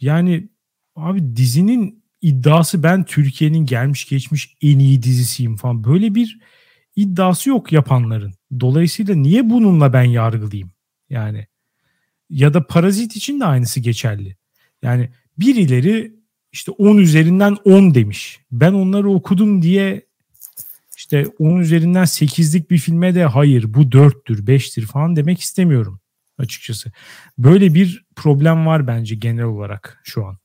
[0.00, 0.48] yani
[0.96, 5.84] abi dizinin iddiası ben Türkiye'nin gelmiş geçmiş en iyi dizisiyim falan.
[5.84, 6.38] Böyle bir
[6.96, 8.34] iddiası yok yapanların.
[8.60, 10.70] Dolayısıyla niye bununla ben yargılayayım?
[11.10, 11.46] Yani
[12.30, 14.36] ya da Parazit için de aynısı geçerli.
[14.82, 16.19] Yani birileri
[16.52, 18.40] işte 10 üzerinden 10 demiş.
[18.52, 20.02] Ben onları okudum diye
[20.96, 26.00] işte 10 üzerinden 8'lik bir filme de hayır bu 4'tür 5'tir falan demek istemiyorum
[26.38, 26.92] açıkçası.
[27.38, 30.36] Böyle bir problem var bence genel olarak şu an.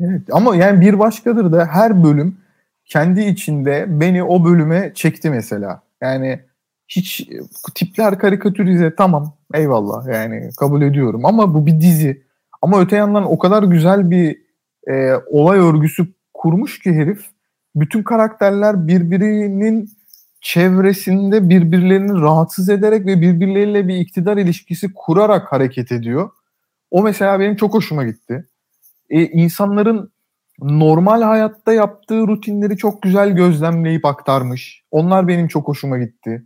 [0.00, 2.36] Evet ama yani bir başkadır da her bölüm
[2.84, 5.82] kendi içinde beni o bölüme çekti mesela.
[6.00, 6.40] Yani
[6.88, 7.28] hiç
[7.74, 12.24] tipler karikatürize tamam eyvallah yani kabul ediyorum ama bu bir dizi.
[12.62, 14.43] Ama öte yandan o kadar güzel bir
[14.90, 17.26] e, olay örgüsü kurmuş ki herif
[17.74, 19.90] bütün karakterler birbirinin
[20.40, 26.30] çevresinde birbirlerini rahatsız ederek ve birbirleriyle bir iktidar ilişkisi kurarak hareket ediyor.
[26.90, 28.48] O mesela benim çok hoşuma gitti.
[29.10, 30.12] E, insanların
[30.58, 34.82] normal hayatta yaptığı rutinleri çok güzel gözlemleyip aktarmış.
[34.90, 36.44] Onlar benim çok hoşuma gitti.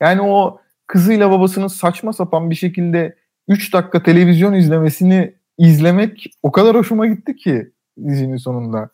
[0.00, 3.16] Yani o kızıyla babasının saçma sapan bir şekilde
[3.48, 7.72] 3 dakika televizyon izlemesini izlemek o kadar hoşuma gitti ki
[8.08, 8.90] dizinin sonunda.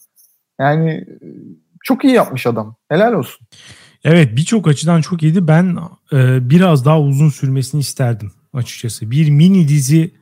[0.61, 1.27] Yani e,
[1.85, 2.77] çok iyi yapmış adam.
[2.89, 3.47] Helal olsun.
[4.05, 5.49] Evet birçok açıdan çok iyiydi.
[5.49, 5.79] Ben
[6.13, 9.11] e, biraz daha uzun sürmesini isterdim açıkçası.
[9.11, 10.15] Bir mini dizi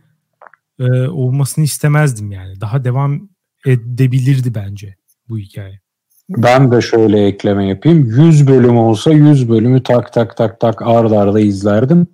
[0.81, 2.61] e, olmasını istemezdim yani.
[2.61, 3.29] Daha devam
[3.67, 4.97] edebilirdi bence
[5.29, 5.81] bu hikaye.
[6.29, 8.07] Ben de şöyle ekleme yapayım.
[8.07, 12.07] 100 bölüm olsa 100 bölümü tak tak tak tak arda arda izlerdim.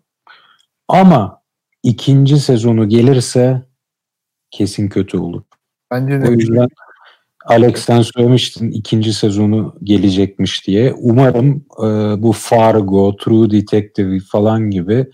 [0.89, 1.43] Ama
[1.83, 3.63] ikinci sezonu gelirse
[4.55, 5.43] kesin kötü olur.
[5.91, 6.29] Bence de.
[6.29, 6.69] O yüzden
[7.45, 10.95] Alex sen söylemiştin ikinci sezonu gelecekmiş diye.
[10.99, 15.07] Umarım e, bu Fargo, True Detective falan gibi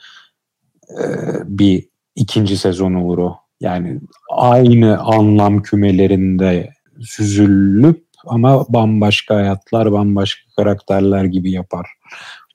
[0.91, 1.05] e,
[1.45, 3.37] bir ikinci sezon olur o.
[3.61, 6.71] Yani aynı anlam kümelerinde
[7.01, 11.87] süzülüp ama bambaşka hayatlar, bambaşka karakterler gibi yapar.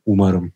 [0.06, 0.55] Umarım.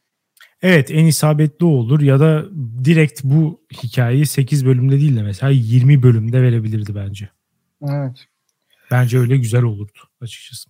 [0.61, 2.45] Evet en isabetli olur ya da
[2.83, 7.29] direkt bu hikayeyi 8 bölümde değil de mesela 20 bölümde verebilirdi bence.
[7.89, 8.25] Evet.
[8.91, 10.69] Bence öyle güzel olurdu açıkçası.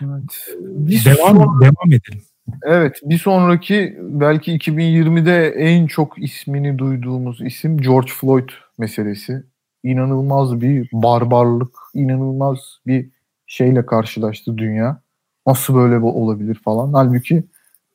[0.00, 0.56] Evet.
[0.60, 1.60] Bir devam son...
[1.60, 2.22] devam edelim.
[2.62, 8.48] Evet, bir sonraki belki 2020'de en çok ismini duyduğumuz isim George Floyd
[8.78, 9.42] meselesi.
[9.82, 13.08] İnanılmaz bir barbarlık, inanılmaz bir
[13.46, 15.00] şeyle karşılaştı dünya.
[15.46, 16.92] Nasıl böyle olabilir falan.
[16.92, 17.44] Halbuki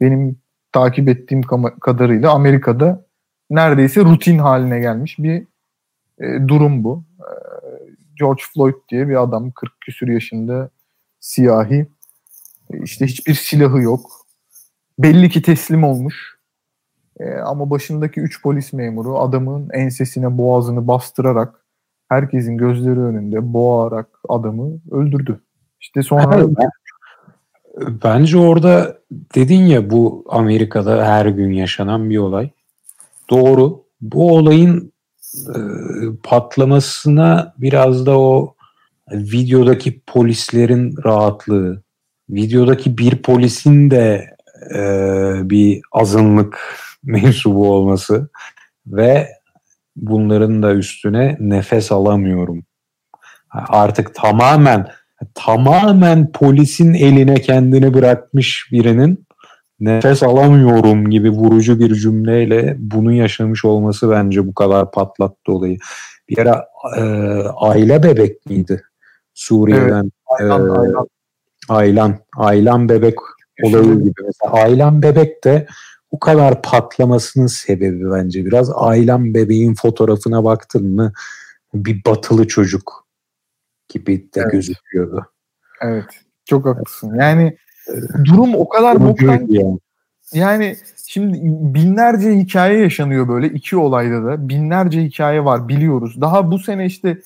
[0.02, 0.40] benim
[0.72, 1.42] takip ettiğim
[1.82, 3.06] kadarıyla Amerika'da
[3.50, 5.48] neredeyse rutin haline gelmiş bir
[6.20, 7.04] e, durum bu.
[7.20, 7.30] E,
[8.20, 10.70] George Floyd diye bir adam 40 küsür yaşında
[11.20, 11.88] siyahi
[12.74, 14.12] e, işte hiçbir silahı yok.
[15.00, 16.40] Belli ki teslim olmuş.
[17.20, 21.66] E, ama başındaki 3 polis memuru adamın ensesine boğazını bastırarak
[22.10, 25.42] herkesin gözleri önünde boğarak adamı öldürdü.
[25.82, 26.48] İşte sonra
[27.80, 28.98] Bence orada
[29.36, 32.50] dedin ya bu Amerika'da her gün yaşanan bir olay.
[33.30, 33.84] Doğru.
[34.02, 34.94] Bu olayın
[35.48, 35.60] e,
[36.24, 38.56] patlamasına biraz da o
[39.12, 41.84] videodaki polislerin rahatlığı,
[42.30, 44.36] videodaki bir polisin de
[44.76, 44.80] e,
[45.50, 46.60] bir azınlık
[47.04, 48.30] mensubu olması
[48.88, 49.30] ve
[49.96, 52.64] bunların da üstüne nefes alamıyorum.
[53.52, 54.88] Artık tamamen
[55.34, 59.28] tamamen polisin eline kendini bırakmış birinin
[59.80, 65.78] nefes alamıyorum gibi vurucu bir cümleyle bunu yaşamış olması bence bu kadar patlattı olayı.
[66.30, 66.68] Bir ara
[66.98, 67.02] e,
[67.58, 68.82] aile bebek miydi?
[69.34, 71.08] Suriye'den evet, aylan, e, aylan.
[71.70, 73.16] aylan, aylan bebek
[73.64, 74.22] olayı gibi.
[74.26, 75.68] Mesela aylan bebek de
[76.12, 81.12] bu kadar patlamasının sebebi bence biraz aylan bebeğin fotoğrafına baktın mı
[81.74, 83.09] bir batılı çocuk
[83.90, 84.52] gibi de evet.
[84.52, 85.26] gözüküyordu.
[85.82, 86.06] Evet.
[86.46, 87.16] Çok haklısın.
[87.16, 87.58] Yani
[88.26, 89.80] durum o kadar boktan yani.
[90.34, 90.76] yani
[91.08, 94.50] şimdi binlerce hikaye yaşanıyor böyle iki olayda da.
[94.50, 96.22] Binlerce hikaye var biliyoruz.
[96.22, 97.18] Daha bu sene işte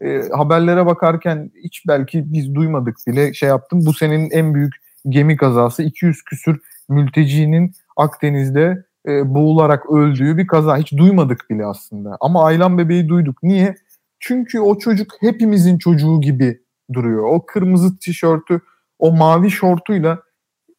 [0.00, 3.86] e, haberlere bakarken hiç belki biz duymadık bile şey yaptım.
[3.86, 4.74] Bu senenin en büyük
[5.08, 10.76] gemi kazası 200 küsür mültecinin Akdeniz'de e, boğularak öldüğü bir kaza.
[10.76, 12.16] Hiç duymadık bile aslında.
[12.20, 13.42] Ama Aylan bebeği duyduk.
[13.42, 13.76] Niye?
[14.22, 16.60] Çünkü o çocuk hepimizin çocuğu gibi
[16.92, 17.24] duruyor.
[17.24, 18.60] O kırmızı tişörtü,
[18.98, 20.22] o mavi şortuyla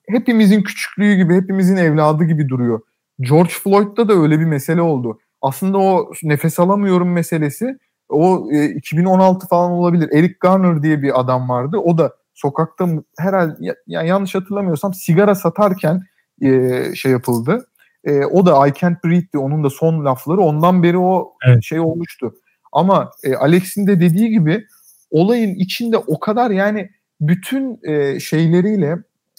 [0.09, 2.81] hepimizin küçüklüğü gibi, hepimizin evladı gibi duruyor.
[3.19, 5.19] George Floyd'da da öyle bir mesele oldu.
[5.41, 7.77] Aslında o nefes alamıyorum meselesi
[8.09, 10.09] O e, 2016 falan olabilir.
[10.13, 11.77] Eric Garner diye bir adam vardı.
[11.77, 16.01] O da sokakta herhalde ya, ya yanlış hatırlamıyorsam sigara satarken
[16.41, 17.67] e, şey yapıldı.
[18.03, 19.37] E, o da I can't breathe'di.
[19.37, 20.41] Onun da son lafları.
[20.41, 21.63] Ondan beri o evet.
[21.63, 22.33] şey olmuştu.
[22.74, 24.65] Ama e, Alex'in de dediği gibi
[25.11, 26.89] olayın içinde o kadar yani
[27.21, 28.97] bütün e, şeyleriyle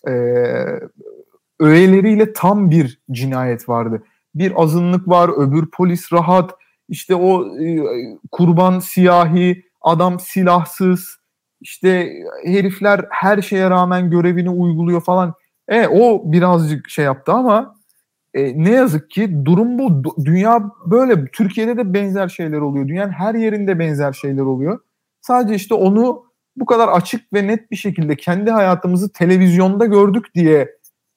[0.09, 0.12] e,
[1.61, 4.03] öğeleriyle tam bir cinayet vardı.
[4.35, 6.55] Bir azınlık var, öbür polis rahat,
[6.89, 7.78] işte o e,
[8.32, 11.16] kurban siyahi, adam silahsız,
[11.61, 12.12] işte
[12.45, 15.35] herifler her şeye rağmen görevini uyguluyor falan.
[15.68, 17.74] E o birazcık şey yaptı ama
[18.35, 20.03] e, ne yazık ki durum bu.
[20.24, 21.24] Dünya böyle.
[21.26, 22.89] Türkiye'de de benzer şeyler oluyor.
[22.89, 24.78] Dünyanın her yerinde benzer şeyler oluyor.
[25.20, 26.24] Sadece işte onu
[26.57, 30.68] bu kadar açık ve net bir şekilde kendi hayatımızı televizyonda gördük diye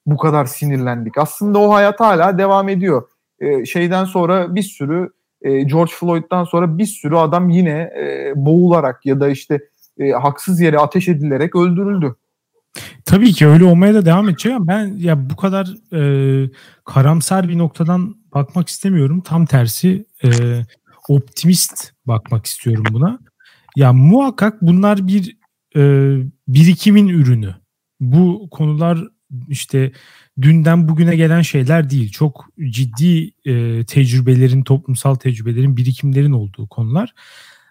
[0.06, 1.18] bu kadar sinirlendik.
[1.18, 3.08] Aslında o hayat hala devam ediyor.
[3.40, 5.10] E, şeyden sonra bir sürü
[5.42, 9.60] e, George Floyd'dan sonra bir sürü adam yine e, boğularak ya da işte
[9.98, 12.16] e, haksız yere ateş edilerek öldürüldü.
[13.04, 16.50] Tabii ki öyle olmaya da devam edecek ama ben ya bu kadar e,
[16.84, 19.20] karamsar bir noktadan bakmak istemiyorum.
[19.20, 20.28] Tam tersi e,
[21.08, 23.18] optimist bakmak istiyorum buna.
[23.76, 25.36] Ya muhakkak bunlar bir
[25.76, 25.82] e,
[26.48, 27.54] birikimin ürünü.
[28.00, 28.98] Bu konular
[29.48, 29.92] işte
[30.42, 32.12] dünden bugüne gelen şeyler değil.
[32.12, 37.12] Çok ciddi e, tecrübelerin, toplumsal tecrübelerin, birikimlerin olduğu konular.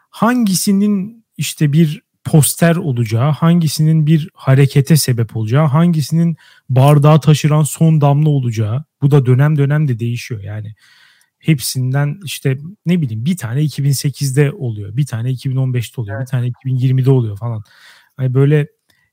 [0.10, 6.38] Hangisinin işte bir poster olacağı, hangisinin bir harekete sebep olacağı, hangisinin
[6.70, 8.86] bardağı taşıran son damla olacağı.
[9.02, 10.76] Bu da dönem dönem de değişiyor yani.
[11.40, 16.28] Hepsinden işte ne bileyim bir tane 2008'de oluyor, bir tane 2015'te oluyor, evet.
[16.28, 17.64] bir tane 2020'de oluyor falan.
[18.18, 18.68] Hani böyle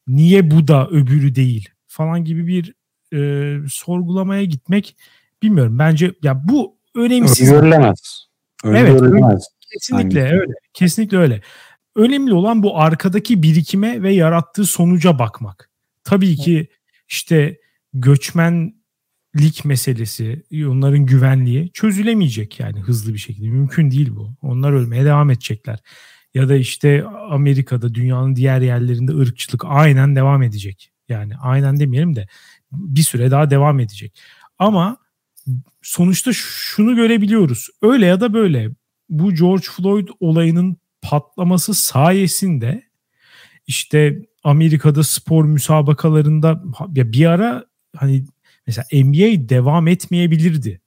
[0.06, 2.74] niye bu da öbürü değil falan gibi bir
[3.14, 4.96] e, sorgulamaya gitmek
[5.42, 5.78] bilmiyorum.
[5.78, 7.52] Bence ya bu önemsiz.
[7.52, 8.26] Öngörülemez.
[8.64, 9.42] Evet,
[9.72, 10.34] kesinlikle Hangi?
[10.34, 10.52] öyle.
[10.72, 11.40] Kesinlikle öyle.
[11.96, 15.70] Önemli olan bu arkadaki birikime ve yarattığı sonuca bakmak.
[16.04, 16.68] Tabii ki
[17.08, 17.58] işte
[17.92, 23.48] göçmenlik meselesi, onların güvenliği çözülemeyecek yani hızlı bir şekilde.
[23.48, 24.34] Mümkün değil bu.
[24.42, 25.78] Onlar ölmeye devam edecekler.
[26.34, 30.90] Ya da işte Amerika'da, dünyanın diğer yerlerinde ırkçılık aynen devam edecek.
[31.08, 32.26] Yani aynen demeyelim de
[32.72, 34.20] bir süre daha devam edecek.
[34.58, 34.96] Ama
[35.82, 37.68] sonuçta şunu görebiliyoruz.
[37.82, 38.70] Öyle ya da böyle
[39.08, 42.82] bu George Floyd olayının patlaması sayesinde
[43.66, 46.62] işte Amerika'da spor müsabakalarında
[46.94, 47.64] ya bir ara
[47.96, 48.24] hani
[48.66, 50.80] mesela NBA devam etmeyebilirdi.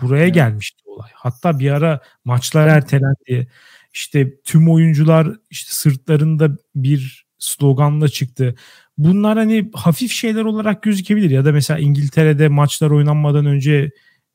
[0.00, 0.34] Buraya evet.
[0.34, 1.10] gelmişti olay.
[1.14, 3.48] Hatta bir ara maçlar ertelendi.
[3.94, 8.54] İşte tüm oyuncular işte sırtlarında bir sloganla çıktı.
[8.98, 13.90] Bunlar hani hafif şeyler olarak gözükebilir ya da mesela İngiltere'de maçlar oynanmadan önce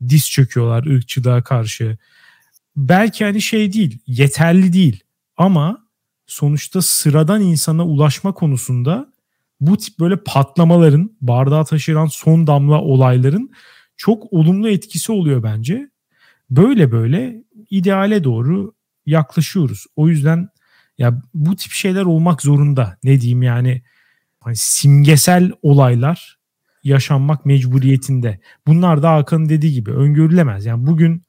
[0.09, 1.97] diz çöküyorlar ırkçılığa karşı.
[2.75, 5.03] Belki hani şey değil, yeterli değil.
[5.39, 5.87] Ama
[6.27, 9.13] sonuçta sıradan insana ulaşma konusunda
[9.61, 13.51] bu tip böyle patlamaların, bardağı taşıran son damla olayların
[13.97, 15.89] çok olumlu etkisi oluyor bence.
[16.49, 18.73] Böyle böyle ideale doğru
[19.05, 19.85] yaklaşıyoruz.
[19.95, 20.49] O yüzden
[20.97, 22.97] ya bu tip şeyler olmak zorunda.
[23.03, 23.81] Ne diyeyim yani
[24.39, 26.37] hani simgesel olaylar
[26.83, 28.39] yaşanmak mecburiyetinde.
[28.67, 30.65] Bunlar da Hakan'ın dediği gibi öngörülemez.
[30.65, 31.23] Yani bugün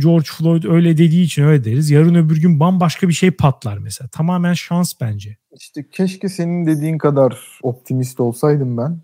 [0.00, 1.90] George Floyd öyle dediği için öyle deriz.
[1.90, 4.08] Yarın öbür gün bambaşka bir şey patlar mesela.
[4.08, 5.36] Tamamen şans bence.
[5.52, 8.98] İşte keşke senin dediğin kadar optimist olsaydım ben.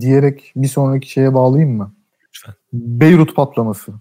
[0.00, 1.94] Diyerek bir sonraki şeye bağlayayım mı?
[2.28, 2.54] Lütfen.
[2.72, 3.92] Beyrut patlaması.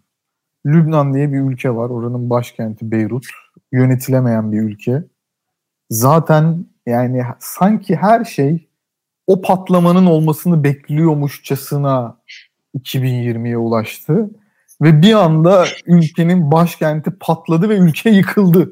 [0.66, 1.90] Lübnan diye bir ülke var.
[1.90, 3.26] Oranın başkenti Beyrut.
[3.72, 5.04] Yönetilemeyen bir ülke.
[5.90, 8.68] Zaten yani sanki her şey
[9.28, 12.18] o patlamanın olmasını bekliyormuşçasına
[12.78, 14.30] 2020'ye ulaştı
[14.82, 18.72] ve bir anda ülkenin başkenti patladı ve ülke yıkıldı.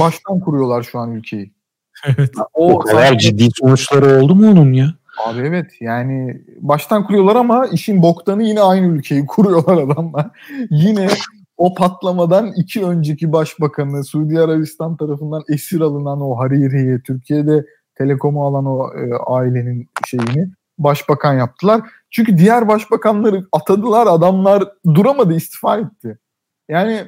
[0.00, 1.52] Baştan kuruyorlar şu an ülkeyi.
[2.18, 2.30] Evet.
[2.54, 3.18] O, o kadar zaten...
[3.18, 4.94] ciddi sonuçları oldu mu onun ya?
[5.26, 10.30] Abi evet yani baştan kuruyorlar ama işin boktanı yine aynı ülkeyi kuruyorlar adamlar.
[10.70, 11.08] yine
[11.56, 17.64] o patlamadan iki önceki başbakanı Suudi Arabistan tarafından esir alınan o Hariri'yi Türkiye'de
[17.94, 21.80] telekomu alan o e, ailenin şeyini başbakan yaptılar.
[22.12, 26.18] Çünkü diğer başbakanları atadılar adamlar duramadı istifa etti.
[26.68, 27.04] Yani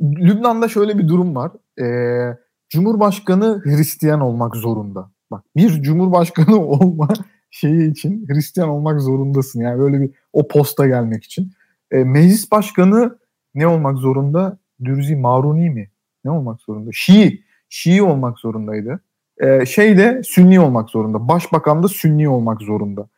[0.00, 1.52] Lübnan'da şöyle bir durum var.
[1.80, 2.36] Ee,
[2.68, 5.10] Cumhurbaşkanı Hristiyan olmak zorunda.
[5.30, 7.08] Bak bir Cumhurbaşkanı olma
[7.50, 9.60] şeyi için Hristiyan olmak zorundasın.
[9.60, 11.52] Yani böyle bir o posta gelmek için.
[11.90, 13.18] Ee, meclis başkanı
[13.54, 14.58] ne olmak zorunda?
[14.84, 15.90] Dürzi Maruni mi?
[16.24, 16.90] Ne olmak zorunda?
[16.92, 17.44] Şii.
[17.68, 19.00] Şii olmak zorundaydı.
[19.40, 21.28] Ee, şey de Sünni olmak zorunda.
[21.28, 23.08] Başbakan da Sünni olmak zorunda.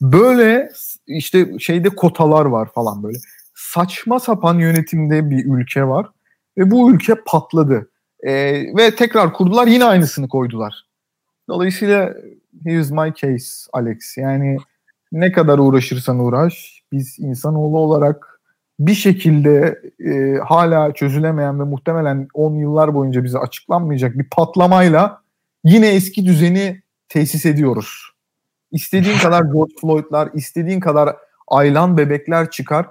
[0.00, 0.70] Böyle
[1.06, 3.18] işte şeyde kotalar var falan böyle.
[3.54, 6.06] Saçma sapan yönetimde bir ülke var
[6.58, 7.90] ve bu ülke patladı.
[8.22, 8.32] E,
[8.76, 10.74] ve tekrar kurdular yine aynısını koydular.
[11.48, 12.14] Dolayısıyla
[12.64, 14.16] here's my case Alex.
[14.16, 14.56] Yani
[15.12, 18.40] ne kadar uğraşırsan uğraş biz insanoğlu olarak
[18.78, 25.22] bir şekilde e, hala çözülemeyen ve muhtemelen 10 yıllar boyunca bize açıklanmayacak bir patlamayla
[25.64, 28.09] yine eski düzeni tesis ediyoruz.
[28.72, 31.16] İstediğin kadar George Floyd'lar, istediğin kadar
[31.48, 32.86] aylan bebekler çıkar.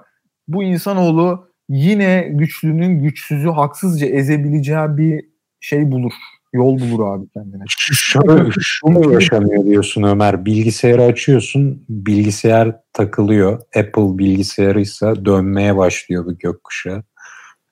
[0.48, 5.24] Bu insanoğlu yine güçlünün güçsüzü haksızca ezebileceği bir
[5.60, 6.12] şey bulur.
[6.52, 7.62] Yol bulur abi kendine.
[7.68, 10.44] Şöyle, şu mu yaşanıyor diyorsun Ömer?
[10.44, 13.60] Bilgisayarı açıyorsun, bilgisayar takılıyor.
[13.76, 17.04] Apple bilgisayarıysa dönmeye başlıyor bu gökkuşağı.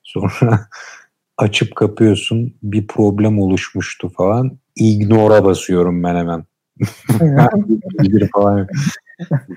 [0.03, 0.67] Sonra
[1.37, 4.59] açıp kapıyorsun bir problem oluşmuştu falan.
[4.75, 6.43] Ignore'a basıyorum ben hemen.
[7.99, 8.67] Bir falan.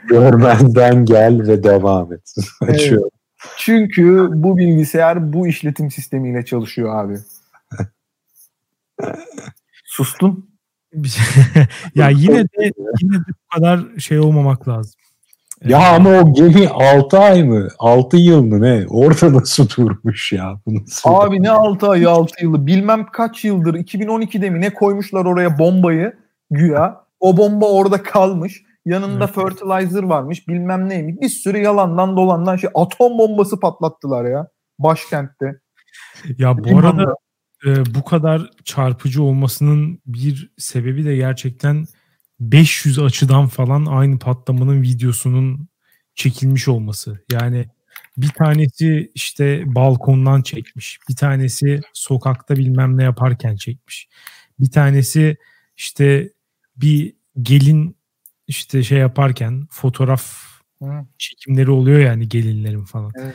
[0.09, 2.35] Görmezden gel ve devam et.
[2.61, 3.11] Açıyorum.
[3.57, 7.19] Çünkü bu bilgisayar bu işletim sistemiyle çalışıyor abi.
[9.85, 10.53] Sustun.
[11.95, 14.95] ya yine de yine de bu kadar şey olmamak lazım.
[15.65, 17.69] Ya ama o gemi 6 ay mı?
[17.79, 18.87] 6 yıl mı ne?
[18.89, 20.61] Orada nasıl durmuş ya?
[20.67, 25.25] Bu nasıl Abi ne 6 ayı 6 yılı bilmem kaç yıldır 2012'de mi ne koymuşlar
[25.25, 26.13] oraya bombayı
[26.51, 27.02] güya.
[27.23, 28.63] O bomba orada kalmış.
[28.85, 29.35] Yanında Evet.
[29.35, 31.17] fertilizer varmış bilmem neymiş.
[31.21, 34.49] Bir sürü yalandan dolandan şey atom bombası patlattılar ya
[34.79, 35.61] başkentte.
[36.39, 36.89] Ya bu Limanda.
[36.89, 37.15] arada
[37.67, 41.87] e, bu kadar çarpıcı olmasının bir sebebi de gerçekten
[42.41, 45.69] 500 açıdan falan aynı patlamanın videosunun
[46.15, 47.25] çekilmiş olması.
[47.33, 47.67] Yani
[48.17, 50.99] bir tanesi işte balkondan çekmiş.
[51.09, 54.09] Bir tanesi sokakta bilmem ne yaparken çekmiş.
[54.61, 55.37] Bir tanesi
[55.77, 56.33] işte
[56.77, 57.97] bir gelin
[58.47, 60.53] işte şey yaparken fotoğraf
[60.83, 61.07] Hı.
[61.19, 63.13] çekimleri oluyor yani gelinlerin falan.
[63.17, 63.35] Evet.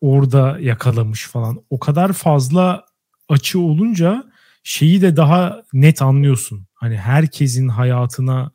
[0.00, 1.62] Orada yakalamış falan.
[1.70, 2.86] O kadar fazla
[3.28, 4.24] açı olunca
[4.62, 6.66] şeyi de daha net anlıyorsun.
[6.74, 8.52] Hani herkesin hayatına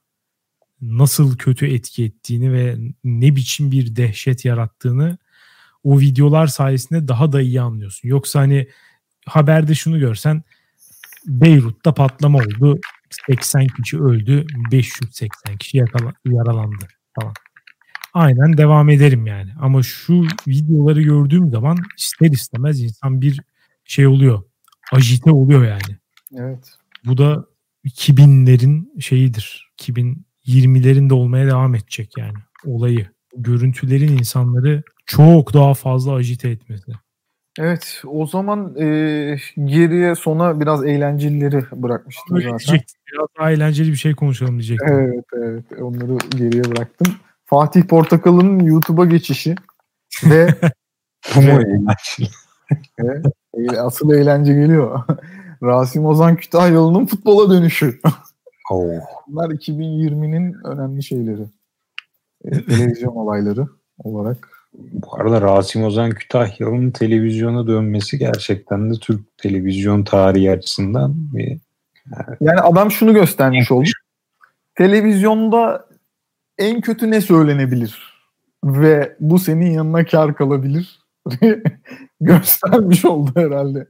[0.82, 5.18] nasıl kötü etki ettiğini ve ne biçim bir dehşet yarattığını
[5.84, 8.10] o videolar sayesinde daha da iyi anlıyorsun.
[8.10, 8.68] Yoksa hani
[9.26, 10.44] haberde şunu görsen
[11.26, 12.80] Beyrut'ta patlama oldu.
[13.28, 14.46] 80 kişi öldü.
[14.72, 16.88] 580 kişi yakala- yaralandı
[17.20, 17.34] falan.
[18.14, 19.52] Aynen devam ederim yani.
[19.60, 23.40] Ama şu videoları gördüğüm zaman ister istemez insan bir
[23.86, 24.44] şey oluyor.
[24.92, 25.98] Ajite oluyor yani.
[26.38, 26.76] Evet.
[27.06, 27.46] Bu da
[27.86, 29.72] 2000'lerin şeyidir.
[29.82, 33.08] 2020'lerin de olmaya devam edecek yani olayı.
[33.38, 36.92] Görüntülerin insanları çok daha fazla ajite etmesi.
[37.60, 38.86] Evet o zaman e,
[39.66, 42.68] geriye sona biraz eğlencelileri bırakmıştım Öyle zaten.
[42.68, 43.02] diyecektim.
[43.14, 44.88] Biraz daha eğlenceli bir şey konuşalım diyecektim.
[44.94, 47.14] Evet evet onları geriye bıraktım.
[47.46, 49.56] Fatih Portakal'ın YouTube'a geçişi
[50.24, 50.48] ve
[51.36, 52.30] Bu mu eğlenceli?
[53.58, 55.04] eğle- asıl eğlence geliyor.
[55.64, 58.00] Rasim Ozan Kütahyalı'nın futbola dönüşü.
[58.72, 58.90] Oo.
[59.28, 61.46] Bunlar 2020'nin önemli şeyleri.
[62.46, 64.50] E, televizyon olayları olarak.
[64.74, 71.58] Bu arada Rasim Ozan Kütahyalı'nın televizyona dönmesi gerçekten de Türk televizyon tarihi açısından bir
[72.42, 73.90] Yani adam şunu göstermiş oldu.
[74.76, 75.88] Televizyonda
[76.58, 78.14] en kötü ne söylenebilir?
[78.64, 81.00] Ve bu senin yanına kar kalabilir.
[82.22, 83.88] göstermiş oldu herhalde.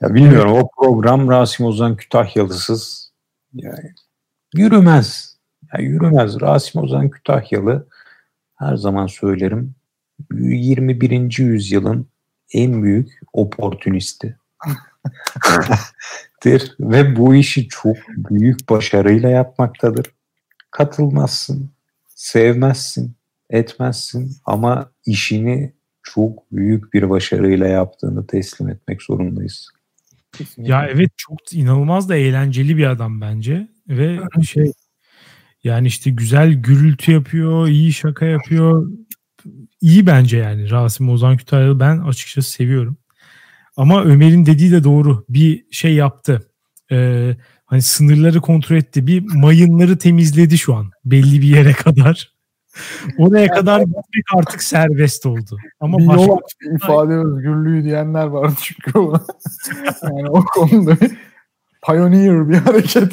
[0.00, 3.12] Ya bilmiyorum o program Rasim Ozan Kütahyalısız
[3.54, 3.94] yani
[4.54, 5.36] yürümez.
[5.72, 6.40] Ya yürümez.
[6.40, 7.86] Rasim Ozan Kütahyalı
[8.62, 9.74] her zaman söylerim
[10.32, 11.38] 21.
[11.38, 12.08] yüzyılın
[12.52, 14.36] en büyük oportunisti.
[16.44, 20.06] dir ve bu işi çok büyük başarıyla yapmaktadır.
[20.70, 21.70] Katılmazsın,
[22.08, 23.16] sevmezsin,
[23.50, 29.68] etmezsin ama işini çok büyük bir başarıyla yaptığını teslim etmek zorundayız.
[30.56, 34.72] Ya evet çok inanılmaz da eğlenceli bir adam bence ve şey
[35.64, 38.90] yani işte güzel gürültü yapıyor, iyi şaka yapıyor.
[39.80, 42.96] İyi bence yani Rasim Ozan Kütahyalı ben açıkçası seviyorum.
[43.76, 45.24] Ama Ömer'in dediği de doğru.
[45.28, 46.48] Bir şey yaptı.
[46.92, 47.36] Ee,
[47.66, 49.06] hani sınırları kontrol etti.
[49.06, 52.32] Bir mayınları temizledi şu an belli bir yere kadar.
[53.18, 55.56] Oraya kadar gitmek artık serbest oldu.
[55.80, 59.20] Ama bir başka yol aç, bir ifade özgürlüğü diyenler vardı çünkü ona.
[60.02, 61.10] yani o konuda bir
[61.86, 63.12] pioneer bir hareket.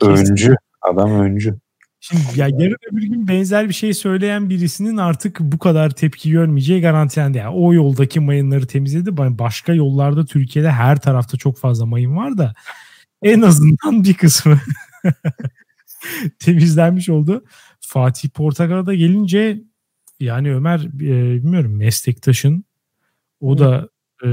[0.00, 0.56] Öncü.
[0.82, 1.58] Adam öncü.
[2.00, 6.80] Şimdi ya yarın öbür gün benzer bir şey söyleyen birisinin artık bu kadar tepki görmeyeceği
[6.80, 7.38] garantilendi.
[7.38, 9.10] Yani o yoldaki mayınları temizledi.
[9.10, 12.54] Ba- Başka yollarda Türkiye'de her tarafta çok fazla mayın var da
[13.22, 14.60] en azından bir kısmı
[16.38, 17.44] temizlenmiş oldu.
[17.80, 19.62] Fatih Portakal'a da gelince
[20.20, 22.64] yani Ömer e, bilmiyorum meslektaşın
[23.40, 23.88] o da
[24.24, 24.28] e,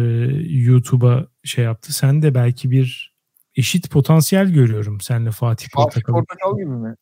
[0.49, 1.93] YouTube'a şey yaptı.
[1.93, 3.13] Sen de belki bir
[3.55, 6.13] eşit potansiyel görüyorum senle Fatih Fatih Portakal.
[6.13, 6.95] Portakal gibi mi?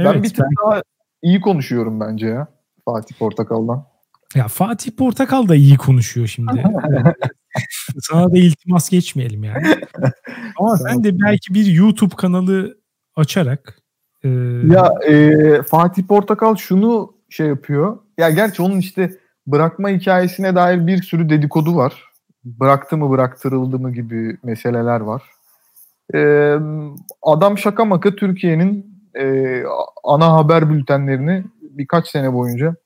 [0.00, 0.82] Evet, ben bir tık daha
[1.22, 2.48] iyi konuşuyorum bence ya.
[2.84, 3.86] Fatih Portakal'dan.
[4.34, 6.64] Ya Fatih Portakal da iyi konuşuyor şimdi.
[8.00, 9.66] Sana da iltimas geçmeyelim yani.
[10.58, 12.78] Ama sen de belki bir YouTube kanalı
[13.16, 13.78] açarak
[14.24, 14.28] e,
[14.72, 17.98] Ya e, Fatih Portakal şunu şey yapıyor.
[18.18, 19.10] Ya gerçi onun işte
[19.46, 22.04] bırakma hikayesine dair bir sürü dedikodu var.
[22.44, 25.22] Bıraktı mı bıraktırıldı mı gibi meseleler var.
[26.14, 26.18] E,
[27.22, 29.62] adam şaka maka Türkiye'nin e,
[30.04, 32.76] ana haber bültenlerini birkaç sene boyunca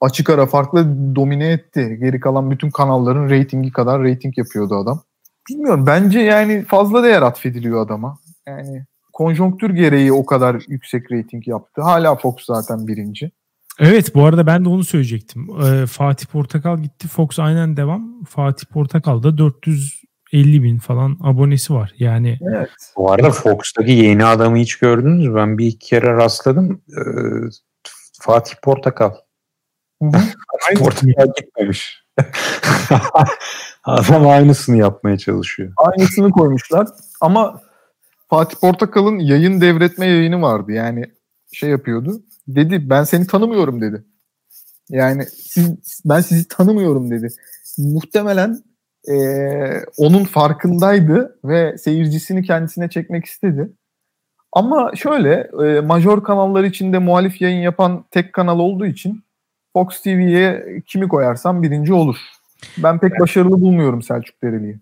[0.00, 1.98] açık ara farklı domine etti.
[2.00, 5.02] Geri kalan bütün kanalların reytingi kadar reyting yapıyordu adam.
[5.50, 8.18] Bilmiyorum bence yani fazla değer atfediliyor adama.
[8.46, 11.82] Yani konjonktür gereği o kadar yüksek reyting yaptı.
[11.82, 13.30] Hala Fox zaten birinci.
[13.78, 15.48] Evet bu arada ben de onu söyleyecektim.
[15.64, 17.08] Ee, Fatih Portakal gitti.
[17.08, 18.24] Fox aynen devam.
[18.24, 20.02] Fatih Portakal da 400
[20.32, 21.94] 50 bin falan abonesi var.
[21.98, 22.70] Yani evet.
[22.96, 25.34] Bu arada Fox'taki yeni adamı hiç gördünüz mü?
[25.34, 26.82] Ben bir iki kere rastladım.
[26.88, 27.02] Ee,
[28.20, 29.14] Fatih Portakal.
[30.78, 31.32] Portakal şey.
[31.36, 32.02] gitmemiş.
[33.84, 35.72] Adam aynısını yapmaya çalışıyor.
[35.76, 36.88] Aynısını koymuşlar
[37.20, 37.60] ama
[38.30, 40.72] Fatih Portakal'ın yayın devretme yayını vardı.
[40.72, 41.04] Yani
[41.52, 42.22] şey yapıyordu.
[42.48, 44.04] Dedi ben seni tanımıyorum dedi.
[44.88, 47.28] Yani siz, ben sizi tanımıyorum dedi.
[47.78, 48.62] Muhtemelen
[49.08, 53.68] eee, onun farkındaydı ve seyircisini kendisine çekmek istedi.
[54.52, 59.22] Ama şöyle e, major kanallar içinde muhalif yayın yapan tek kanal olduğu için
[59.72, 62.16] Fox TV'ye kimi koyarsam birinci olur.
[62.78, 64.78] Ben pek başarılı bulmuyorum Selçuk Dereli'yi.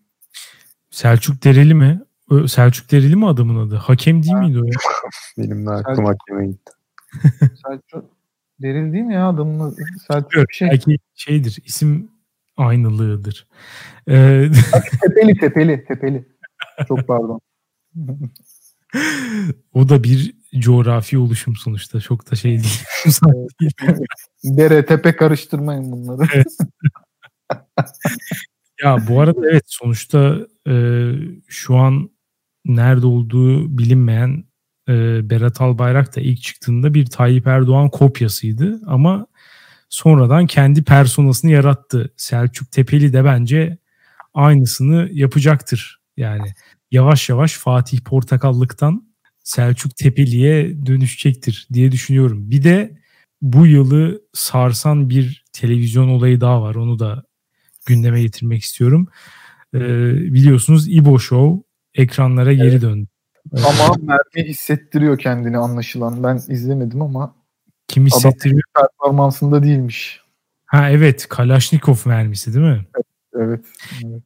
[0.91, 2.01] Selçuk Dereli mi?
[2.49, 3.77] Selçuk Dereli mi adamın adı?
[3.77, 4.65] Hakem değil miydi o?
[5.39, 6.73] Benim de aklım hakeme gitti.
[7.39, 8.05] Selçuk
[8.63, 9.77] Dereli değil mi ya adamın adı?
[10.09, 10.69] Selçuk bir şey.
[10.69, 11.59] Belki şeydir.
[11.65, 12.11] isim
[12.61, 13.47] aynılığıdır.
[14.09, 14.51] Ee,
[15.01, 16.29] Tepeli tepeli tepeli.
[16.89, 17.41] Çok pardon.
[19.73, 22.01] o da bir coğrafi oluşum sonuçta.
[22.01, 22.83] Çok da şey değil.
[24.45, 26.29] Dere tepe karıştırmayın bunları.
[28.83, 31.05] Ya bu arada evet sonuçta e,
[31.49, 32.11] şu an
[32.65, 34.45] nerede olduğu bilinmeyen
[34.89, 34.95] e,
[35.31, 39.27] Berat Albayrak da ilk çıktığında bir Tayyip Erdoğan kopyasıydı ama
[39.91, 42.15] sonradan kendi personasını yarattı.
[42.17, 43.79] Selçuk Tepeli de bence
[44.35, 46.01] aynısını yapacaktır.
[46.17, 46.55] Yani
[46.91, 49.11] yavaş yavaş Fatih Portakallıktan
[49.45, 52.51] Selçuk Tepeli'ye dönüşecektir diye düşünüyorum.
[52.51, 52.99] Bir de
[53.43, 56.75] bu yılı sarsan bir televizyon olayı daha var.
[56.75, 57.25] Onu da
[57.87, 59.09] gündeme getirmek istiyorum.
[59.75, 59.79] Ee,
[60.15, 61.63] biliyorsunuz İbo Show
[61.95, 63.07] ekranlara geri döndü.
[63.53, 66.23] Ama mermi hissettiriyor kendini anlaşılan.
[66.23, 67.35] Ben izlemedim ama
[67.91, 68.63] Kim hissettiriyor?
[68.77, 70.21] performansında değilmiş.
[70.67, 72.87] Ha evet Kalashnikov mermisi değil mi?
[72.95, 73.07] Evet.
[73.35, 73.65] evet.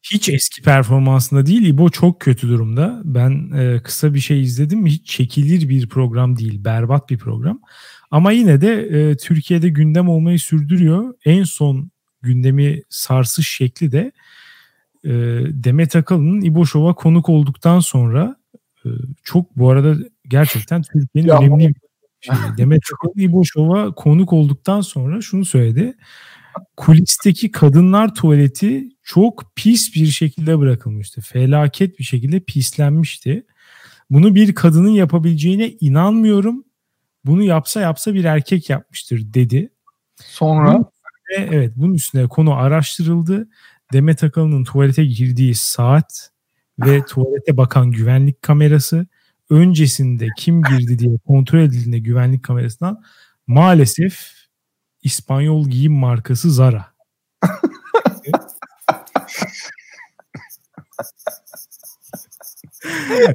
[0.03, 1.67] Hiç eski performansında değil.
[1.67, 3.03] İbo çok kötü durumda.
[3.05, 4.87] Ben e, kısa bir şey izledim.
[4.87, 6.65] Hiç çekilir bir program değil.
[6.65, 7.61] Berbat bir program.
[8.11, 11.15] Ama yine de e, Türkiye'de gündem olmayı sürdürüyor.
[11.25, 11.91] En son
[12.23, 14.13] gündemi sarsış şekli de
[15.05, 15.11] e,
[15.65, 18.37] Demet Akalın'ın İbo Show'a konuk olduktan sonra
[18.85, 18.89] e,
[19.23, 19.97] çok bu arada
[20.29, 21.84] gerçekten Türkiye'nin Ya önemli bir
[22.25, 22.57] şey.
[22.57, 25.97] Demet Akalın İbo Show'a konuk olduktan sonra şunu söyledi.
[26.77, 31.21] Kulisteki kadınlar tuvaleti çok pis bir şekilde bırakılmıştı.
[31.21, 33.47] Felaket bir şekilde pislenmişti.
[34.11, 36.65] Bunu bir kadının yapabileceğine inanmıyorum.
[37.25, 39.73] Bunu yapsa yapsa bir erkek yapmıştır dedi.
[40.17, 40.85] Sonra
[41.31, 43.49] Ve evet bunun üstüne konu araştırıldı.
[43.93, 46.31] Demet Akalın'ın tuvalete girdiği saat
[46.79, 49.07] ve tuvalete bakan güvenlik kamerası
[49.55, 53.03] öncesinde kim girdi diye kontrol edildiğinde güvenlik kamerasından
[53.47, 54.33] maalesef
[55.03, 56.87] İspanyol giyim markası Zara.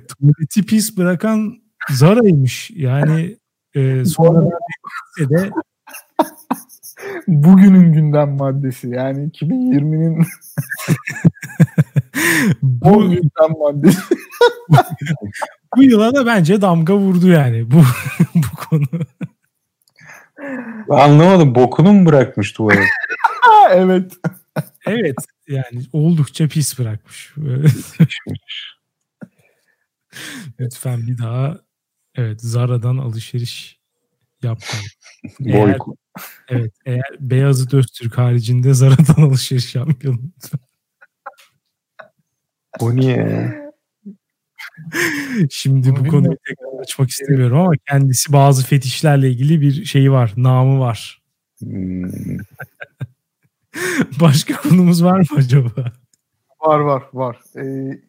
[0.08, 2.72] Tuvaleti pis bırakan Zara'ymış.
[2.76, 3.38] Yani
[3.76, 4.50] e, sonra
[5.20, 5.52] de
[7.28, 10.26] bugünün gündem maddesi yani 2020'nin
[12.82, 14.16] o bu, gündem maddesi.
[15.78, 17.84] bu yıla da bence damga vurdu yani bu
[18.36, 18.86] bu konu.
[20.90, 21.56] Anlamadım.
[21.56, 22.88] Bokunu mu bırakmış tuvalet?
[23.42, 24.14] Ha, evet.
[24.86, 25.16] Evet
[25.48, 27.34] yani oldukça pis bırakmış.
[30.60, 31.60] Lütfen bir daha
[32.16, 33.80] evet Zara'dan alışveriş
[34.44, 34.88] yapmayın.
[35.46, 35.96] Eğer, Boy.
[36.48, 40.60] evet eğer Beyazıt Öztürk haricinde Zara'dan alışveriş lütfen.
[42.80, 43.69] O niye?
[45.52, 46.12] Şimdi bu Bilmiyorum.
[46.12, 51.22] konuyu tekrar açmak istemiyorum ama kendisi bazı fetişlerle ilgili bir şeyi var, namı var.
[51.60, 52.10] Hmm.
[54.22, 55.92] Başka konumuz var mı acaba?
[56.62, 57.38] Var var var.
[57.56, 58.00] Ee,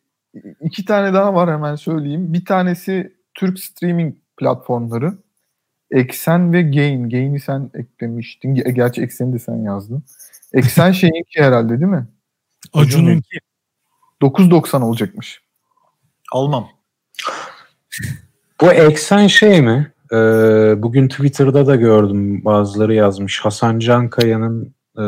[0.61, 2.33] iki tane daha var hemen söyleyeyim.
[2.33, 5.19] Bir tanesi Türk streaming platformları.
[5.91, 7.11] Eksen ve Gain.
[7.11, 8.55] Gain'i sen eklemiştin.
[8.55, 10.03] Ge- Gerçi Eksen'i de sen yazdın.
[10.53, 12.07] Eksen şeyinki herhalde değil mi?
[12.73, 13.23] Acun'un
[14.23, 15.43] 9.90 olacakmış.
[16.33, 16.69] Almam.
[18.61, 19.93] Bu eksen şey mi?
[20.13, 20.17] Ee,
[20.77, 23.41] bugün Twitter'da da gördüm bazıları yazmış.
[23.41, 25.05] Hasan Cankaya'nın e,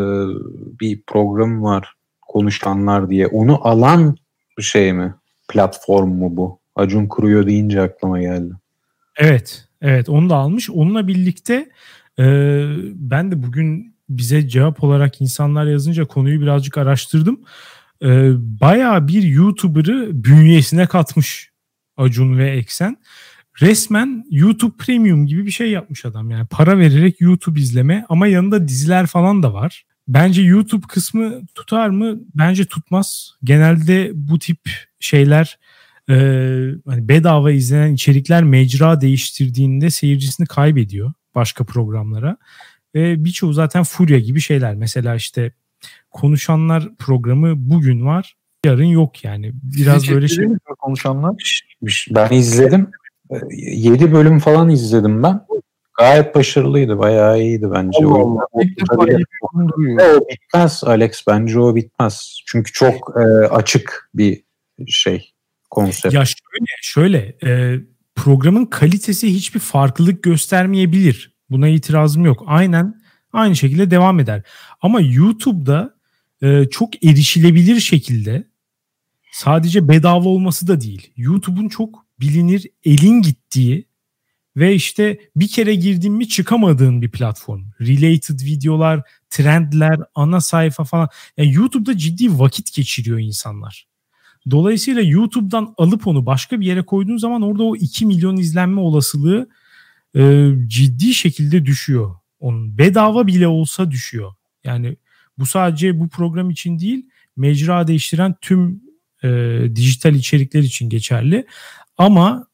[0.81, 3.27] bir programı var konuşanlar diye.
[3.27, 4.17] Onu alan
[4.59, 5.15] bir şey mi?
[5.49, 6.59] Platform mu bu?
[6.77, 8.55] Acun kuruyor deyince aklıma geldi.
[9.17, 10.71] Evet, evet onu da almış.
[10.71, 11.71] Onunla birlikte
[12.19, 12.25] e,
[12.95, 17.41] ben de bugün bize cevap olarak insanlar yazınca konuyu birazcık araştırdım.
[18.03, 21.51] E, bayağı bir YouTuber'ı bünyesine katmış
[21.97, 22.97] Acun ve Eksen.
[23.61, 28.69] Resmen YouTube Premium gibi bir şey yapmış adam yani para vererek YouTube izleme ama yanında
[28.69, 29.85] diziler falan da var.
[30.09, 32.21] Bence YouTube kısmı tutar mı?
[32.35, 33.35] Bence tutmaz.
[33.45, 34.59] Genelde bu tip
[35.01, 35.59] şeyler
[36.09, 36.15] e,
[36.87, 42.37] hani bedava izlenen içerikler mecra değiştirdiğinde seyircisini kaybediyor başka programlara.
[42.95, 44.75] Ve birçoğu zaten furya gibi şeyler.
[44.75, 45.53] Mesela işte
[46.11, 48.37] konuşanlar programı bugün var,
[48.67, 49.53] yarın yok yani.
[49.63, 50.47] Biraz böyle şey.
[50.79, 51.63] konuşanlar.
[52.11, 52.91] Ben izledim.
[53.51, 55.47] 7 bölüm falan izledim ben.
[55.99, 56.99] Gayet başarılıydı.
[56.99, 57.99] Bayağı iyiydi bence.
[58.05, 58.47] Allah Allah.
[58.53, 58.61] o-.
[60.03, 61.25] O bitmez Alex.
[61.27, 62.41] Bence o bitmez.
[62.47, 64.45] Çünkü çok e, açık bir
[64.87, 65.33] şey
[65.71, 66.15] konsept.
[66.15, 67.81] Ya şöyle şöyle e,
[68.15, 71.37] programın kalitesi hiçbir farklılık göstermeyebilir.
[71.51, 72.43] Buna itirazım yok.
[72.47, 73.02] Aynen
[73.33, 74.43] aynı şekilde devam eder.
[74.81, 75.95] Ama YouTube'da
[76.43, 78.49] e, çok erişilebilir şekilde
[79.33, 81.13] sadece bedava olması da değil.
[81.17, 83.87] YouTube'un çok bilinir elin gittiği
[84.57, 87.65] ve işte bir kere girdin mi çıkamadığın bir platform.
[87.81, 91.09] Related videolar, trendler, ana sayfa falan.
[91.37, 93.87] Yani YouTube'da ciddi vakit geçiriyor insanlar.
[94.51, 99.49] Dolayısıyla YouTube'dan alıp onu başka bir yere koyduğun zaman orada o 2 milyon izlenme olasılığı
[100.17, 102.17] e, ciddi şekilde düşüyor.
[102.43, 104.33] Onun bedava bile olsa düşüyor.
[104.65, 104.97] Yani
[105.39, 107.07] bu sadece bu program için değil,
[107.37, 108.83] mecra değiştiren tüm
[109.25, 109.29] e,
[109.77, 111.47] dijital içerikler için geçerli.
[111.99, 112.47] Ama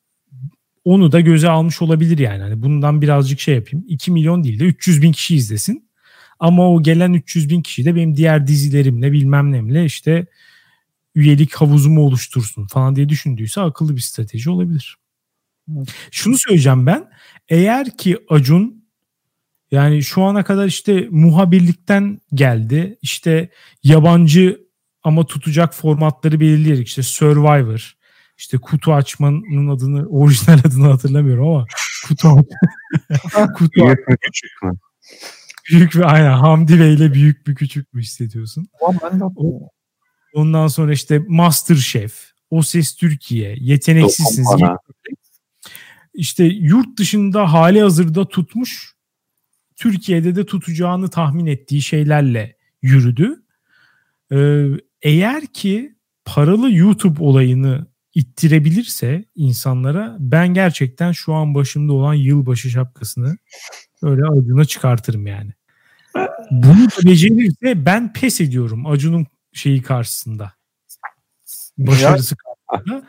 [0.85, 2.43] onu da göze almış olabilir yani.
[2.43, 3.85] Hani bundan birazcık şey yapayım.
[3.89, 5.89] 2 milyon değil de 300 bin kişi izlesin.
[6.39, 10.27] Ama o gelen 300 bin kişi de benim diğer dizilerimle bilmem nemle işte
[11.15, 14.97] üyelik havuzumu oluştursun falan diye düşündüyse akıllı bir strateji olabilir.
[16.11, 17.11] Şunu söyleyeceğim ben.
[17.49, 18.78] Eğer ki Acun
[19.71, 22.99] yani şu ana kadar işte muhabirlikten geldi.
[23.03, 23.49] işte
[23.83, 24.61] yabancı
[25.03, 27.97] ama tutacak formatları belirleyerek işte Survivor,
[28.37, 31.67] işte kutu açmanın adını, orijinal adını hatırlamıyorum ama
[32.09, 32.29] kutu
[33.55, 34.73] kutu küçük mü?
[35.71, 38.69] büyük ve aynen Hamdi Bey ile büyük mü küçük mü hissediyorsun?
[39.03, 39.25] Ben de.
[40.35, 44.49] Ondan sonra işte Masterchef, O Ses Türkiye, Yeteneksizsiniz.
[46.15, 48.93] İşte yurt dışında hali hazırda tutmuş,
[49.79, 53.43] Türkiye'de de tutacağını tahmin ettiği şeylerle yürüdü.
[54.33, 54.67] Ee,
[55.03, 55.95] eğer ki
[56.25, 63.39] paralı YouTube olayını ittirebilirse insanlara ben gerçekten şu an başımda olan yılbaşı şapkasını
[64.03, 65.53] öyle Acun'a çıkartırım yani.
[66.51, 70.53] Bunu becerirse ben pes ediyorum Acun'un şeyi karşısında.
[71.79, 73.07] Başarısı karşısında.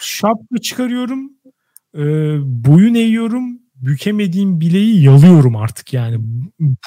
[0.00, 1.32] Şapka çıkarıyorum.
[1.94, 2.02] e,
[2.64, 3.61] boyun eğiyorum.
[3.82, 6.16] Bükemediğim bileği yalıyorum artık yani.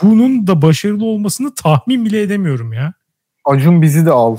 [0.03, 2.93] Bunun da başarılı olmasını tahmin bile edemiyorum ya.
[3.45, 4.37] Acun bizi de al.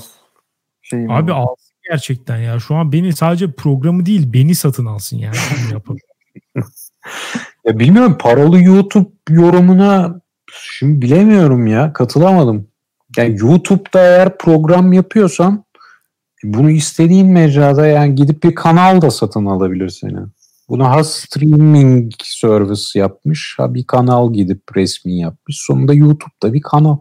[0.81, 2.59] Şeyim Abi alsın gerçekten ya.
[2.59, 5.35] Şu an beni sadece programı değil beni satın alsın yani.
[7.65, 10.21] Ya bilmiyorum paralı YouTube yorumuna
[10.51, 12.67] şimdi bilemiyorum ya katılamadım.
[13.17, 15.65] Yani YouTube'da eğer program yapıyorsan
[16.43, 20.19] bunu istediğin mecrada yani gidip bir kanal da satın alabilir seni.
[20.69, 25.57] Bunu ha streaming service yapmış ha bir kanal gidip resmi yapmış.
[25.59, 26.97] Sonunda YouTube'da bir kanal.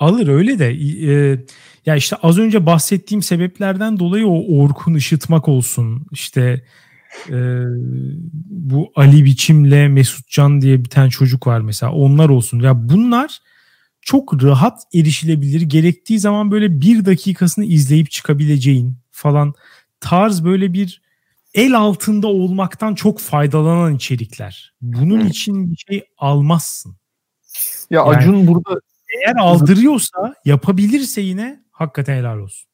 [0.00, 0.70] Alır öyle de
[1.12, 1.44] e,
[1.86, 6.64] ya işte az önce bahsettiğim sebeplerden dolayı o Orkun ışıtmak olsun işte
[7.28, 7.64] e,
[8.44, 13.38] bu Ali Biçim'le Mesutcan diye bir tane çocuk var mesela onlar olsun ya bunlar
[14.00, 19.54] çok rahat erişilebilir gerektiği zaman böyle bir dakikasını izleyip çıkabileceğin falan
[20.00, 21.02] tarz böyle bir
[21.54, 24.74] el altında olmaktan çok faydalanan içerikler.
[24.82, 26.96] Bunun için bir şey almazsın.
[27.90, 28.80] Ya yani- Acun burada
[29.16, 32.70] Eğer aldırıyorsa yapabilirse yine hakikaten helal olsun.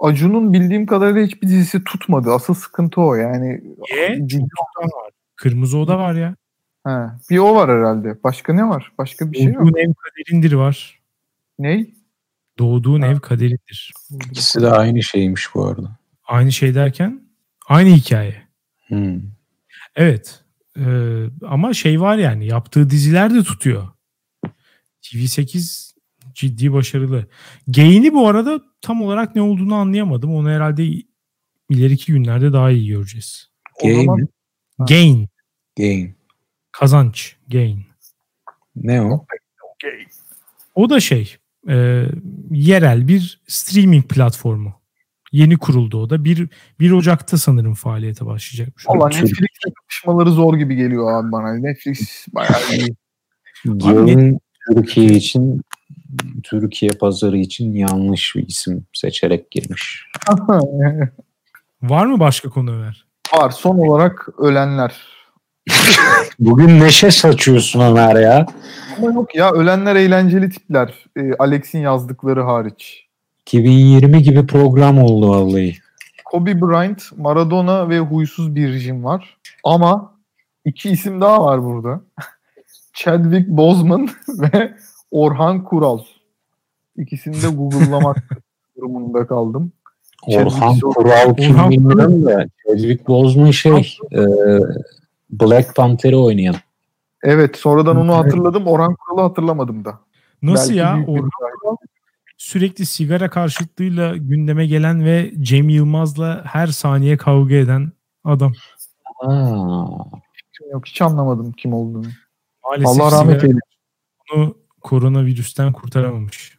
[0.00, 2.30] Acun'un bildiğim kadarıyla hiçbir dizisi tutmadı.
[2.30, 3.14] Asıl sıkıntı o.
[3.14, 3.62] Yani
[3.98, 4.42] E, ciddi-
[4.76, 5.10] var.
[5.36, 6.36] Kırmızı Oda var ya.
[6.86, 6.90] He,
[7.30, 8.18] bir o var herhalde.
[8.24, 8.92] Başka ne var?
[8.98, 9.64] Başka bir şey yok.
[9.64, 11.00] Uygun ev kaderindir var.
[11.58, 11.94] Ney?
[12.58, 13.92] Doğduğun ev kaderidir.
[14.30, 15.96] İkisi de aynı şeymiş bu arada.
[16.28, 17.19] Aynı şey derken
[17.70, 18.42] aynı hikaye.
[18.86, 19.20] Hmm.
[19.96, 20.44] Evet.
[20.78, 23.88] Ee, ama şey var yani yaptığı diziler de tutuyor.
[25.02, 25.92] TV8
[26.34, 27.26] ciddi başarılı.
[27.68, 30.34] Gain'i bu arada tam olarak ne olduğunu anlayamadım.
[30.34, 30.84] Onu herhalde
[31.70, 33.50] ileriki günlerde daha iyi göreceğiz.
[33.82, 34.28] Zaman mi?
[34.88, 35.28] Gain.
[35.78, 36.14] Game.
[36.72, 37.36] Kazanç.
[37.48, 37.86] Gain.
[38.76, 39.26] Ne o?
[40.74, 41.36] O da şey
[41.68, 42.06] e,
[42.50, 44.79] yerel bir streaming platformu.
[45.32, 46.24] Yeni kuruldu o da.
[46.24, 46.48] 1,
[46.80, 48.88] 1 Ocak'ta sanırım faaliyete başlayacakmış.
[48.88, 51.54] Valla Netflix'le kapışmaları zor gibi geliyor abi bana.
[51.54, 52.96] Netflix bayağı iyi.
[53.64, 54.38] Game
[54.74, 55.62] Türkiye için
[56.42, 60.06] Türkiye pazarı için yanlış bir isim seçerek girmiş.
[61.82, 63.06] Var mı başka konu Ömer?
[63.34, 63.50] Var.
[63.50, 64.96] Son olarak ölenler.
[66.38, 68.46] Bugün neşe saçıyorsun Ömer ya.
[68.98, 70.94] Ama yok ya ölenler eğlenceli tipler.
[71.16, 73.09] E, Alex'in yazdıkları hariç.
[73.46, 75.76] 2020 gibi program oldu vallahi.
[76.24, 79.36] Kobe Bryant, Maradona ve huysuz bir rejim var.
[79.64, 80.14] Ama
[80.64, 82.00] iki isim daha var burada.
[82.92, 84.74] Chadwick Boseman ve
[85.10, 85.98] Orhan Kural.
[86.96, 88.16] İkisini de Google'lamak
[88.76, 89.72] durumunda kaldım.
[90.26, 94.20] Orhan Chadwick- Kural kim bilmiyorum da Chadwick Boseman şey e,
[95.30, 96.54] Black Panther'i oynayan.
[97.22, 98.66] Evet sonradan onu hatırladım.
[98.66, 99.98] Orhan Kural'ı hatırlamadım da.
[100.42, 101.04] Nasıl Belki ya?
[101.08, 101.30] Orhan
[101.60, 101.76] Kural
[102.40, 107.92] sürekli sigara karşıtlığıyla gündeme gelen ve Cem Yılmaz'la her saniye kavga eden
[108.24, 108.52] adam.
[109.22, 109.86] Aa,
[110.72, 112.06] Yok hiç anlamadım kim olduğunu.
[112.64, 113.60] Maalesef Allah rahmet eylesin.
[114.34, 116.58] onu koronavirüsten kurtaramamış.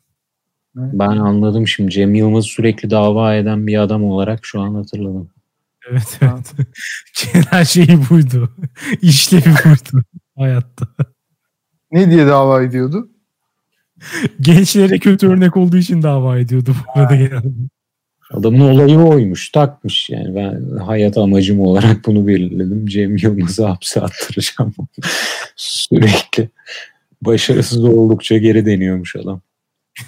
[0.76, 1.91] ben anladım şimdi.
[1.91, 5.30] Cem Yılmaz sürekli dava eden bir adam olarak şu an hatırladım.
[5.91, 6.53] Evet evet.
[7.34, 8.49] Genel şeyi buydu.
[9.02, 10.06] İşlevi buydu
[10.38, 10.88] hayatta.
[11.91, 13.10] Ne diye dava ediyordu?
[14.41, 17.48] Gençlere kötü örnek olduğu için dava ediyordu bu arada genelde.
[18.34, 20.10] Adamın olayı oymuş, takmış.
[20.10, 22.86] Yani ben hayat amacım olarak bunu belirledim.
[22.86, 24.73] Cem Yılmaz'ı hapse attıracağım.
[25.56, 26.49] Sürekli.
[27.22, 29.41] Başarısız oldukça geri deniyormuş adam.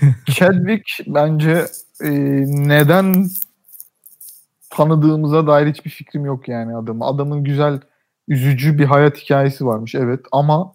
[0.31, 1.65] Chadwick bence
[2.03, 2.09] e,
[2.47, 3.27] neden
[4.69, 7.05] tanıdığımıza dair hiçbir fikrim yok yani adamı.
[7.05, 7.79] Adamın güzel,
[8.27, 10.73] üzücü bir hayat hikayesi varmış evet ama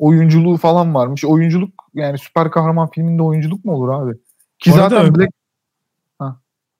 [0.00, 1.24] oyunculuğu falan varmış.
[1.24, 4.18] Oyunculuk yani süper kahraman filminde oyunculuk mu olur abi?
[4.58, 5.30] Ki Bu arada zaten Black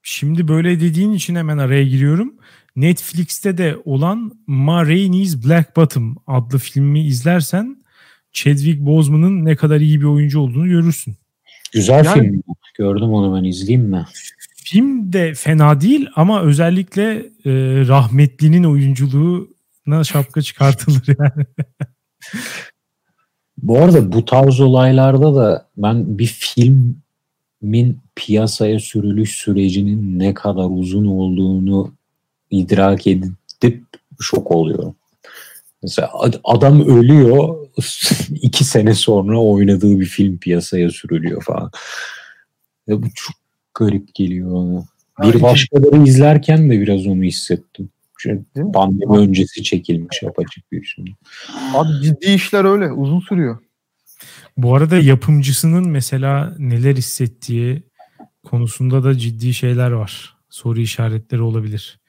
[0.03, 2.35] Şimdi böyle dediğin için hemen araya giriyorum.
[2.77, 7.85] Netflix'te de olan Ma Rainey's Black Bottom adlı filmi izlersen
[8.33, 11.17] Chadwick Boseman'ın ne kadar iyi bir oyuncu olduğunu görürsün.
[11.73, 12.43] Güzel Yani- film.
[12.79, 14.07] Gördüm onu ben izleyeyim mi?
[14.57, 17.15] Film de fena değil ama özellikle
[17.45, 17.53] e,
[17.89, 21.47] rahmetlinin oyunculuğuna şapka çıkartılır yani.
[23.63, 31.07] Bu arada bu tarz olaylarda da ben bir filmin piyasaya sürülüş sürecinin ne kadar uzun
[31.07, 31.93] olduğunu
[32.51, 33.85] idrak edip
[34.21, 34.95] şok oluyorum.
[35.83, 37.57] Mesela ad- adam ölüyor
[38.31, 41.71] iki sene sonra oynadığı bir film piyasaya sürülüyor falan.
[42.87, 43.37] Ya bu çok
[43.75, 44.85] garip geliyor bana.
[45.23, 47.89] Bir başkaları izlerken de biraz onu hissettim.
[48.27, 48.73] Değil mi?
[48.73, 51.05] pandemi öncesi çekilmiş apaçık bir şey.
[51.75, 53.59] abi ciddi işler öyle uzun sürüyor.
[54.57, 57.83] Bu arada yapımcısının mesela neler hissettiği
[58.45, 60.37] konusunda da ciddi şeyler var.
[60.51, 62.01] Soru işaretleri olabilir.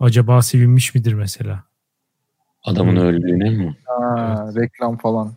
[0.00, 1.64] Acaba sevinmiş midir mesela?
[2.64, 3.02] Adamın Hmm.
[3.02, 3.76] öldüğüne mi?
[3.86, 5.34] Ha, reklam falan.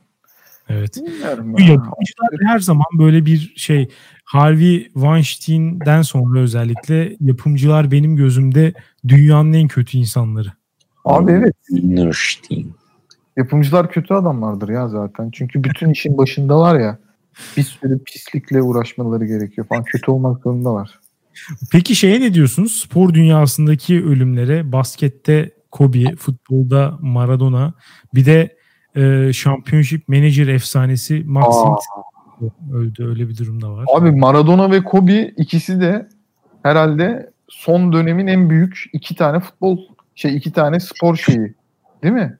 [0.69, 0.97] Evet.
[0.97, 1.67] Bilmiyorum Bu ya.
[1.67, 3.89] yapımcılar her zaman böyle bir şey
[4.25, 8.73] Harvey Weinstein'den sonra özellikle yapımcılar benim gözümde
[9.07, 10.51] dünyanın en kötü insanları.
[11.05, 12.73] Abi evet Nerstein.
[13.37, 15.29] yapımcılar kötü adamlardır ya zaten.
[15.31, 16.99] Çünkü bütün işin başındalar ya.
[17.57, 19.83] Bir sürü pislikle uğraşmaları gerekiyor falan.
[19.83, 20.99] Kötü olmak zorundalar.
[21.71, 22.73] Peki şeye ne diyorsunuz?
[22.73, 27.73] Spor dünyasındaki ölümlere baskette Kobe, futbolda Maradona
[28.15, 28.57] bir de
[28.95, 31.77] e, Championship Manager efsanesi Maxim Aa.
[32.73, 33.05] öldü.
[33.07, 33.85] Öyle bir durumda var.
[33.95, 36.07] Abi Maradona ve Kobe ikisi de
[36.63, 39.77] herhalde son dönemin en büyük iki tane futbol
[40.15, 41.53] şey iki tane spor şeyi.
[42.03, 42.37] Değil mi?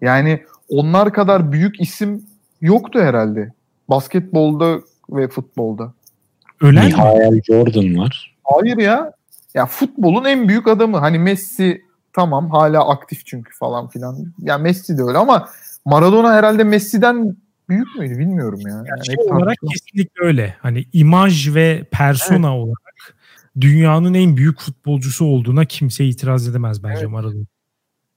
[0.00, 2.26] Yani onlar kadar büyük isim
[2.60, 3.52] yoktu herhalde.
[3.88, 5.92] Basketbolda ve futbolda.
[6.60, 6.90] Ölen mi?
[6.90, 8.34] Michael Jordan var.
[8.44, 9.12] Hayır ya.
[9.54, 10.96] Ya futbolun en büyük adamı.
[10.96, 11.82] Hani Messi
[12.12, 14.16] tamam hala aktif çünkü falan filan.
[14.38, 15.48] Ya Messi de öyle ama
[15.86, 17.36] Maradona herhalde Messi'den
[17.68, 18.84] büyük müydü bilmiyorum ya.
[18.88, 20.56] Yani şey olarak kesinlikle öyle.
[20.60, 23.14] Hani imaj ve persona olarak
[23.60, 27.10] dünyanın en büyük futbolcusu olduğuna kimse itiraz edemez bence Evet.
[27.10, 27.44] Maradona.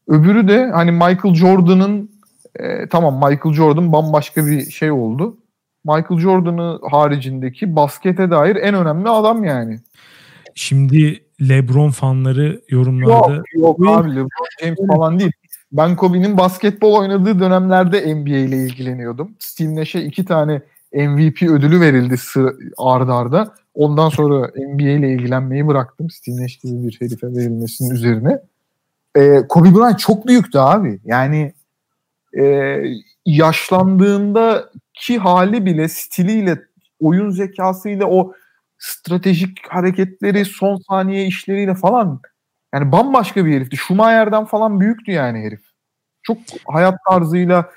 [0.07, 2.11] Öbürü de hani Michael Jordan'ın
[2.55, 5.37] e, tamam Michael Jordan bambaşka bir şey oldu.
[5.85, 9.79] Michael Jordan'ı haricindeki baskete dair en önemli adam yani.
[10.55, 15.31] Şimdi LeBron fanları Yok, yorumlarda yok abi LeBron James falan değil.
[15.71, 19.35] Ben Kobe'nin basketbol oynadığı dönemlerde NBA ile ilgileniyordum.
[19.39, 20.61] Steve Nash'e iki tane
[20.93, 23.53] MVP ödülü verildi sıra, arda arda.
[23.73, 26.09] Ondan sonra NBA ile ilgilenmeyi bıraktım.
[26.09, 28.39] Steve Nash gibi bir herife verilmesinin üzerine.
[29.15, 30.99] Ee, Kobe Bryant çok büyüktü abi.
[31.05, 31.53] Yani
[32.39, 32.75] e,
[33.25, 36.59] yaşlandığında ki hali bile stiliyle,
[36.99, 38.33] oyun zekasıyla o
[38.77, 42.21] stratejik hareketleri, son saniye işleriyle falan
[42.73, 43.77] yani bambaşka bir herifti.
[43.77, 45.61] Schumacher'den falan büyüktü yani herif.
[46.23, 46.37] Çok
[46.67, 47.69] hayat tarzıyla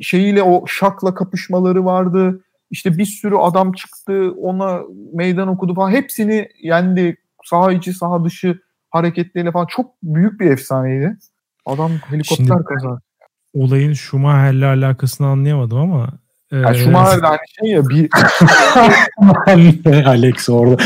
[0.00, 2.40] şeyiyle o şakla kapışmaları vardı.
[2.70, 4.80] İşte bir sürü adam çıktı ona
[5.12, 5.90] meydan okudu falan.
[5.90, 7.16] Hepsini yendi.
[7.44, 8.58] Saha içi saha dışı
[8.90, 9.66] hareketleriyle falan.
[9.66, 11.16] Çok büyük bir efsaneydi.
[11.66, 13.00] Adam helikopter Şimdi- kazası.
[13.54, 16.08] olayın Schumacher'le alakasını anlayamadım ama
[16.50, 18.08] Yani e, Schumacher de aynı şey ya bir
[20.06, 20.82] Alex orada.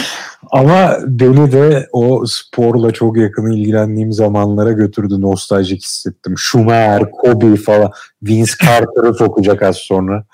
[0.52, 5.20] Ama beni de o sporla çok yakın ilgilendiğim zamanlara götürdü.
[5.20, 6.34] Nostaljik hissettim.
[6.36, 7.90] Schumacher, Kobe falan.
[8.22, 10.24] Vince Carter'ı sokacak az sonra.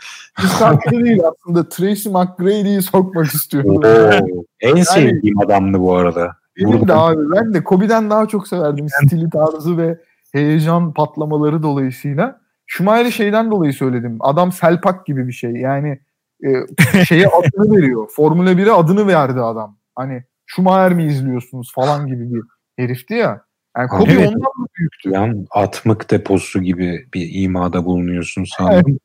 [0.42, 1.68] misafir değil aslında.
[1.68, 3.76] Tracy McGrady'yi sokmak istiyorum.
[3.76, 6.32] Oo, en sevdiğim adamdı bu arada.
[6.56, 9.98] Benim de abi ben de Kobe'den daha çok severdim stili tarzı ve
[10.32, 12.40] heyecan patlamaları dolayısıyla.
[12.66, 14.16] Schumacher'i şeyden dolayı söyledim.
[14.20, 15.50] Adam Selpak gibi bir şey.
[15.50, 16.00] Yani
[16.44, 18.08] e, şeye adını veriyor.
[18.10, 19.77] Formula 1'e adını verdi adam.
[19.98, 22.42] Hani Schumacher mi izliyorsunuz falan gibi bir
[22.76, 23.42] herifti ya.
[23.76, 24.28] Yani Kobe Evet.
[24.28, 25.10] ondan da büyüktü.
[25.10, 28.98] Yan atmık deposu gibi bir imada bulunuyorsun sandım.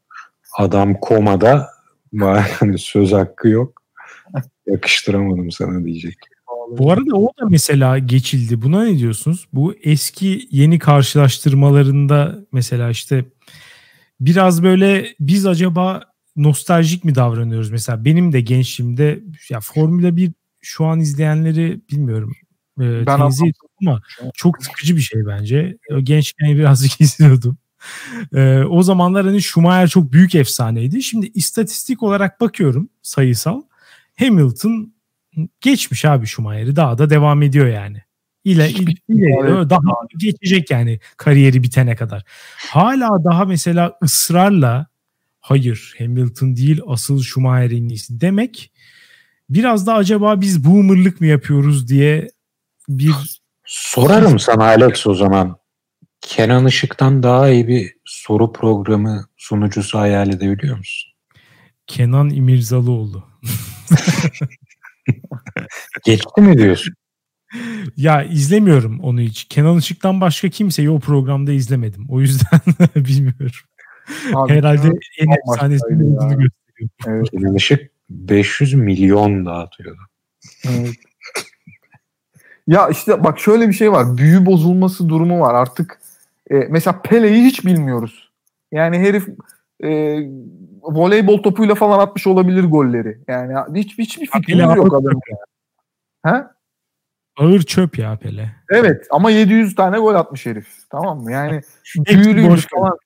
[0.57, 1.70] Adam komada
[2.14, 3.82] yani söz hakkı yok.
[4.68, 6.15] Yakıştıramadım sana diyecek.
[6.70, 8.61] Bu arada o da mesela geçildi.
[8.61, 9.48] Buna ne diyorsunuz?
[9.53, 13.26] Bu eski yeni karşılaştırmalarında mesela işte
[14.20, 16.02] biraz böyle biz acaba
[16.36, 17.72] nostaljik mi davranıyoruz?
[17.72, 20.32] Mesela benim de gençliğimde ya Formula 1
[20.64, 22.34] şu an izleyenleri bilmiyorum.
[22.80, 24.02] E, Ben tenzih ama
[24.34, 25.77] çok sıkıcı bir şey bence.
[25.91, 27.57] O Gençken birazcık izliyordum.
[28.34, 31.03] E, o zamanlar hani Schumacher çok büyük efsaneydi.
[31.03, 33.61] Şimdi istatistik olarak bakıyorum sayısal.
[34.19, 34.94] Hamilton
[35.61, 38.02] geçmiş abi Schumacher'i daha da devam ediyor yani.
[38.44, 38.69] İle,
[39.49, 39.69] yok.
[39.69, 39.80] daha
[40.18, 42.23] geçecek yani kariyeri bitene kadar.
[42.57, 44.88] Hala daha mesela ısrarla
[45.40, 48.72] hayır Hamilton değil asıl Schumacher en iyisi demek
[49.54, 52.30] biraz da acaba biz boomerlık mı yapıyoruz diye
[52.90, 53.14] bir
[53.66, 55.58] Sorarım sana Alex o zaman.
[56.22, 61.12] Kenan Işık'tan daha iyi bir soru programı sunucusu hayal edebiliyor musun?
[61.88, 63.24] Kenan İmirzalıoğlu.
[66.06, 66.94] Geçti mi diyorsun?
[67.98, 69.44] Ya izlemiyorum onu hiç.
[69.44, 72.06] Kenan Işık'tan başka kimseyi o programda izlemedim.
[72.10, 72.60] O yüzden
[72.96, 73.60] bilmiyorum.
[74.34, 76.52] Abi, Herhalde en efsanesinin olduğunu gösteriyor.
[77.08, 80.02] Evet, Kenan Işık 500 milyon dağıtıyordu.
[80.69, 80.95] evet.
[82.68, 84.18] ya işte bak şöyle bir şey var.
[84.18, 85.53] Büyü bozulması durumu var.
[85.53, 85.99] Artık
[86.52, 88.31] e, mesela Pele'yi hiç bilmiyoruz.
[88.72, 89.27] Yani herif
[89.84, 90.19] e,
[90.81, 93.18] voleybol topuyla falan atmış olabilir golleri.
[93.27, 95.22] Yani hiç hiçbir fikrimiz Pele yok adamın.
[96.23, 96.56] Ha?
[97.38, 98.56] Ağır çöp ya Pele.
[98.69, 100.68] Evet ama 700 tane gol atmış herif.
[100.90, 101.31] Tamam mı?
[101.31, 101.61] Yani
[101.98, 102.98] büyülüymüş falan.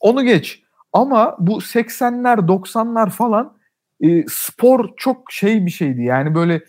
[0.00, 0.62] Onu geç.
[0.92, 3.53] Ama bu 80'ler 90'lar falan
[4.00, 6.02] e, spor çok şey bir şeydi.
[6.02, 6.62] Yani böyle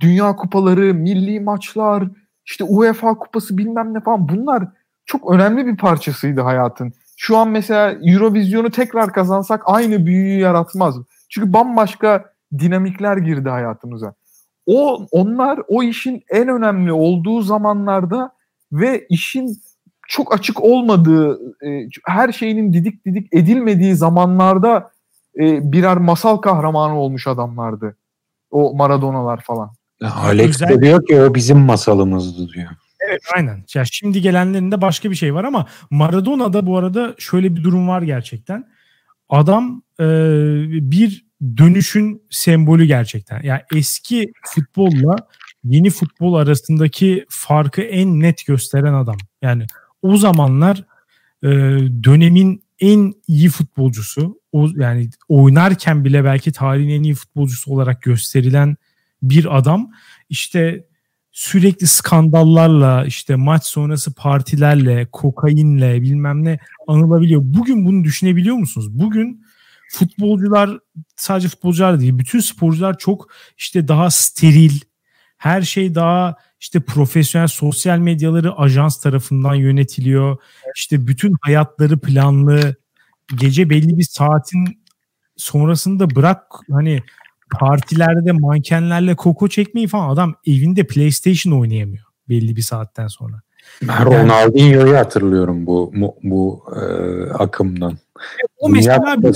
[0.00, 2.04] dünya kupaları, milli maçlar,
[2.44, 4.64] işte UEFA kupası bilmem ne falan bunlar
[5.06, 6.92] çok önemli bir parçasıydı hayatın.
[7.16, 10.96] Şu an mesela Eurovision'u tekrar kazansak aynı büyüyü yaratmaz.
[11.28, 12.24] Çünkü bambaşka
[12.58, 14.14] dinamikler girdi hayatımıza.
[14.66, 18.32] O onlar o işin en önemli olduğu zamanlarda
[18.72, 19.56] ve işin
[20.08, 24.90] çok açık olmadığı, e, her şeyinin didik didik edilmediği zamanlarda
[25.40, 27.96] e, birer masal kahramanı olmuş adamlardı.
[28.50, 29.70] O Maradona'lar falan.
[30.02, 32.70] Alex Özel- de diyor ki o bizim masalımızdı diyor.
[33.08, 33.64] Evet aynen.
[33.74, 38.02] Ya şimdi gelenlerinde başka bir şey var ama Maradona'da bu arada şöyle bir durum var
[38.02, 38.64] gerçekten.
[39.28, 40.04] Adam e,
[40.90, 41.26] bir
[41.56, 43.42] dönüşün sembolü gerçekten.
[43.42, 45.16] Yani eski futbolla
[45.64, 49.16] yeni futbol arasındaki farkı en net gösteren adam.
[49.42, 49.66] Yani
[50.02, 50.84] o zamanlar
[51.42, 51.48] e,
[52.04, 58.76] dönemin en iyi futbolcusu, o yani oynarken bile belki tarihin en iyi futbolcusu olarak gösterilen
[59.22, 59.90] bir adam.
[60.28, 60.86] İşte
[61.32, 67.40] sürekli skandallarla işte maç sonrası partilerle kokainle bilmem ne anılabiliyor.
[67.44, 68.98] Bugün bunu düşünebiliyor musunuz?
[68.98, 69.44] Bugün
[69.90, 70.78] futbolcular
[71.16, 74.80] sadece futbolcular değil bütün sporcular çok işte daha steril
[75.38, 80.36] her şey daha işte profesyonel sosyal medyaları ajans tarafından yönetiliyor.
[80.76, 82.74] İşte bütün hayatları planlı.
[83.36, 84.82] Gece belli bir saatin
[85.36, 87.02] sonrasında bırak hani
[87.58, 93.40] partilerde mankenlerle koko çekmeyi falan adam evinde PlayStation oynayamıyor belli bir saatten sonra.
[93.82, 96.82] Ben Ronaldinho'yu hatırlıyorum bu bu, bu e,
[97.32, 97.98] akımdan.
[98.58, 99.32] O Dünya mesela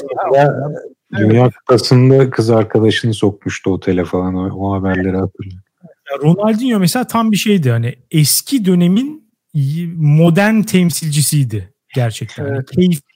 [1.18, 5.65] Dünya Kupası'nda kız arkadaşını sokmuştu otele falan o, o haberleri hatırlıyorum.
[6.12, 9.32] Ya Ronaldinho mesela tam bir şeydi hani eski dönemin
[9.96, 12.44] modern temsilcisiydi gerçekten.
[12.44, 12.70] Hani Evet.
[12.70, 13.06] keyifle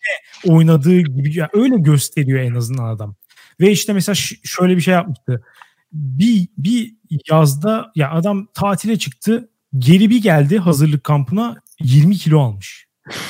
[0.46, 3.14] oynadığı gibi ya öyle gösteriyor en azından adam.
[3.60, 4.14] Ve işte mesela
[4.44, 5.44] şöyle bir şey yapmıştı.
[5.92, 6.94] Bir bir
[7.30, 9.48] yazda ya adam tatile çıktı.
[9.78, 12.86] Geri bir geldi hazırlık kampına 20 kilo almış.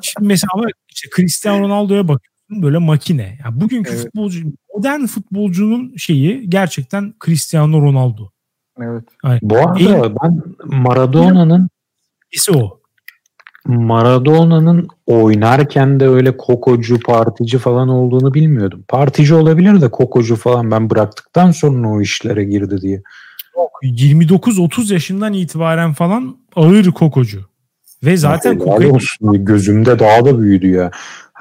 [0.03, 0.51] Şimdi mesela
[0.95, 2.32] işte Cristiano Ronaldo'ya bakıyorsun
[2.63, 3.39] böyle makine.
[3.45, 4.03] Ya bugünkü Evet.
[4.03, 4.39] futbolcu
[4.75, 8.31] modern futbolcunun şeyi gerçekten Cristiano Ronaldo.
[8.81, 9.05] Evet.
[9.43, 11.69] Bu arada ben Maradona'nın
[12.33, 12.79] İkisi o.
[13.67, 18.85] Maradona'nın oynarken de öyle kokocu, partici falan olduğunu bilmiyordum.
[18.89, 23.03] Partici olabilir de kokocu falan ben bıraktıktan sonra o işlere girdi diye.
[23.83, 27.41] 29-30 yaşından itibaren falan ağır kokocu.
[28.05, 29.45] Ve zaten olsun.
[29.45, 30.91] gözümde daha da büyüdü ya.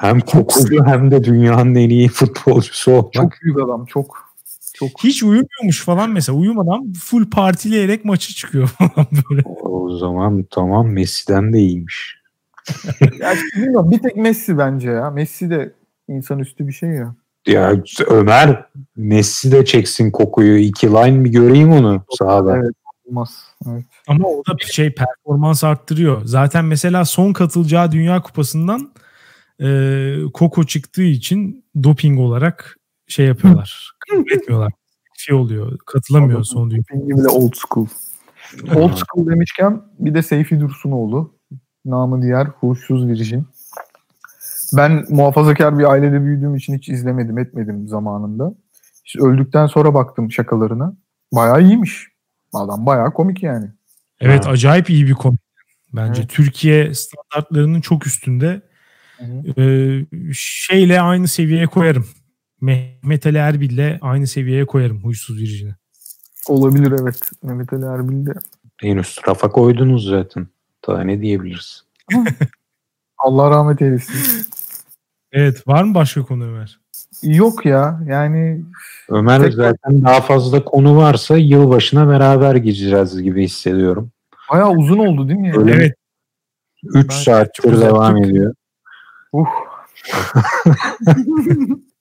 [0.01, 3.13] Hem kokocu hem de dünyanın en iyi futbolcusu olmak.
[3.13, 3.85] Çok büyük adam.
[3.85, 4.31] Çok.
[4.73, 4.89] Çok.
[5.03, 6.37] hiç uyumuyormuş falan mesela.
[6.37, 9.41] Uyumadan full partileyerek maçı çıkıyor falan böyle.
[9.63, 12.21] O zaman tamam Messi'den de iyiymiş.
[13.19, 15.09] Ya bilmiyorum, bir tek Messi bence ya.
[15.09, 15.73] Messi de
[16.07, 17.15] insanüstü bir şey ya.
[17.47, 17.75] Ya
[18.07, 18.65] Ömer
[18.95, 20.57] Messi de çeksin kokuyu.
[20.57, 22.57] iki line bir göreyim onu sahada.
[22.57, 22.75] Evet.
[23.05, 23.43] Olmaz.
[23.71, 23.85] Evet.
[24.07, 26.21] Ama o da bir şey performans arttırıyor.
[26.25, 28.91] Zaten mesela son katılacağı Dünya Kupası'ndan
[29.61, 32.77] e, Koko çıktığı için doping olarak
[33.07, 33.91] şey yapıyorlar.
[34.09, 34.73] Kabul etmiyorlar.
[35.17, 35.77] Şey oluyor.
[35.85, 36.45] Katılamıyor Anladım.
[36.45, 36.71] son.
[36.71, 37.87] Benim gibi de old school.
[38.75, 41.35] Old school demişken bir de Seyfi Dursunoğlu.
[41.85, 43.47] Namı diğer Huşsuz Virjin.
[44.77, 48.53] Ben muhafazakar bir ailede büyüdüğüm için hiç izlemedim etmedim zamanında.
[49.05, 50.93] İşte öldükten sonra baktım şakalarına.
[51.33, 52.07] Bayağı iyiymiş.
[52.53, 53.69] Adam bayağı komik yani.
[54.19, 54.49] Evet Ha.
[54.49, 55.39] acayip iyi bir komik.
[55.93, 56.31] Bence Evet.
[56.31, 58.61] Türkiye standartlarının çok üstünde.
[59.21, 62.07] Hı Ee, şeyle aynı seviyeye koyarım.
[62.61, 65.75] Mehmet Ali Erbil'le aynı seviyeye koyarım Huysuz Virjin'i.
[66.47, 67.19] Olabilir evet.
[67.43, 68.33] Mehmet Ali Erbil de.
[68.77, 70.47] Henüz rafa koydunuz zaten.
[70.87, 71.83] Daha ne diyebiliriz?
[73.17, 74.45] Allah rahmet eylesin.
[75.31, 76.79] Evet var mı başka konu Ömer?
[77.23, 78.61] Yok ya yani
[79.09, 84.11] Ömer Tek- zaten daha fazla konu varsa yılbaşına beraber gireceğiz gibi hissediyorum.
[84.51, 85.47] bayağı uzun oldu değil mi?
[85.47, 85.57] ya?
[85.57, 85.71] Öyle.
[85.73, 85.93] Evet
[86.83, 88.53] 3 Ben çok saattir devam ediyor.
[89.31, 89.47] Uh.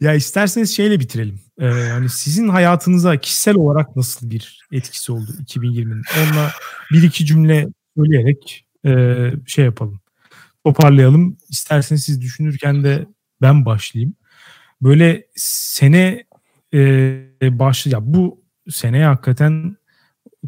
[0.00, 1.40] ya isterseniz şeyle bitirelim.
[1.60, 6.02] Ee, hani sizin hayatınıza kişisel olarak nasıl bir etkisi oldu 2020'nin?
[6.18, 6.50] Onunla
[6.92, 9.16] bir iki cümle söyleyerek e,
[9.46, 10.00] şey yapalım.
[10.64, 11.38] Toparlayalım.
[11.48, 13.06] İsterseniz siz düşünürken de
[13.40, 14.14] ben başlayayım.
[14.82, 16.24] Böyle sene
[16.74, 16.78] e,
[17.42, 19.76] başlı ya bu sene hakikaten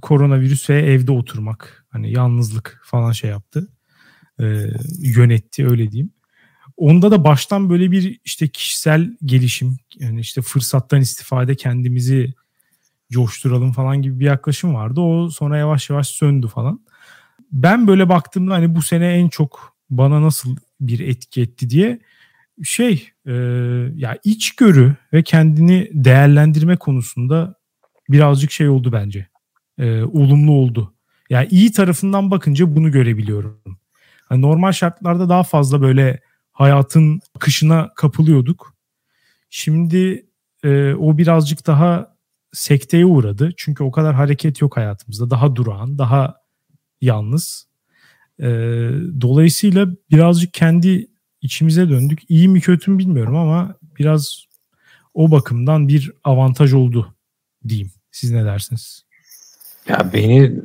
[0.03, 3.69] koronavirüs ve evde oturmak hani yalnızlık falan şey yaptı.
[4.41, 4.45] E,
[4.99, 6.14] yönetti öyle diyeyim.
[6.77, 12.35] Onda da baştan böyle bir işte kişisel gelişim yani işte fırsattan istifade kendimizi
[13.11, 15.01] coşturalım falan gibi bir yaklaşım vardı.
[15.01, 16.81] O sonra yavaş yavaş söndü falan.
[17.53, 21.99] Ben böyle baktığımda hani bu sene en çok bana nasıl bir etki etti diye
[22.63, 23.33] şey e,
[23.95, 27.55] ya içgörü ve kendini değerlendirme konusunda
[28.09, 29.27] birazcık şey oldu bence.
[29.79, 30.95] E, olumlu oldu.
[31.31, 33.79] Yani iyi tarafından bakınca bunu görebiliyorum.
[34.29, 36.21] Hani normal şartlarda daha fazla böyle
[36.55, 38.75] hayatın akışına kapılıyorduk.
[39.51, 40.27] Şimdi
[40.65, 42.17] e, o birazcık daha
[42.53, 43.53] sekteye uğradı.
[43.57, 45.31] Çünkü o kadar hareket yok hayatımızda.
[45.31, 46.35] Daha durağan, daha
[47.01, 47.69] yalnız.
[48.39, 48.47] E,
[49.21, 51.09] dolayısıyla birazcık kendi
[51.43, 52.21] içimize döndük.
[52.29, 54.45] İyi mi kötü mü bilmiyorum ama biraz
[55.15, 57.15] o bakımdan bir avantaj oldu
[57.69, 57.93] diyeyim.
[58.11, 59.05] Siz ne dersiniz?
[59.89, 60.61] Ya beni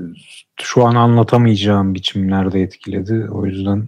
[0.61, 3.27] şu an anlatamayacağım biçimlerde etkiledi.
[3.31, 3.87] O yüzden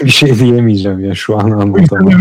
[0.04, 2.12] bir şey diyemeyeceğim ya şu an anlatamam.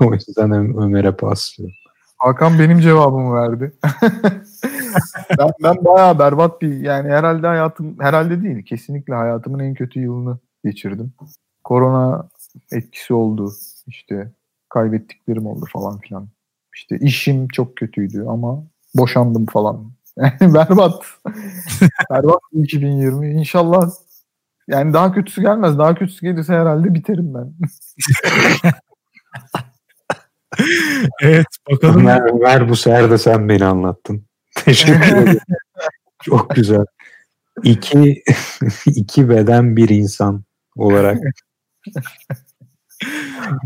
[0.00, 0.50] o yüzden
[0.82, 1.76] Ömer'e paslıyorum.
[2.18, 3.72] Hakan benim cevabımı verdi.
[5.38, 10.38] ben, ben bayağı berbat bir yani herhalde hayatım herhalde değil kesinlikle hayatımın en kötü yılını
[10.64, 11.12] geçirdim.
[11.64, 12.28] Korona
[12.72, 13.52] etkisi oldu
[13.86, 14.32] işte
[14.68, 16.28] kaybettiklerim oldu falan filan.
[16.74, 18.64] İşte işim çok kötüydü ama
[18.94, 19.92] boşandım falan.
[20.16, 21.04] Yani berbat.
[22.10, 23.30] berbat bir 2020.
[23.30, 23.90] İnşallah
[24.68, 25.78] yani daha kötüsü gelmez.
[25.78, 27.54] Daha kötüsü gelirse herhalde biterim ben.
[31.22, 32.00] evet bakalım.
[32.00, 34.26] Ömer, Ömer bu sefer de sen beni anlattın.
[34.64, 35.40] Teşekkür ederim.
[36.22, 36.84] Çok güzel.
[37.62, 38.22] İki,
[38.86, 40.44] iki beden bir insan
[40.76, 41.18] olarak.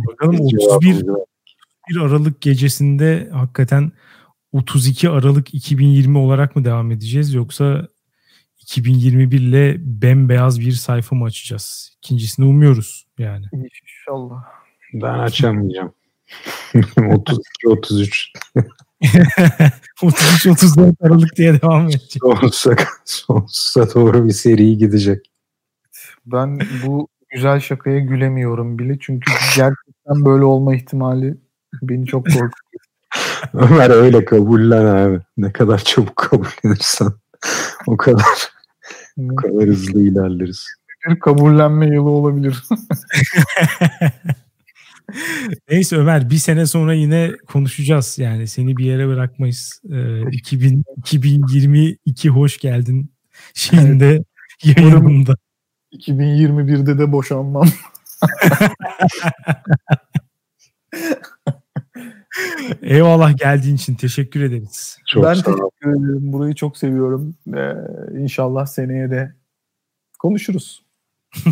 [0.06, 1.06] Bakalım 31
[1.90, 3.92] 1 Aralık gecesinde hakikaten
[4.52, 7.88] 32 Aralık 2020 olarak mı devam edeceğiz yoksa
[8.64, 11.96] 2021 ile bembeyaz bir sayfa mı açacağız?
[11.98, 13.46] İkincisini umuyoruz yani.
[13.52, 14.44] İnşallah.
[14.94, 15.92] Ben açamayacağım.
[17.12, 18.32] 32 33
[20.02, 22.22] 33 34 Aralık diye devam edecek.
[22.22, 25.30] sonsuza, sonsuza doğru bir seri gidecek.
[26.26, 28.98] Ben bu güzel şakaya gülemiyorum bile.
[29.00, 31.36] Çünkü gerçekten böyle olma ihtimali
[31.82, 32.84] beni çok korkutuyor.
[33.54, 35.20] Ömer öyle kabullen abi.
[35.36, 37.12] Ne kadar çabuk kabullenirsen
[37.86, 38.53] o kadar
[39.18, 40.66] o kadar hızlı ilerleriz.
[41.08, 42.62] Bir kabullenme yılı olabilir.
[45.70, 48.18] Neyse Ömer bir sene sonra yine konuşacağız.
[48.18, 49.80] Yani seni bir yere bırakmayız.
[49.92, 53.12] Ee, 2000, 2022 hoş geldin
[53.54, 54.24] şeyinde
[54.64, 55.36] yayınında.
[55.92, 57.68] 2021'de de boşanmam.
[62.82, 64.98] Eyvallah geldiğin için teşekkür ederiz.
[65.06, 66.32] Çok ben teşekkür ederim.
[66.32, 67.34] Burayı çok seviyorum.
[67.56, 67.74] Ee,
[68.20, 69.34] inşallah seneye de
[70.18, 70.84] konuşuruz.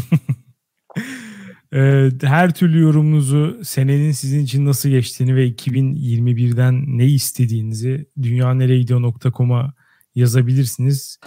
[1.74, 9.74] Ee, her türlü yorumunuzu senenin sizin için nasıl geçtiğini ve 2021'den ne istediğinizi dünyaneregidiyor.com'a
[10.14, 11.18] yazabilirsiniz.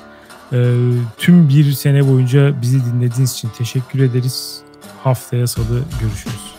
[0.54, 0.76] Ee,
[1.18, 4.62] tüm bir sene boyunca bizi dinlediğiniz için teşekkür ederiz.
[5.04, 6.56] Haftaya salı görüşürüz.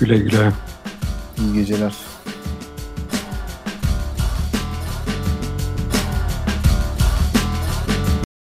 [0.00, 0.52] Güle güle.
[1.38, 2.09] İyi geceler.